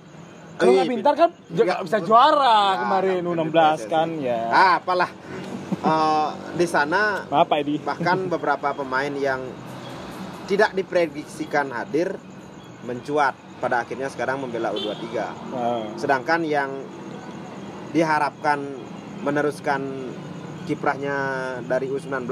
Kalau 0.58 0.70
Iya, 0.70 0.84
nggak 0.84 0.92
pintar 0.92 1.14
kan 1.16 1.30
juga 1.48 1.64
nggak 1.70 1.86
bisa 1.86 1.98
juara 2.02 2.60
Ya, 2.68 2.80
kemarin 2.82 3.22
nggak 3.22 3.34
U16 3.40 3.54
bisa 3.78 3.88
kan 3.88 4.10
ya. 4.20 4.42
ah, 4.50 4.74
apalah. 4.78 5.12
Eh, 5.78 6.30
di 6.58 6.68
sana 6.68 7.24
Maaf 7.26 7.48
Pak 7.48 7.58
Edi. 7.62 7.78
bahkan 7.80 8.18
beberapa 8.34 8.74
pemain 8.74 9.14
yang 9.14 9.42
tidak 10.46 10.74
diprediksikan 10.74 11.70
hadir 11.70 12.18
mencuat 12.84 13.32
pada 13.58 13.82
akhirnya 13.82 14.08
sekarang 14.08 14.40
membela 14.40 14.74
U23. 14.74 15.06
Nah, 15.14 15.94
Sedangkan 15.96 16.42
yang 16.42 16.72
diharapkan 17.90 18.60
meneruskan 19.22 20.12
kiprahnya 20.66 21.16
dari 21.64 21.88
U19 21.88 22.28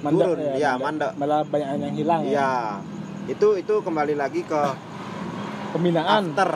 mandek 0.00 0.26
turun, 0.26 0.56
ya, 0.56 0.72
mandek. 0.80 1.10
Malah 1.16 1.40
banyak 1.44 1.68
yang 1.80 1.94
hilang 1.96 2.22
ya. 2.24 2.32
ya 2.32 2.50
itu 3.30 3.48
itu 3.60 3.74
kembali 3.84 4.14
lagi 4.18 4.42
ke 4.42 4.62
Pembinaan. 5.70 6.34
after. 6.34 6.50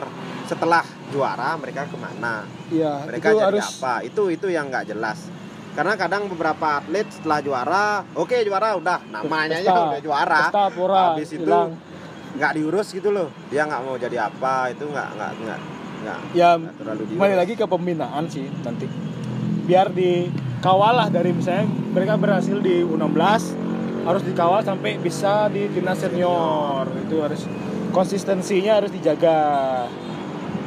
Setelah 0.45 0.85
juara 1.09 1.57
mereka 1.57 1.89
ke 1.89 1.97
mana? 1.97 2.45
Iya, 2.69 3.01
mereka 3.09 3.33
itu 3.33 3.37
jadi 3.41 3.45
harus 3.49 3.67
apa? 3.81 3.93
Itu 4.05 4.29
itu 4.29 4.47
yang 4.51 4.69
nggak 4.69 4.93
jelas. 4.93 5.31
Karena 5.73 5.97
kadang 5.97 6.29
beberapa 6.29 6.79
atlet 6.79 7.07
setelah 7.09 7.39
juara 7.41 7.87
oke 8.13 8.35
juara 8.45 8.77
udah. 8.77 8.99
Namanya 9.09 9.57
aja 9.63 9.73
udah 9.73 10.01
juara. 10.03 10.41
Pesta 10.47 10.65
pora 10.69 10.99
habis 11.11 11.29
itu 11.33 11.41
hilang. 11.43 11.73
nggak 12.37 12.51
diurus 12.61 12.87
gitu 12.93 13.09
loh. 13.09 13.33
Dia 13.49 13.65
nggak 13.65 13.81
mau 13.81 13.97
jadi 13.97 14.29
apa 14.29 14.69
itu 14.69 14.85
nggak 14.85 15.09
nggak 15.17 15.31
nggak 15.41 15.59
nggak. 16.05 16.19
Ya 16.37 16.49
nggak 16.61 16.73
terlalu 16.77 17.01
diurus. 17.09 17.17
kembali 17.17 17.35
lagi 17.41 17.53
ke 17.57 17.65
pembinaan 17.65 18.23
sih 18.29 18.45
nanti. 18.61 18.85
Biar 19.65 19.89
dikawal 19.89 20.44
lah 20.73 21.13
dari 21.13 21.29
misalnya 21.29 21.69
mereka 21.93 22.17
berhasil 22.17 22.57
di 22.57 22.81
U16 22.81 23.53
harus 24.05 24.23
dikawal 24.25 24.65
sampai 24.65 24.97
bisa 24.97 25.45
di 25.53 25.69
timnas 25.69 26.01
senior. 26.01 26.89
Itu 27.05 27.21
harus 27.21 27.45
konsistensinya 27.93 28.81
harus 28.81 28.89
dijaga. 28.89 29.37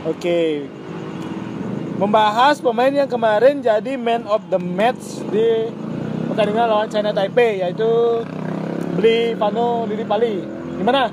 Oke. 0.06 0.70
Membahas 1.98 2.62
pemain 2.62 2.94
yang 2.94 3.10
kemarin 3.10 3.58
jadi 3.58 3.98
man 3.98 4.22
of 4.30 4.46
the 4.54 4.60
match 4.62 5.18
di 5.34 5.66
pertandingan 6.30 6.70
lawan 6.70 6.86
China 6.86 7.10
Taipei 7.10 7.58
yaitu 7.58 8.22
Beli 8.94 9.34
Pano 9.34 9.82
Lili 9.90 10.06
Pali. 10.06 10.38
Gimana? 10.78 11.10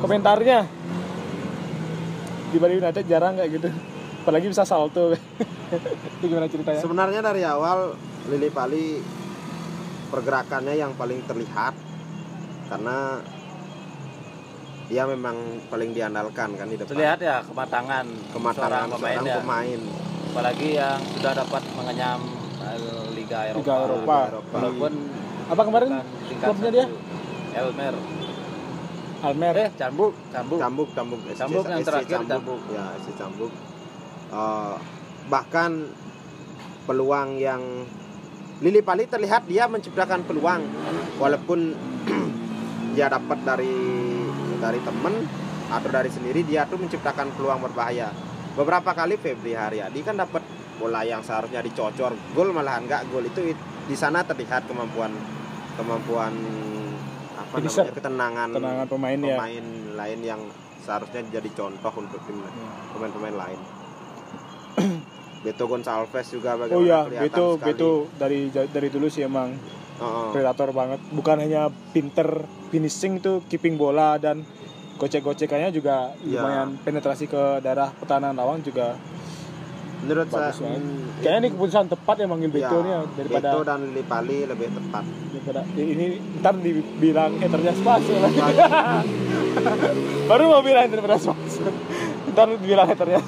Komentarnya? 0.00 0.64
Di 2.48 2.56
Bali 2.56 2.80
United 2.80 3.04
jarang 3.04 3.36
kayak 3.36 3.50
gitu. 3.60 3.91
Apalagi 4.22 4.46
bisa 4.46 4.62
salto. 4.62 5.10
Itu 6.20 6.24
gimana 6.28 6.46
ceritanya? 6.46 6.78
sebenarnya 6.78 7.20
dari 7.20 7.42
awal 7.42 7.98
Lili 8.30 8.48
Pali 8.48 9.02
pergerakannya 10.08 10.76
yang 10.76 10.92
paling 10.94 11.24
terlihat 11.24 11.74
karena 12.68 13.18
dia 14.86 15.08
memang 15.08 15.34
paling 15.66 15.90
diandalkan 15.90 16.52
kan 16.52 16.66
di 16.68 16.76
depan 16.76 16.92
terlihat 16.92 17.18
ya 17.18 17.40
kematangan 17.42 18.04
kematangan 18.30 18.52
seorang 18.52 18.86
pemain 18.92 19.16
seorang 19.16 19.24
ya 19.24 19.36
pemain 19.40 19.80
apalagi 20.28 20.68
yang 20.76 21.00
sudah 21.16 21.32
dapat 21.32 21.62
mengenyam 21.72 22.20
eh, 22.60 22.78
Liga 23.16 23.38
Eropa, 23.48 23.58
Liga 23.58 23.76
Eropa. 23.80 24.16
Eropa. 24.28 24.52
walaupun 24.52 24.92
Apa 25.48 25.62
kemarin 25.64 25.90
klubnya 26.38 26.70
dia? 26.70 26.86
Elmer 27.52 27.94
Almer. 29.22 29.54
eh 29.56 29.70
Cambuk 29.72 30.12
Cambuk 30.28 30.58
Cambuk, 30.60 30.88
Cambuk, 30.92 31.20
Cambuk 31.32 31.64
yang 31.64 31.80
terakhir, 31.80 32.18
Cambuk, 32.20 32.28
Cambuk. 32.36 32.60
ya 32.68 32.84
SC 33.00 33.08
Cambuk. 33.16 33.52
Eh, 34.32 34.74
bahkan 35.28 35.92
peluang 36.88 37.36
yang 37.36 37.60
Lili 38.64 38.80
Pali 38.80 39.04
terlihat 39.04 39.44
dia 39.44 39.68
menciptakan 39.68 40.24
peluang 40.24 40.62
walaupun 41.20 41.76
dia 42.96 43.12
dapat 43.12 43.38
dari 43.44 43.74
dari 44.56 44.80
temen 44.80 45.14
atau 45.68 45.88
dari 45.92 46.08
sendiri 46.08 46.46
dia 46.48 46.64
tuh 46.64 46.80
menciptakan 46.80 47.28
peluang 47.36 47.60
berbahaya. 47.60 48.08
Beberapa 48.56 48.96
kali 48.96 49.20
Febri 49.20 49.52
Haryadi 49.52 50.00
kan 50.00 50.16
dapat 50.16 50.40
bola 50.80 51.04
yang 51.04 51.20
seharusnya 51.20 51.60
dicocor 51.60 52.16
gol 52.32 52.56
malahan 52.56 52.88
nggak 52.88 53.12
gol 53.12 53.24
itu 53.28 53.52
di 53.84 53.96
sana 53.98 54.24
terlihat 54.24 54.64
kemampuan 54.64 55.12
kemampuan 55.76 56.32
apa 57.36 57.60
Finisher. 57.60 57.84
namanya 57.84 57.96
ketenangan 58.00 58.48
Tenangan 58.56 58.86
pemain 58.88 59.18
ya. 59.20 59.36
pemain 59.36 59.64
lain 59.92 60.20
yang 60.24 60.40
seharusnya 60.80 61.20
jadi 61.28 61.50
contoh 61.52 61.92
untuk 62.00 62.20
tim 62.24 62.40
pemain-pemain 62.96 63.36
lain. 63.36 63.60
Beto 65.42 65.66
Gonçalves 65.66 66.26
juga 66.28 66.54
bagaimana 66.54 66.78
Oh 66.78 66.82
iya, 66.82 67.00
Beto 67.04 67.46
sekali. 67.54 67.66
Beto 67.68 67.90
dari 68.14 68.40
dari 68.48 68.88
dulu 68.88 69.06
sih 69.06 69.22
emang 69.22 69.54
Oh, 69.94 70.04
oh. 70.04 70.28
predator 70.30 70.70
banget. 70.70 70.98
Bukan 71.10 71.36
hanya 71.38 71.66
pinter 71.92 72.26
finishing 72.68 73.18
tuh 73.18 73.38
keeping 73.46 73.74
bola 73.74 74.16
dan 74.16 74.42
gocek-gocekannya 74.94 75.70
juga 75.70 76.10
Ya. 76.20 76.38
lumayan 76.38 76.74
penetrasi 76.76 77.26
ke 77.26 77.38
daerah 77.58 77.90
pertahanan 77.92 78.32
lawan 78.32 78.58
juga 78.60 78.98
menurut 80.00 80.26
saya 80.26 80.50
bagus 80.50 80.58
banget. 80.58 80.80
hmm, 80.80 81.02
Kayaknya 81.16 81.38
ini 81.38 81.48
keputusan 81.48 81.86
tepat 81.88 82.16
ya 82.16 82.26
manggil 82.26 82.50
Beto 82.50 82.66
ya, 82.72 82.80
nih 82.80 82.90
ya, 82.90 83.00
daripada 83.14 83.48
Beto 83.48 83.62
dan 83.62 83.78
Lili 83.84 84.02
Pali 84.02 84.38
lebih 84.42 84.68
tepat 84.72 85.04
daripada 85.06 85.60
ya, 85.70 85.84
ini 85.84 86.06
ntar 86.40 86.54
dibilang 86.56 87.32
haternya 87.36 87.72
spasi 87.72 88.12
lagi. 88.16 88.40
Baru 90.30 90.42
mau 90.48 90.60
bilang 90.60 90.86
daripada 90.88 91.16
spasi. 91.16 91.62
Ntar 92.28 92.46
dibilang 92.56 92.86
haternya. 92.88 93.22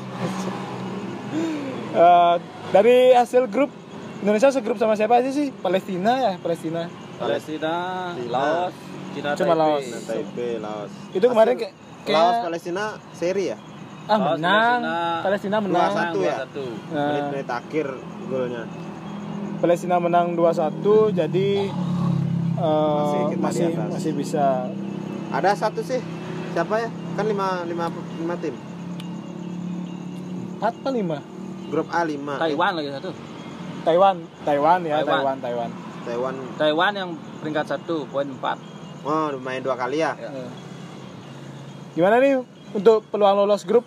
Eh, 1.95 2.35
dari 2.71 2.97
hasil 3.13 3.47
grup 3.47 3.71
Indonesia 4.19 4.51
segrup 4.51 4.75
sama 4.75 4.95
siapa 4.95 5.23
aja 5.23 5.31
sih? 5.31 5.55
Palestina 5.55 6.19
ya, 6.19 6.33
Palestina. 6.37 6.91
Palestina, 7.15 7.75
Palestina. 8.11 8.33
Laos, 8.33 8.75
Cina 9.15 9.29
Cuma 9.33 9.55
Taipei. 9.55 9.63
Laos. 9.63 9.85
Taipei 10.03 10.53
Laos 10.59 10.91
Itu 11.13 11.27
kemarin 11.29 11.55
Hasil 11.55 11.63
kayak- 11.63 11.77
kayak- 12.03 12.17
Laos 12.19 12.37
Palestina 12.43 12.85
seri 13.13 13.45
ya 13.47 13.59
Ah 14.05 14.19
Laos, 14.19 14.37
menang, 14.37 14.81
Palestina. 14.83 15.23
Palestina 15.23 15.57
Dua 15.57 15.65
menang. 15.65 15.93
satu 15.95 16.19
ya? 16.21 16.35
2-1. 16.37 16.67
Nah, 16.91 17.07
menit-menit 17.07 17.49
akhir 17.49 17.87
golnya 18.27 18.63
Palestina 19.57 19.97
menang 19.97 20.27
2-1 20.35 20.83
jadi 21.11 21.49
eh, 22.57 22.99
Masih 22.99 23.21
kita 23.31 23.41
masih 23.41 23.67
masih 23.89 24.13
bisa 24.13 24.45
ada 25.31 25.51
satu 25.53 25.79
sih 25.81 26.03
siapa 26.51 26.75
ya 26.77 26.89
kan 27.15 27.25
lima 27.25 27.63
lima 27.65 27.87
lima 28.17 28.35
tim 28.37 28.55
4 30.57 30.75
apa 30.75 30.91
5? 30.91 31.34
Grup 31.75 31.89
A 31.91 32.07
lima 32.07 32.39
Taiwan 32.39 32.73
lagi 32.79 32.89
satu. 32.89 33.11
Taiwan, 33.85 34.17
Taiwan 34.47 34.81
ya, 34.81 35.03
Taiwan. 35.03 35.11
Taiwan, 35.11 35.37
Taiwan. 35.43 35.71
Taiwan 36.05 36.35
Taiwan 36.57 36.93
yang 36.95 37.11
peringkat 37.43 37.67
satu, 37.67 38.07
poin 38.09 38.25
4. 38.31 38.57
oh 39.05 39.29
main 39.37 39.61
dua 39.61 39.75
kali 39.75 40.01
ya 40.01 40.15
Ya. 40.17 40.31
Eh. 40.31 40.51
Gimana 41.93 42.17
nih 42.17 42.41
untuk 42.73 43.05
peluang 43.09 43.37
lolos 43.37 43.63
grup? 43.63 43.85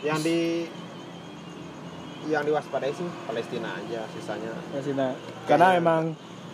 yang 0.00 0.16
di 0.18 0.64
yang 2.24 2.40
diwaspadai 2.40 2.88
sih 2.90 3.04
Palestina 3.28 3.68
aja 3.70 4.00
sisanya 4.10 4.48
Palestina. 4.70 5.12
Karena 5.44 5.68
Kayak- 5.70 5.80
emang 5.80 6.02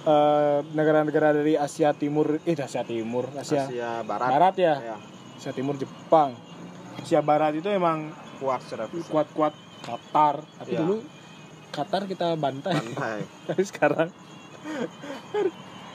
eh, 0.02 0.58
negara-negara 0.72 1.30
dari 1.32 1.54
Asia 1.54 1.90
Timur, 1.92 2.38
eh 2.42 2.54
Asia 2.54 2.82
Timur, 2.82 3.26
Asia, 3.32 3.66
Asia 3.66 4.02
Barat 4.02 4.28
Barat 4.28 4.54
ya, 4.56 4.74
ya 4.82 4.96
Asia 5.36 5.50
Timur 5.50 5.74
Jepang. 5.74 6.34
Asia 6.96 7.18
Barat 7.20 7.54
itu 7.54 7.66
emang 7.66 8.10
kuat 8.38 8.62
secara 8.62 8.86
kuat-kuat 8.90 9.54
Qatar. 9.86 10.42
Tapi 10.42 10.68
Iya. 10.68 10.80
dulu 10.82 10.96
Qatar 11.70 12.02
kita 12.04 12.34
bantai. 12.34 12.74
Tapi 13.48 13.62
sekarang 13.62 14.10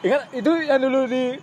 Ingat 0.02 0.32
itu 0.32 0.52
yang 0.64 0.80
dulu 0.80 1.06
di 1.06 1.38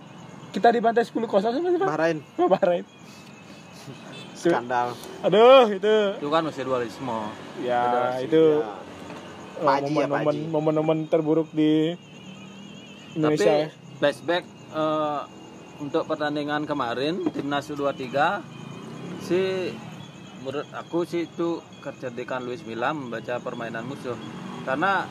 kita 0.49 0.67
dibantai 0.69 1.05
10 1.05 1.13
kosong 1.23 1.53
sama 1.53 1.69
siapa? 1.69 1.87
Bahrain 1.87 2.17
Sama 2.33 2.47
Bahrain. 2.49 2.83
Skandal 4.39 4.97
Aduh, 5.21 5.69
itu 5.69 5.95
Itu 6.15 6.27
kan 6.27 6.41
usia 6.43 6.63
dualisme. 6.63 7.19
ya 7.61 7.83
Federasi, 7.85 8.23
itu 8.25 8.43
ya. 8.57 8.71
eh, 9.55 9.63
Paji 9.63 9.93
ya, 9.93 10.07
momen-momen 10.07 10.25
Paji. 10.25 10.39
momen-momen 10.49 10.97
terburuk 11.05 11.47
di 11.51 11.93
Indonesia. 13.13 13.69
Tapi 13.69 13.97
flashback 13.99 14.43
eh, 14.73 15.21
untuk 15.79 16.03
pertandingan 16.03 16.63
kemarin 16.63 17.23
timnas 17.29 17.67
U23 17.67 18.09
sih 19.21 19.71
menurut 20.43 20.67
aku 20.71 21.03
sih 21.03 21.27
itu 21.27 21.59
kecerdikan 21.83 22.43
Luis 22.43 22.63
Milla 22.63 22.95
membaca 22.95 23.39
permainan 23.43 23.83
musuh. 23.85 24.15
Karena 24.63 25.03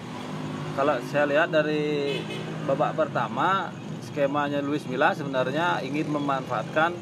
kalau 0.76 0.96
saya 1.10 1.28
lihat 1.28 1.52
dari 1.52 2.16
babak 2.64 2.96
pertama 2.96 3.72
skemanya 4.04 4.64
Luis 4.64 4.84
Milla 4.88 5.12
sebenarnya 5.12 5.84
ingin 5.84 6.08
memanfaatkan 6.12 6.96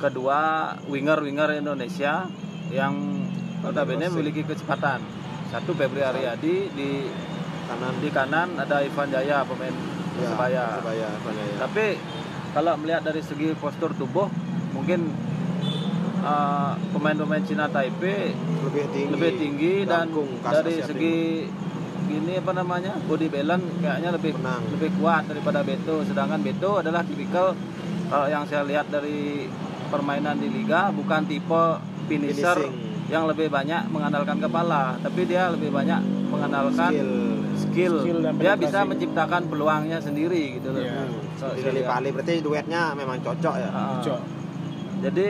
kedua 0.00 0.72
winger-winger 0.88 1.60
Indonesia 1.60 2.26
yang 2.72 2.94
notabene 3.60 4.08
memiliki 4.08 4.42
kecepatan. 4.42 5.04
Satu 5.50 5.74
Febri 5.74 6.00
Aryadi 6.00 6.70
di 6.72 6.90
kanan 7.66 7.94
di 8.02 8.08
kanan 8.10 8.48
ada 8.58 8.82
Ivan 8.82 9.10
Jaya 9.10 9.42
pemain 9.46 9.70
ya, 9.70 10.30
Persebaya. 10.30 10.64
Persebaya, 10.78 11.08
Persebaya. 11.22 11.54
Tapi 11.58 11.86
kalau 12.50 12.72
melihat 12.80 13.02
dari 13.06 13.22
segi 13.22 13.54
postur 13.54 13.94
tubuh 13.94 14.26
mungkin 14.74 15.29
uh, 16.20 16.72
pemain-pemain 16.90 17.42
Cina 17.42 17.66
Taipei 17.66 18.32
lebih 18.62 18.84
tinggi 18.92 19.10
lebih 19.10 19.32
tinggi 19.36 19.74
dan 19.84 20.06
dari 20.42 20.74
Asia 20.76 20.86
segi 20.86 21.18
ini 22.10 22.34
apa 22.36 22.52
namanya 22.52 22.98
body 23.00 23.28
balance 23.28 23.66
kayaknya 23.78 24.10
lebih 24.10 24.32
Menang. 24.36 24.62
lebih 24.70 24.90
kuat 24.98 25.22
daripada 25.26 25.62
Beto 25.62 26.02
sedangkan 26.02 26.40
Beto 26.40 26.78
adalah 26.78 27.02
tipikal 27.02 27.54
kalau 28.10 28.26
yang 28.26 28.42
saya 28.44 28.66
lihat 28.66 28.90
dari 28.90 29.46
permainan 29.86 30.36
di 30.36 30.48
liga 30.48 30.90
bukan 30.90 31.22
tipe 31.24 31.62
finisher 32.06 32.58
Finishing. 32.58 33.06
yang 33.08 33.26
lebih 33.26 33.46
banyak 33.46 33.86
mengandalkan 33.88 34.38
kepala 34.38 34.98
tapi 34.98 35.22
dia 35.24 35.50
lebih 35.50 35.70
banyak 35.70 35.98
mengandalkan 36.30 36.90
skill 36.90 37.12
skill, 37.60 37.94
Skill 38.02 38.18
dan 38.24 38.32
dia 38.34 38.54
penetrasi. 38.54 38.62
bisa 38.64 38.78
menciptakan 38.82 39.42
peluangnya 39.46 39.98
sendiri 40.00 40.56
gitu 40.56 40.72
loh. 40.72 40.80
Iya. 40.80 41.06
So, 41.36 41.52
lihat. 41.52 41.86
Pali 41.86 42.08
berarti 42.08 42.34
duetnya 42.40 42.82
memang 42.96 43.20
cocok 43.20 43.54
ya 43.54 43.68
Ah. 43.68 44.00
Cok. 44.00 44.20
Jadi 45.04 45.26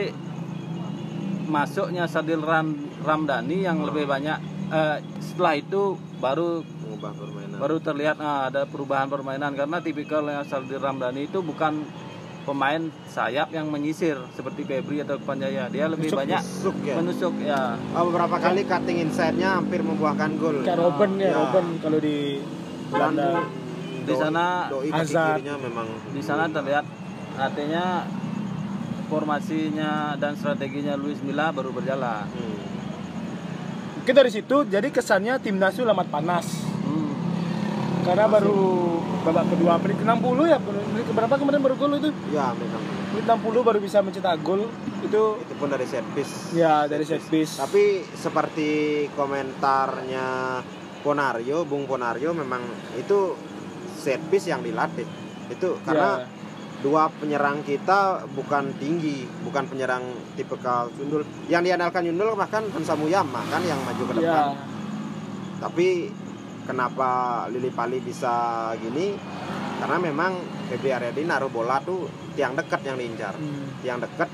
masuknya 1.51 2.07
Sadil 2.07 2.39
Ram, 2.39 2.71
Ramdhani 3.03 3.67
yang 3.67 3.83
lebih 3.83 4.07
banyak 4.07 4.39
eh, 4.71 4.97
setelah 5.19 5.59
itu 5.59 5.99
baru 6.23 6.63
mengubah 6.63 7.11
permainan 7.11 7.57
baru 7.59 7.77
terlihat 7.77 8.17
ah, 8.23 8.47
ada 8.47 8.63
perubahan 8.63 9.11
permainan 9.11 9.51
karena 9.53 9.83
tipikalnya 9.83 10.47
Sadil 10.47 10.79
Ramdhani 10.79 11.27
itu 11.27 11.43
bukan 11.43 11.83
pemain 12.41 12.81
sayap 13.05 13.53
yang 13.53 13.69
menyisir 13.69 14.17
seperti 14.33 14.65
Febri 14.65 15.05
atau 15.05 15.21
Panjaya. 15.21 15.69
Dia 15.69 15.85
lebih 15.85 16.09
Menusuk, 16.09 16.19
banyak 16.25 16.41
Masuk 16.41 16.75
ya 16.81 16.95
menusuk 16.97 17.33
ya. 17.37 17.61
oh, 17.77 18.03
beberapa 18.09 18.35
kali 18.41 18.65
cutting 18.65 18.97
inside-nya 19.05 19.61
hampir 19.61 19.85
membuahkan 19.85 20.41
gol 20.41 20.65
Kayak 20.65 20.81
Robin 20.81 21.11
ya, 21.21 21.29
Ya. 21.29 21.35
Robin 21.37 21.65
kalau 21.77 21.99
di 22.01 22.41
Belanda. 22.89 23.45
Di 24.01 24.13
sana 24.17 24.45
doi 24.73 24.89
memang 24.89 25.87
Di 26.09 26.21
sana 26.25 26.49
terlihat 26.49 26.85
artinya 27.37 28.09
formasinya 29.11 30.15
dan 30.15 30.39
strateginya 30.39 30.95
Luis 30.95 31.19
Milla 31.19 31.51
baru 31.51 31.75
berjalan. 31.75 32.23
hmm, 32.31 32.57
Mungkin 33.99 34.15
dari 34.15 34.31
situ 34.31 34.63
jadi 34.65 34.87
kesannya 34.87 35.35
timnas 35.37 35.75
itu 35.75 35.83
lambat 35.83 36.07
panas. 36.07 36.47
Hmm. 36.81 37.11
Karena 38.01 38.25
baru 38.25 38.97
babak 39.21 39.45
kedua 39.53 39.77
menit 39.77 39.99
ke 39.99 40.05
60 40.07 40.49
ya, 40.49 40.57
menit 40.57 41.05
ke 41.05 41.13
berapa 41.13 41.35
kemarin 41.37 41.61
baru 41.61 41.75
gol 41.77 41.93
itu? 41.99 42.09
ya 42.33 42.49
memang 42.55 42.81
Menit 43.11 43.27
60 43.27 43.61
baru 43.61 43.77
bisa 43.77 44.01
mencetak 44.01 44.39
gol. 44.41 44.65
Itu 45.05 45.37
itu 45.37 45.53
pun 45.53 45.67
dari 45.69 45.85
set 45.85 46.07
piece 46.15 46.55
ya 46.55 46.87
dari 46.87 47.03
set 47.03 47.21
piece. 47.27 47.59
Tapi 47.59 48.01
seperti 48.15 48.69
komentarnya 49.13 50.57
Ponario, 51.01 51.65
Bung 51.65 51.85
Ponario 51.85 52.33
memang 52.33 52.61
itu 52.95 53.37
set 53.93 54.17
piece 54.33 54.49
yang 54.49 54.65
dilatih. 54.65 55.05
Itu 55.51 55.77
karena 55.83 56.25
Ya. 56.25 56.40
Dua 56.81 57.13
penyerang 57.13 57.61
kita 57.61 58.25
bukan 58.33 58.73
tinggi, 58.75 59.23
bukan 59.41 59.65
penyerang 59.65 60.01
tipikal 60.33 60.89
Sundul. 60.91 61.21
Yang 61.45 61.69
diandalkan 61.69 62.03
Yundul 62.03 62.33
bahkan 62.33 62.65
Hansa 62.67 62.93
Muyama 62.93 63.45
kan 63.47 63.61
yang 63.61 63.77
maju 63.81 64.03
ke 64.03 64.13
depan. 64.15 64.45
ya, 64.49 64.57
Tapi 65.59 66.09
kenapa 66.63 67.09
Lili 67.47 67.69
Pali 67.69 67.97
bisa 67.99 68.33
gini? 68.75 69.13
Karena 69.77 69.97
memang 69.97 70.31
Febri 70.67 70.89
Aryadi 70.89 71.21
naruh 71.23 71.49
bola 71.49 71.77
tuh 71.79 72.05
tiang 72.31 72.53
dekat 72.53 72.81
yang 72.81 72.95
diincar 72.95 73.33
hmm, 73.33 73.81
yang 73.81 73.97
dekat 73.97 74.29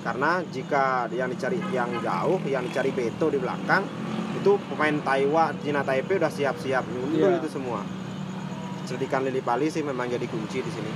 karena 0.00 0.40
jika 0.46 1.08
yang 1.08 1.28
dicari 1.28 1.56
yang 1.70 1.88
jauh 1.96 2.36
yang 2.44 2.64
dicari 2.64 2.90
Beto 2.90 3.28
di 3.28 3.36
belakang 3.36 3.84
itu 4.34 4.56
pemain 4.66 4.96
Taiwan 4.98 5.56
Cina 5.58 5.80
Taipei 5.80 6.16
udah 6.16 6.28
siap-siap 6.28 6.84
nyundul 6.84 7.32
Iya. 7.32 7.38
itu 7.38 7.48
semua 7.48 7.80
cerdikan 8.84 9.22
Lili 9.22 9.40
Pali 9.40 9.68
sih 9.68 9.80
memang 9.80 10.08
jadi 10.08 10.24
kunci 10.24 10.58
di 10.58 10.68
sini 10.68 10.90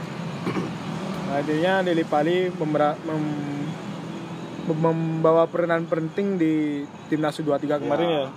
Artinya 1.27 1.83
Lili 1.83 2.05
Pali 2.05 2.47
mem- 2.49 3.01
mem- 3.03 3.69
membawa 4.67 5.45
peranan 5.45 5.85
penting 5.85 6.37
di 6.37 6.53
timnas 7.07 7.37
U23 7.37 7.79
kemarin 7.79 8.07
Ya. 8.07 8.19
ya. 8.19 8.29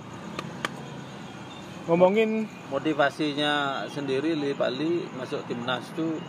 Ngomongin 1.86 2.44
Motivasinya 2.68 3.52
sendiri 3.88 4.36
Lili 4.36 4.52
Pali 4.52 5.08
masuk 5.14 5.40
timnas 5.46 5.88
tuh 5.92 6.20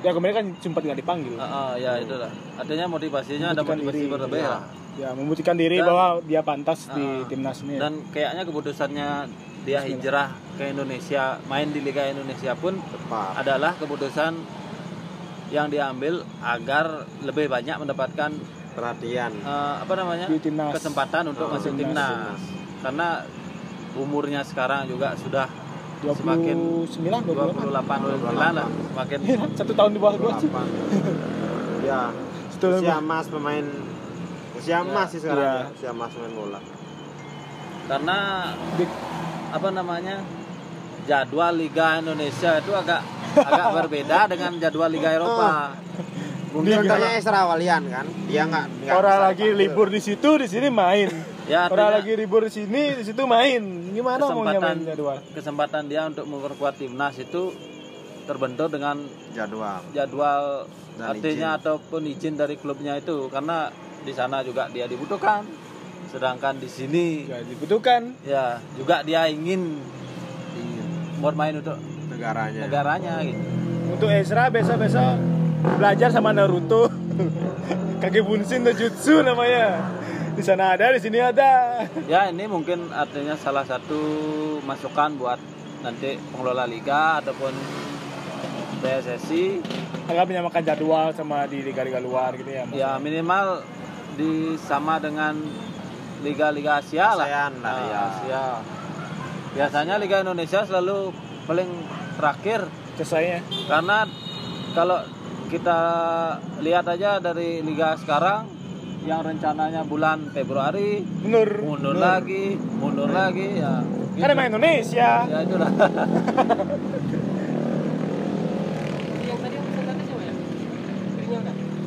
ya 0.00 0.14
kemarin 0.14 0.34
kan 0.36 0.46
sempat 0.60 0.86
nggak 0.86 0.98
dipanggil. 0.98 1.34
ah, 1.34 1.42
ah, 1.42 1.72
ya 1.74 1.98
itulah. 1.98 2.30
Artinya 2.54 2.86
motivasinya 2.86 3.50
ada 3.50 3.64
motivasi 3.64 3.90
diri. 3.96 4.06
berbeda. 4.06 4.38
Ya. 4.38 4.56
Ya 4.96 5.08
membuktikan 5.12 5.56
diri 5.56 5.76
Dan- 5.76 5.88
bahwa 5.88 6.06
dia 6.22 6.40
pantas 6.40 6.86
di 6.88 7.02
Ah, 7.02 7.26
timnas 7.26 7.58
ini. 7.60 7.74
ya. 7.74 7.80
Dan 7.82 8.06
kayaknya 8.08 8.42
keputusannya 8.44 9.08
dia 9.66 9.82
hijrah 9.82 10.30
ke 10.54 10.70
Indonesia, 10.70 11.42
main 11.44 11.68
di 11.68 11.82
Liga 11.82 12.06
Indonesia 12.06 12.54
pun 12.54 12.78
tepat 12.78 13.34
adalah 13.36 13.74
keputusan 13.74 14.32
yang 15.48 15.66
diambil 15.66 16.22
agar 16.38 17.04
lebih 17.20 17.46
banyak 17.46 17.74
mendapatkan 17.76 18.30
perhatian 18.72 19.30
eh, 19.36 19.74
apa 19.78 19.92
namanya 19.94 20.26
kesempatan 20.70 21.28
untuk 21.28 21.46
Oh, 21.46 21.52
masuk 21.52 21.74
timnas. 21.74 22.08
timnas. 22.08 22.42
Karena 22.78 23.08
umurnya 23.94 24.40
sekarang 24.42 24.86
juga 24.86 25.16
sudah 25.16 25.48
29 25.98 27.00
28. 27.00 27.32
28 27.32 27.64
29 27.64 28.36
lah, 28.52 28.68
semakin 28.68 29.18
Iya, 29.24 29.38
Satu 29.56 29.72
tahun 29.72 29.90
di 29.90 29.98
bawah 29.98 30.16
gua 30.16 30.32
sih. 30.36 30.46
28 30.46 31.82
ya 31.82 32.02
usia 32.56 32.96
emas 32.98 33.26
pemain 33.26 33.64
usia 34.54 34.76
emas 34.80 35.08
sih 35.08 35.20
sekarang 35.20 35.40
Iya. 35.40 35.56
ya, 35.58 35.66
usia 35.70 35.90
emas 35.90 36.12
main 36.12 36.32
bola 36.32 36.60
karena 37.86 38.16
apa 39.56 39.68
namanya 39.70 40.16
jadwal 41.04 41.54
Liga 41.54 41.98
Indonesia 41.98 42.58
itu 42.58 42.72
agak 42.72 43.00
agak 43.34 43.66
berbeda 43.74 44.18
dengan 44.28 44.52
jadwal 44.56 44.88
Liga 44.88 45.10
Eropa. 45.10 45.72
mungkin 46.46 46.72
Liga- 46.72 46.88
contohnya 46.88 47.10
Esra 47.14 47.42
Walian 47.44 47.82
kan 47.86 48.06
dia 48.24 48.42
nggak 48.44 48.66
Orang 48.90 49.18
lagi 49.22 49.48
libur 49.52 49.88
di 49.88 50.00
situ, 50.00 50.30
di 50.36 50.46
sini 50.46 50.68
main. 50.68 51.08
Ya, 51.46 51.68
Orang 51.68 51.94
lagi 51.94 52.10
libur 52.12 52.42
di 52.42 52.50
sini, 52.50 52.96
di 52.96 53.04
situ 53.04 53.22
main. 53.22 53.62
Gimana 53.92 54.18
mau 54.18 54.42
kesempatan 54.42 54.60
main 54.62 54.78
jadwal? 54.84 55.16
kesempatan 55.30 55.82
dia 55.86 56.02
untuk 56.04 56.24
memperkuat 56.26 56.74
timnas 56.76 57.16
itu 57.16 57.54
terbentur 58.24 58.66
dengan 58.66 58.98
jadwal 59.30 59.80
jadwal 59.92 60.66
Dan 60.96 61.12
artinya 61.12 61.48
ataupun 61.54 62.02
izin 62.04 62.34
dari 62.34 62.56
klubnya 62.56 62.96
itu 62.96 63.28
karena 63.28 63.68
di 64.00 64.10
sana 64.10 64.40
juga 64.40 64.66
dia 64.66 64.84
dibutuhkan 64.84 65.44
sedangkan 66.16 66.56
di 66.56 66.68
sini 66.72 67.06
Ya 67.28 67.44
dibutuhkan. 67.44 68.16
ya 68.24 68.56
juga 68.72 69.04
dia 69.04 69.28
ingin 69.28 69.84
bermain 71.20 71.52
untuk 71.60 71.76
negaranya 72.08 72.60
negaranya 72.64 73.14
gitu. 73.20 73.40
Untuk 73.92 74.08
Ezra 74.08 74.48
besok-besok 74.48 75.16
belajar 75.76 76.08
sama 76.08 76.32
Naruto. 76.32 76.88
Kage 78.02 78.20
Bunshin 78.24 78.64
no 78.64 78.72
Jutsu 78.72 79.24
namanya. 79.24 79.92
Di 80.36 80.44
sana 80.44 80.76
ada, 80.76 80.92
di 80.92 81.00
sini 81.00 81.16
ada. 81.16 81.80
Ya 82.04 82.28
ini 82.28 82.44
mungkin 82.44 82.92
artinya 82.92 83.32
salah 83.40 83.64
satu 83.64 83.96
masukan 84.60 85.16
buat 85.16 85.40
nanti 85.80 86.20
pengelola 86.32 86.68
liga 86.68 87.24
ataupun 87.24 87.52
PSSI 88.84 89.44
Agak 90.06 90.30
menyamakan 90.30 90.62
jadwal 90.62 91.10
sama 91.16 91.48
di 91.50 91.64
liga-liga 91.66 91.98
luar 91.98 92.36
gitu 92.38 92.46
ya. 92.52 92.62
Ya 92.70 92.90
minimal 93.00 93.64
di 94.14 94.54
sama 94.60 95.02
dengan 95.02 95.34
liga-liga 96.20 96.80
Asia 96.80 97.12
lah. 97.12 97.26
ASEAN 97.26 97.52
lah, 97.60 97.70
Ah, 97.70 97.80
ya. 97.82 98.00
Asia. 98.06 98.44
Biasanya 99.52 99.94
liga 99.96 100.20
Indonesia 100.20 100.60
selalu 100.62 101.12
paling 101.44 101.70
terakhir 102.16 102.60
Selesainya. 102.94 103.40
karena 103.68 104.04
kalau 104.72 105.00
kita 105.46 105.78
lihat 106.60 106.84
aja 106.86 107.20
dari 107.20 107.60
liga 107.60 107.96
sekarang 107.96 108.48
yang 109.06 109.22
rencananya 109.22 109.86
bulan 109.86 110.34
Februari 110.34 110.98
Mundur. 111.22 111.62
mundur 111.62 111.94
lagi, 111.94 112.58
mundur 112.58 113.06
lagi 113.06 113.62
ya. 113.62 113.80
Kan 114.16 114.28
emang 114.28 114.48
Indonesia. 114.50 115.24
Ya 115.24 115.38
itulah. 115.40 115.70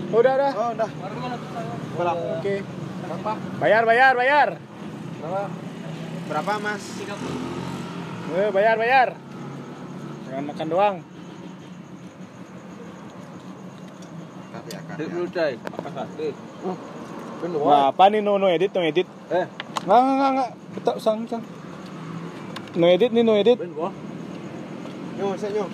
Udah, 0.09 0.33
udah. 0.35 0.51
oh 0.57 0.69
udah 0.73 0.89
berapa. 3.09 3.31
Bayar, 3.57 3.83
bayar, 3.83 4.13
bayar. 4.13 4.49
berapa 6.29 6.53
mas 6.61 6.83
Eh, 8.29 8.49
bayar, 8.53 8.77
bayar. 8.77 9.07
Jangan 10.29 10.43
makan 10.45 10.67
doang. 10.69 10.95
Kati 14.49 14.69
ya, 14.69 14.79
kati 14.85 14.99
Tip 14.99 15.07
ya. 15.09 15.11
dulu 15.11 15.25
coy. 15.27 15.53
Nah, 17.65 17.89
apa 17.89 18.03
nih 18.11 18.21
no, 18.21 18.37
no 18.37 18.45
edit, 18.45 18.69
no 18.69 18.85
edit. 18.85 19.07
Eh, 19.31 19.45
Nggak, 19.79 19.95
nggak, 19.97 20.13
nggak, 20.13 20.31
nggak. 20.35 20.51
Betul, 20.77 20.95
sang, 20.99 21.25
sang. 21.25 21.41
No 22.77 22.85
edit 22.85 23.09
nih, 23.09 23.23
no 23.25 23.33
edit. 23.33 23.57
ben 23.57 23.73
wah. 23.73 23.89
Nyo, 25.17 25.33
saya 25.33 25.51
nyo. 25.57 25.65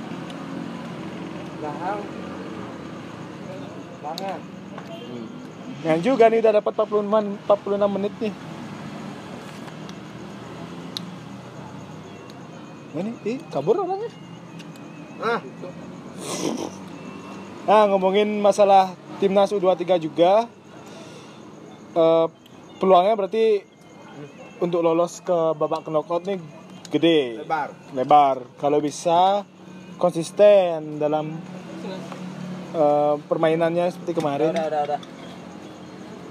Lahang. 1.59 1.99
Banget. 3.99 4.41
Yang 5.83 5.99
juga 6.05 6.29
nih 6.31 6.39
udah 6.39 6.53
dapat 6.61 6.71
46, 6.71 7.03
46 7.43 7.95
menit 7.97 8.13
nih. 8.21 8.33
Ini, 12.95 13.11
ih, 13.27 13.37
kabur 13.51 13.75
orangnya. 13.75 14.07
Ah, 15.19 15.39
Nah, 17.65 17.89
ngomongin 17.89 18.39
masalah 18.39 18.93
timnas 19.19 19.51
U23 19.51 19.97
juga. 19.99 20.47
eh, 21.95 22.27
peluangnya 22.75 23.15
berarti 23.15 23.63
untuk 24.59 24.83
lolos 24.83 25.23
ke 25.23 25.55
babak 25.55 25.87
knockout 25.87 26.27
nih 26.27 26.39
gede, 26.91 27.39
lebar. 27.39 27.71
lebar. 27.95 28.37
Kalau 28.59 28.83
bisa 28.83 29.47
konsisten 29.95 30.99
dalam 30.99 31.39
eh, 32.75 33.15
permainannya 33.31 33.87
seperti 33.95 34.11
kemarin. 34.11 34.51
udah, 34.51 34.67
udah, 34.67 34.81
udah. 34.91 34.99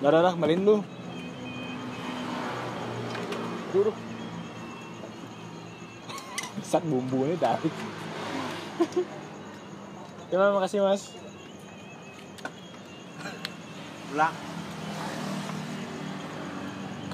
Udah, 0.01 0.09
udah, 0.11 0.21
udah, 0.31 0.35
malin 0.35 0.63
lu. 0.65 0.77
Sak 6.63 6.83
bumbu 6.87 7.27
ini 7.27 7.35
dari. 7.39 7.71
Terima 10.31 10.63
kasih 10.63 10.83
mas. 10.83 11.11
Ulang. 14.15 14.35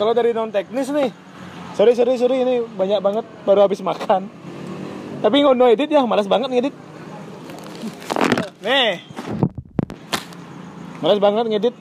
Kalau 0.01 0.17
dari 0.17 0.33
non 0.33 0.49
teknis 0.49 0.89
nih, 0.89 1.13
sorry 1.77 1.93
sorry 1.93 2.17
sorry 2.17 2.41
ini 2.41 2.65
banyak 2.65 3.05
banget 3.05 3.25
baru 3.45 3.69
habis 3.69 3.85
makan. 3.85 4.33
Tapi 5.21 5.45
nggak 5.45 5.57
no 5.57 5.69
edit 5.69 5.93
ya, 5.93 6.09
malas 6.09 6.25
banget 6.25 6.49
ngedit. 6.49 6.73
Nih, 8.65 9.05
malas 11.05 11.21
banget 11.21 11.45
ngedit, 11.53 11.77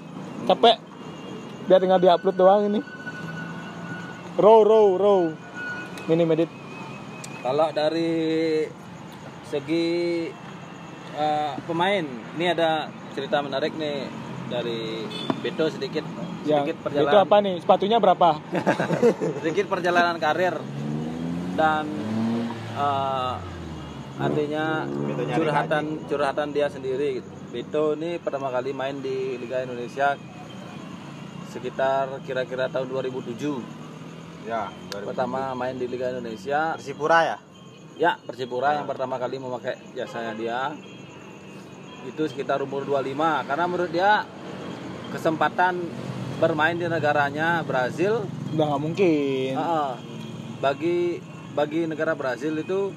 capek. 0.48 0.89
Biar 1.70 1.86
tinggal 1.86 2.02
diupload 2.02 2.34
doang 2.34 2.66
ini. 2.66 2.82
Row 4.42 4.66
row 4.66 4.98
row, 4.98 5.22
minim 6.10 6.34
edit. 6.34 6.50
Kalau 7.46 7.70
dari 7.70 8.66
segi 9.46 9.88
eh, 11.14 11.54
pemain, 11.70 12.06
ini 12.10 12.46
ada 12.50 12.90
cerita 13.14 13.46
menarik 13.46 13.78
nih 13.78 14.10
dari 14.50 15.06
Beto 15.46 15.70
sedikit 15.70 16.02
Yang 16.42 16.74
sedikit 16.74 16.76
itu 16.76 16.84
perjalanan 16.90 17.22
apa 17.22 17.38
nih? 17.38 17.56
Sepatunya 17.62 17.98
berapa? 18.02 18.30
sedikit 19.46 19.66
perjalanan 19.70 20.18
karir 20.18 20.58
dan 21.54 21.86
eh, 22.82 23.34
artinya 24.18 24.90
Beto 24.90 25.22
curhatan 25.38 25.86
curhatan 26.10 26.48
dia 26.50 26.66
sendiri 26.66 27.22
gitu. 27.22 27.30
Beto 27.54 27.94
ini 27.94 28.18
pertama 28.18 28.50
kali 28.50 28.74
main 28.74 28.98
di 29.06 29.38
Liga 29.38 29.62
Indonesia 29.62 30.18
sekitar 31.50 32.22
kira-kira 32.24 32.70
tahun 32.70 32.88
2007 32.88 33.90
Ya, 34.48 34.72
pertama 34.90 35.54
main 35.54 35.78
di 35.78 35.86
Liga 35.86 36.10
Indonesia. 36.10 36.74
Persipura 36.74 37.20
ya? 37.22 37.38
Ya, 38.00 38.12
Persipura 38.24 38.82
yang 38.82 38.88
pertama 38.88 39.20
kali 39.20 39.38
memakai 39.38 39.78
jasanya 39.94 40.34
dia. 40.34 40.60
Itu 42.08 42.26
sekitar 42.26 42.64
umur 42.64 42.82
25 42.82 43.46
karena 43.46 43.66
menurut 43.68 43.92
dia 43.92 44.24
kesempatan 45.12 45.84
bermain 46.40 46.80
di 46.80 46.88
negaranya 46.88 47.62
Brazil 47.68 48.24
Udah 48.56 48.66
nggak 48.74 48.82
mungkin. 48.82 49.54
uh-uh, 49.54 49.92
bagi 50.64 51.20
bagi 51.54 51.86
negara 51.86 52.16
Brazil 52.16 52.56
itu 52.58 52.96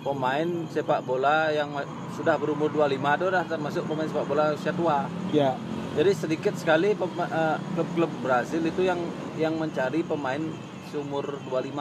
pemain 0.00 0.48
sepak 0.72 1.04
bola 1.04 1.52
yang 1.52 1.70
sudah 2.16 2.40
berumur 2.40 2.72
25 2.72 2.96
itu 2.96 3.24
udah 3.28 3.44
termasuk 3.44 3.82
pemain 3.84 4.08
sepak 4.08 4.26
bola 4.26 4.56
usia 4.56 4.72
tua. 4.72 5.04
Ya, 5.30 5.54
Jadi 6.00 6.16
sedikit 6.16 6.56
sekali 6.56 6.96
eh, 6.96 7.56
klub-klub 7.76 8.08
Brazil 8.24 8.64
itu 8.64 8.88
yang 8.88 8.96
yang 9.36 9.52
mencari 9.60 10.00
pemain 10.00 10.40
seumur 10.88 11.36
25. 11.52 11.76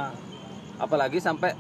Apalagi 0.76 1.24
sampai 1.24 1.56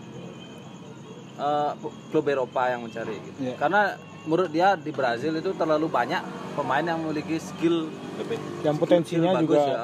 eh, 1.39 1.71
klub 2.11 2.27
Eropa 2.27 2.67
yang 2.67 2.83
mencari 2.83 3.15
gitu. 3.15 3.47
Iya. 3.47 3.55
Karena 3.55 3.95
menurut 4.27 4.51
dia 4.51 4.75
di 4.75 4.91
Brazil 4.91 5.39
itu 5.39 5.55
terlalu 5.55 5.87
banyak 5.87 6.19
pemain 6.59 6.83
yang 6.83 6.99
memiliki 6.99 7.39
skill 7.39 7.87
Lebih. 8.19 8.35
yang 8.67 8.75
skill- 8.75 8.83
potensinya 8.83 9.31
skill 9.31 9.43
juga 9.47 9.55
bagus, 9.55 9.63
ya. 9.63 9.79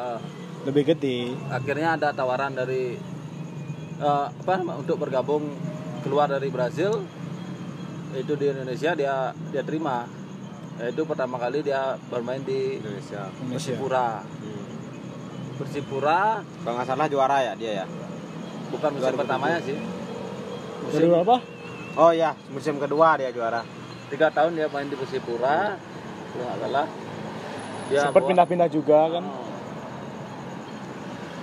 lebih 0.67 0.83
gede. 0.91 1.17
Akhirnya 1.47 1.95
ada 1.95 2.11
tawaran 2.11 2.59
dari 2.59 2.99
eh, 4.03 4.27
apa 4.27 4.55
untuk 4.75 4.99
bergabung 4.99 5.47
keluar 6.03 6.27
dari 6.27 6.51
Brazil 6.51 7.07
itu 8.11 8.35
di 8.35 8.51
Indonesia 8.51 8.91
dia 8.99 9.31
dia 9.31 9.63
terima. 9.63 10.24
Itu 10.77 11.07
pertama 11.07 11.39
kali 11.39 11.63
dia 11.63 11.95
bermain 12.05 12.43
di 12.43 12.77
Indonesia. 12.77 13.31
Persipura. 13.47 14.19
Hmm. 14.19 14.63
Persipura 15.55 16.43
Kalau 16.43 16.73
nggak 16.75 16.83
salah 16.85 17.07
juara 17.07 17.37
ya 17.41 17.53
dia 17.55 17.71
ya? 17.83 17.87
bukan 18.65 18.91
musim 18.91 19.13
2007. 19.13 19.21
pertamanya 19.23 19.59
sih. 19.61 19.77
Dari 19.77 21.07
Musim 21.07 21.15
apa? 21.15 21.37
Oh 21.95 22.11
iya, 22.11 22.35
musim 22.51 22.75
kedua 22.75 23.15
dia 23.15 23.31
juara. 23.31 23.63
tiga 24.05 24.27
tahun 24.29 24.53
dia 24.53 24.67
main 24.67 24.85
di 24.85 24.93
Persipura, 24.93 25.79
kalau 26.29 26.43
nggak 26.43 26.59
salah. 26.59 26.85
Dia 27.87 28.01
Sempat 28.03 28.23
pindah-pindah 28.25 28.67
juga 28.67 28.99
kan. 29.09 29.23
Oh. 29.23 29.47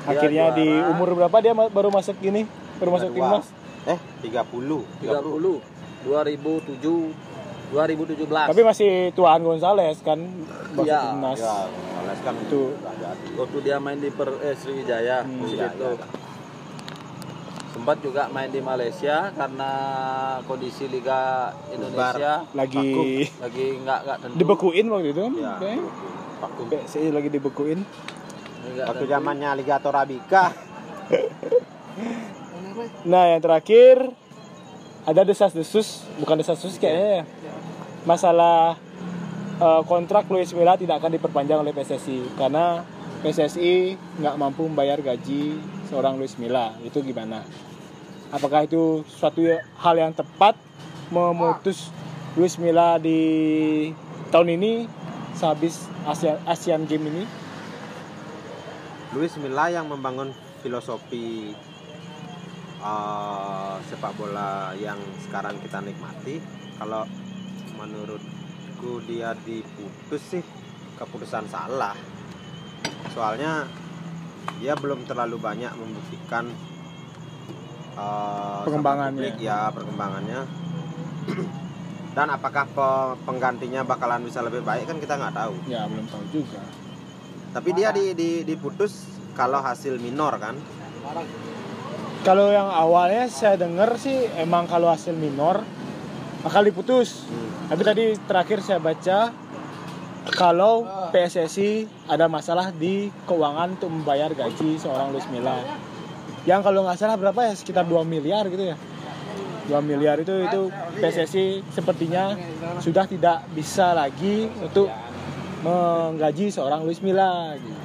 Dia 0.03 0.11
Akhirnya 0.13 0.45
di 0.53 0.67
juara. 0.69 0.91
umur 0.93 1.09
berapa 1.17 1.37
dia 1.41 1.53
baru 1.55 1.89
masuk 1.89 2.21
gini? 2.21 2.45
Baru 2.77 2.91
masuk 2.93 3.09
Kedua. 3.09 3.41
timnas? 3.41 3.47
Eh, 3.89 3.99
30. 4.21 4.83
30 5.01 5.63
2007 6.05 7.32
2017. 7.73 8.29
Tapi 8.47 8.63
masih 8.63 8.91
Tuan 9.13 9.41
Gonzales 9.41 9.99
kan 10.01 10.21
Iya, 10.75 11.01
timnas. 11.09 11.39
Ya, 11.39 11.57
Gonzales 11.65 12.21
kan 12.21 12.35
Itu. 12.39 12.63
waktu 13.35 13.59
dia 13.61 13.77
main 13.77 13.97
di 13.97 14.09
per, 14.09 14.29
eh, 14.39 14.53
Sriwijaya 14.53 15.25
Hmm, 15.25 15.41
di 15.43 15.57
iya, 15.57 15.73
situ. 15.73 15.89
iya. 15.91 16.07
Sempat 17.73 17.97
juga 17.99 18.29
main 18.29 18.47
di 18.47 18.61
Malaysia 18.61 19.33
karena 19.33 19.73
kondisi 20.45 20.85
Liga 20.87 21.49
Indonesia 21.67 22.45
Lagi 22.53 22.77
vakum, 22.79 23.09
lagi 23.41 23.65
nggak 23.81 23.99
nggak 24.05 24.19
tentu. 24.21 24.37
dibekuin 24.37 24.87
waktu 24.87 25.09
itu 25.09 25.21
kan? 25.23 25.33
Ya, 25.35 25.53
kayaknya. 25.57 25.85
Vakum. 26.39 26.65
PSI 26.69 27.09
lagi 27.09 27.29
dibekuin. 27.31 27.81
Nggak 28.63 28.87
Waktu 28.87 29.05
zamannya 29.09 29.51
Liga 29.57 29.77
Torabika. 29.79 30.45
Nah, 33.05 33.29
yang 33.29 33.43
terakhir 33.43 34.11
ada 35.03 35.23
desas-desus, 35.23 36.07
bukan 36.17 36.39
desas-desus 36.39 36.79
kayaknya 36.79 37.09
ya. 37.13 37.25
Masalah 38.03 38.75
eh, 39.63 39.83
kontrak 39.87 40.27
Luis 40.27 40.51
Milla 40.51 40.75
tidak 40.75 40.99
akan 40.99 41.15
diperpanjang 41.15 41.63
oleh 41.63 41.71
PSSI 41.71 42.35
karena 42.35 42.83
PSSI 43.23 43.95
nggak 44.19 44.35
mampu 44.35 44.67
membayar 44.67 44.99
gaji 44.99 45.55
seorang 45.87 46.19
Luis 46.19 46.35
Milla. 46.35 46.75
Itu 46.83 46.99
gimana? 47.07 47.47
Apakah 48.35 48.67
itu 48.67 49.07
suatu 49.07 49.47
hal 49.55 49.95
yang 49.95 50.11
tepat 50.11 50.59
memutus 51.13 51.95
Luis 52.35 52.59
Milla 52.59 52.99
di 52.99 53.93
tahun 54.33 54.57
ini 54.59 54.89
sehabis 55.37 55.87
Asia, 56.03 56.41
Asian 56.49 56.89
Game 56.89 57.07
ini? 57.07 57.25
Luis 59.13 59.37
Milla 59.39 59.69
yang 59.69 59.87
membangun 59.87 60.35
filosofi 60.65 61.55
eh, 62.83 63.75
sepak 63.87 64.13
bola 64.19 64.75
yang 64.75 64.99
sekarang 65.23 65.61
kita 65.63 65.79
nikmati. 65.79 66.43
Kalau 66.83 67.07
menurutku 67.83 69.03
dia 69.11 69.35
diputus 69.43 70.23
sih 70.23 70.43
keputusan 70.95 71.51
salah. 71.51 71.99
Soalnya 73.11 73.67
dia 74.63 74.79
belum 74.79 75.03
terlalu 75.03 75.43
banyak 75.43 75.75
membuktikan 75.75 76.47
sama 77.93 78.65
Pengembangannya. 78.65 79.19
publik, 79.19 79.37
ya 79.43 79.69
perkembangannya. 79.75 80.41
Dan 82.17 82.29
apakah 82.29 82.65
pe- 82.69 83.17
penggantinya 83.25 83.83
bakalan 83.83 84.23
bisa 84.23 84.45
lebih 84.45 84.63
baik 84.63 84.87
kan 84.87 85.01
kita 85.01 85.17
nggak 85.17 85.35
tahu. 85.35 85.55
Ya, 85.67 85.89
belum 85.89 86.07
tahu 86.07 86.25
juga. 86.31 86.61
Tapi 87.53 87.71
dia 87.73 87.93
di, 87.93 88.17
di, 88.17 88.31
diputus 88.45 89.09
kalau 89.35 89.61
hasil 89.61 89.97
minor 89.97 90.37
kan. 90.41 90.57
Kalau 92.23 92.55
yang 92.55 92.71
awalnya 92.71 93.27
saya 93.27 93.59
dengar 93.59 93.99
sih 93.99 94.31
emang 94.39 94.71
kalau 94.71 94.93
hasil 94.93 95.13
minor 95.17 95.67
bakal 96.43 96.63
diputus. 96.67 97.27
Tapi 97.71 97.83
tadi 97.87 98.05
terakhir 98.27 98.59
saya 98.61 98.83
baca 98.83 99.33
kalau 100.35 100.87
PSSI 101.11 101.87
ada 102.07 102.31
masalah 102.31 102.71
di 102.71 103.11
keuangan 103.27 103.75
untuk 103.79 103.91
membayar 103.91 104.31
gaji 104.31 104.79
seorang 104.79 105.11
Luis 105.11 105.27
Milla. 105.31 105.59
Yang 106.47 106.61
kalau 106.67 106.87
nggak 106.87 106.99
salah 106.99 107.17
berapa 107.19 107.41
ya 107.47 107.55
sekitar 107.55 107.87
2 107.87 108.03
miliar 108.07 108.47
gitu 108.51 108.75
ya. 108.75 108.77
2 109.71 109.79
miliar 109.83 110.19
itu 110.19 110.35
itu 110.43 110.61
PSSI 110.99 111.63
sepertinya 111.71 112.35
sudah 112.83 113.07
tidak 113.07 113.47
bisa 113.55 113.95
lagi 113.95 114.51
untuk 114.59 114.91
menggaji 115.63 116.51
seorang 116.51 116.83
Luis 116.83 116.99
Milla 116.99 117.55
gitu. 117.55 117.81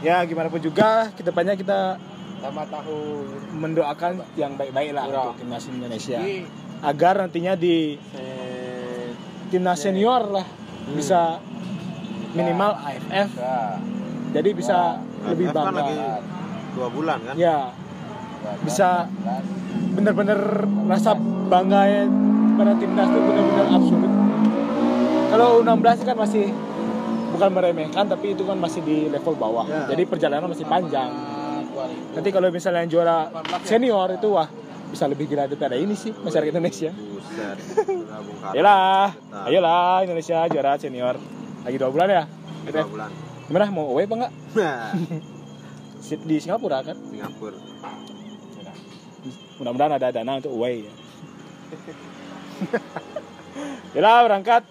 Ya 0.00 0.24
gimana 0.24 0.48
pun 0.48 0.60
juga 0.60 1.12
ke 1.12 1.20
depannya 1.20 1.56
kita 1.56 2.00
sama 2.40 2.64
tahu 2.72 3.28
mendoakan 3.52 4.24
yang 4.32 4.56
baik-baik 4.56 4.96
lah 4.96 5.04
untuk 5.08 5.44
timnas 5.44 5.68
Indonesia 5.68 6.20
agar 6.80 7.26
nantinya 7.26 7.54
di 7.56 7.96
timnas 9.50 9.78
senior 9.82 10.22
lah 10.30 10.46
bisa 10.96 11.42
minimal 12.32 12.72
AFF 12.78 13.28
jadi 14.30 14.50
bisa 14.54 14.78
lebih 15.26 15.50
AFF 15.50 15.56
kan 15.58 15.74
bangga. 15.74 15.80
lagi 15.82 15.98
dua 16.70 16.88
bulan 16.88 17.18
kan. 17.26 17.34
ya 17.34 17.56
bisa 18.62 19.10
bener-bener 19.92 20.38
rasa 20.88 21.12
bangga 21.50 21.82
ya 21.84 22.02
pada 22.56 22.72
timnas 22.76 23.08
itu 23.08 23.20
bener-bener 23.20 23.66
absolut. 23.72 24.12
Kalau 25.30 25.46
U16 25.62 25.98
kan 26.04 26.16
masih 26.18 26.46
bukan 27.30 27.50
meremehkan 27.54 28.04
tapi 28.10 28.36
itu 28.36 28.42
kan 28.44 28.56
masih 28.60 28.80
di 28.84 29.08
level 29.08 29.34
bawah. 29.36 29.64
Ya. 29.68 29.96
jadi 29.96 30.02
perjalanan 30.08 30.48
masih 30.48 30.66
panjang. 30.68 31.08
Nanti 32.16 32.28
kalau 32.32 32.48
misalnya 32.52 32.84
juara 32.88 33.32
senior 33.64 34.12
itu 34.12 34.28
wah 34.34 34.48
bisa 34.90 35.06
lebih 35.06 35.30
gila 35.30 35.46
daripada 35.46 35.78
ini 35.78 35.94
sih 35.94 36.10
masyarakat 36.10 36.50
Indonesia. 36.50 36.90
Buset. 36.90 37.56
Ayolah 38.54 39.14
ayolah 39.46 40.02
Indonesia 40.02 40.44
juara 40.50 40.74
senior. 40.76 41.16
Lagi 41.62 41.76
dua 41.78 41.90
bulan 41.94 42.08
ya? 42.10 42.24
Dua 42.66 42.86
bulan. 42.90 43.10
gimana 43.46 43.66
mau 43.74 43.90
away 43.90 44.06
apa 44.06 44.14
enggak? 44.14 44.32
Nah, 44.54 44.94
di 46.30 46.36
Singapura 46.38 46.82
kan? 46.86 46.96
Singapura. 46.98 47.58
mudah-mudahan 49.60 50.00
ada 50.00 50.08
dana 50.08 50.40
untuk 50.40 50.54
away 50.56 50.88
ya. 50.88 50.92
Yalah 53.98 54.24
berangkat. 54.26 54.62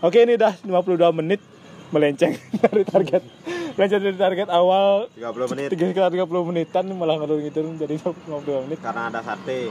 Oke 0.00 0.24
ini 0.24 0.40
udah 0.40 0.56
52 0.64 1.18
menit 1.20 1.40
melenceng 1.92 2.38
dari 2.62 2.84
target 2.86 3.22
melenceng 3.74 4.02
dari 4.02 4.18
target 4.18 4.48
awal. 4.50 5.10
30 5.14 5.52
menit. 5.54 5.68
30 5.74 6.48
menitan 6.48 6.84
malah 6.94 7.16
ngalur 7.20 7.38
gitu 7.42 7.62
jadi 7.78 7.94
52 7.98 8.64
menit. 8.66 8.78
Karena 8.82 9.10
ada 9.10 9.20
sate. 9.20 9.70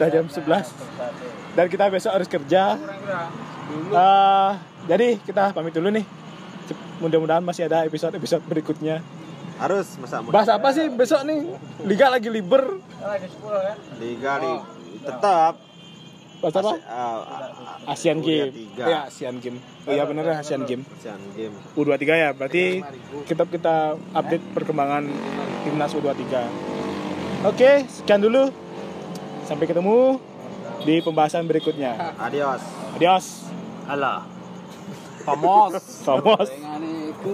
udah 0.00 0.08
jam 0.08 0.24
11 0.24 1.52
dan 1.52 1.66
kita 1.68 1.92
besok 1.92 2.12
harus 2.16 2.24
kerja. 2.24 2.80
Eh, 3.92 4.50
jadi 4.88 5.20
kita 5.20 5.52
pamit 5.52 5.76
dulu 5.76 5.92
nih. 5.92 6.04
Mudah-mudahan 7.04 7.44
masih 7.44 7.68
ada 7.68 7.84
episode-episode 7.84 8.40
berikutnya. 8.48 9.04
Harus 9.60 10.00
masa 10.00 10.24
muda. 10.24 10.32
bahas 10.32 10.48
apa 10.48 10.72
sih 10.72 10.88
besok 10.88 11.20
nih? 11.28 11.52
Liga 11.84 12.08
lagi 12.08 12.32
liber. 12.32 12.80
Liga 14.00 14.32
di 14.40 14.52
tetap 15.04 15.69
bahas 16.40 16.56
apa 16.56 16.72
uh, 16.88 17.92
Asian 17.92 18.18
U23. 18.20 18.26
Game 18.26 18.50
ya 18.76 18.98
Asian 19.06 19.36
Game 19.38 19.58
oh 19.60 19.92
iya 19.92 20.04
bener 20.08 20.24
ya 20.24 20.36
Asian 20.40 20.64
Game 20.64 20.82
Asian 20.88 21.20
Game. 21.36 21.54
U23 21.76 22.04
ya 22.16 22.30
berarti 22.32 22.80
kita 23.28 23.44
kita 23.46 23.76
update 24.16 24.44
perkembangan 24.56 25.04
timnas 25.64 25.92
U23 25.92 26.24
oke 27.44 27.70
sekian 27.88 28.20
dulu 28.24 28.48
sampai 29.44 29.66
ketemu 29.68 30.16
di 30.80 31.04
pembahasan 31.04 31.44
berikutnya 31.44 32.16
Adios. 32.16 32.64
adios. 32.96 33.26
Famos. 35.20 35.76
vamos 36.08 36.48
itu 37.20 37.32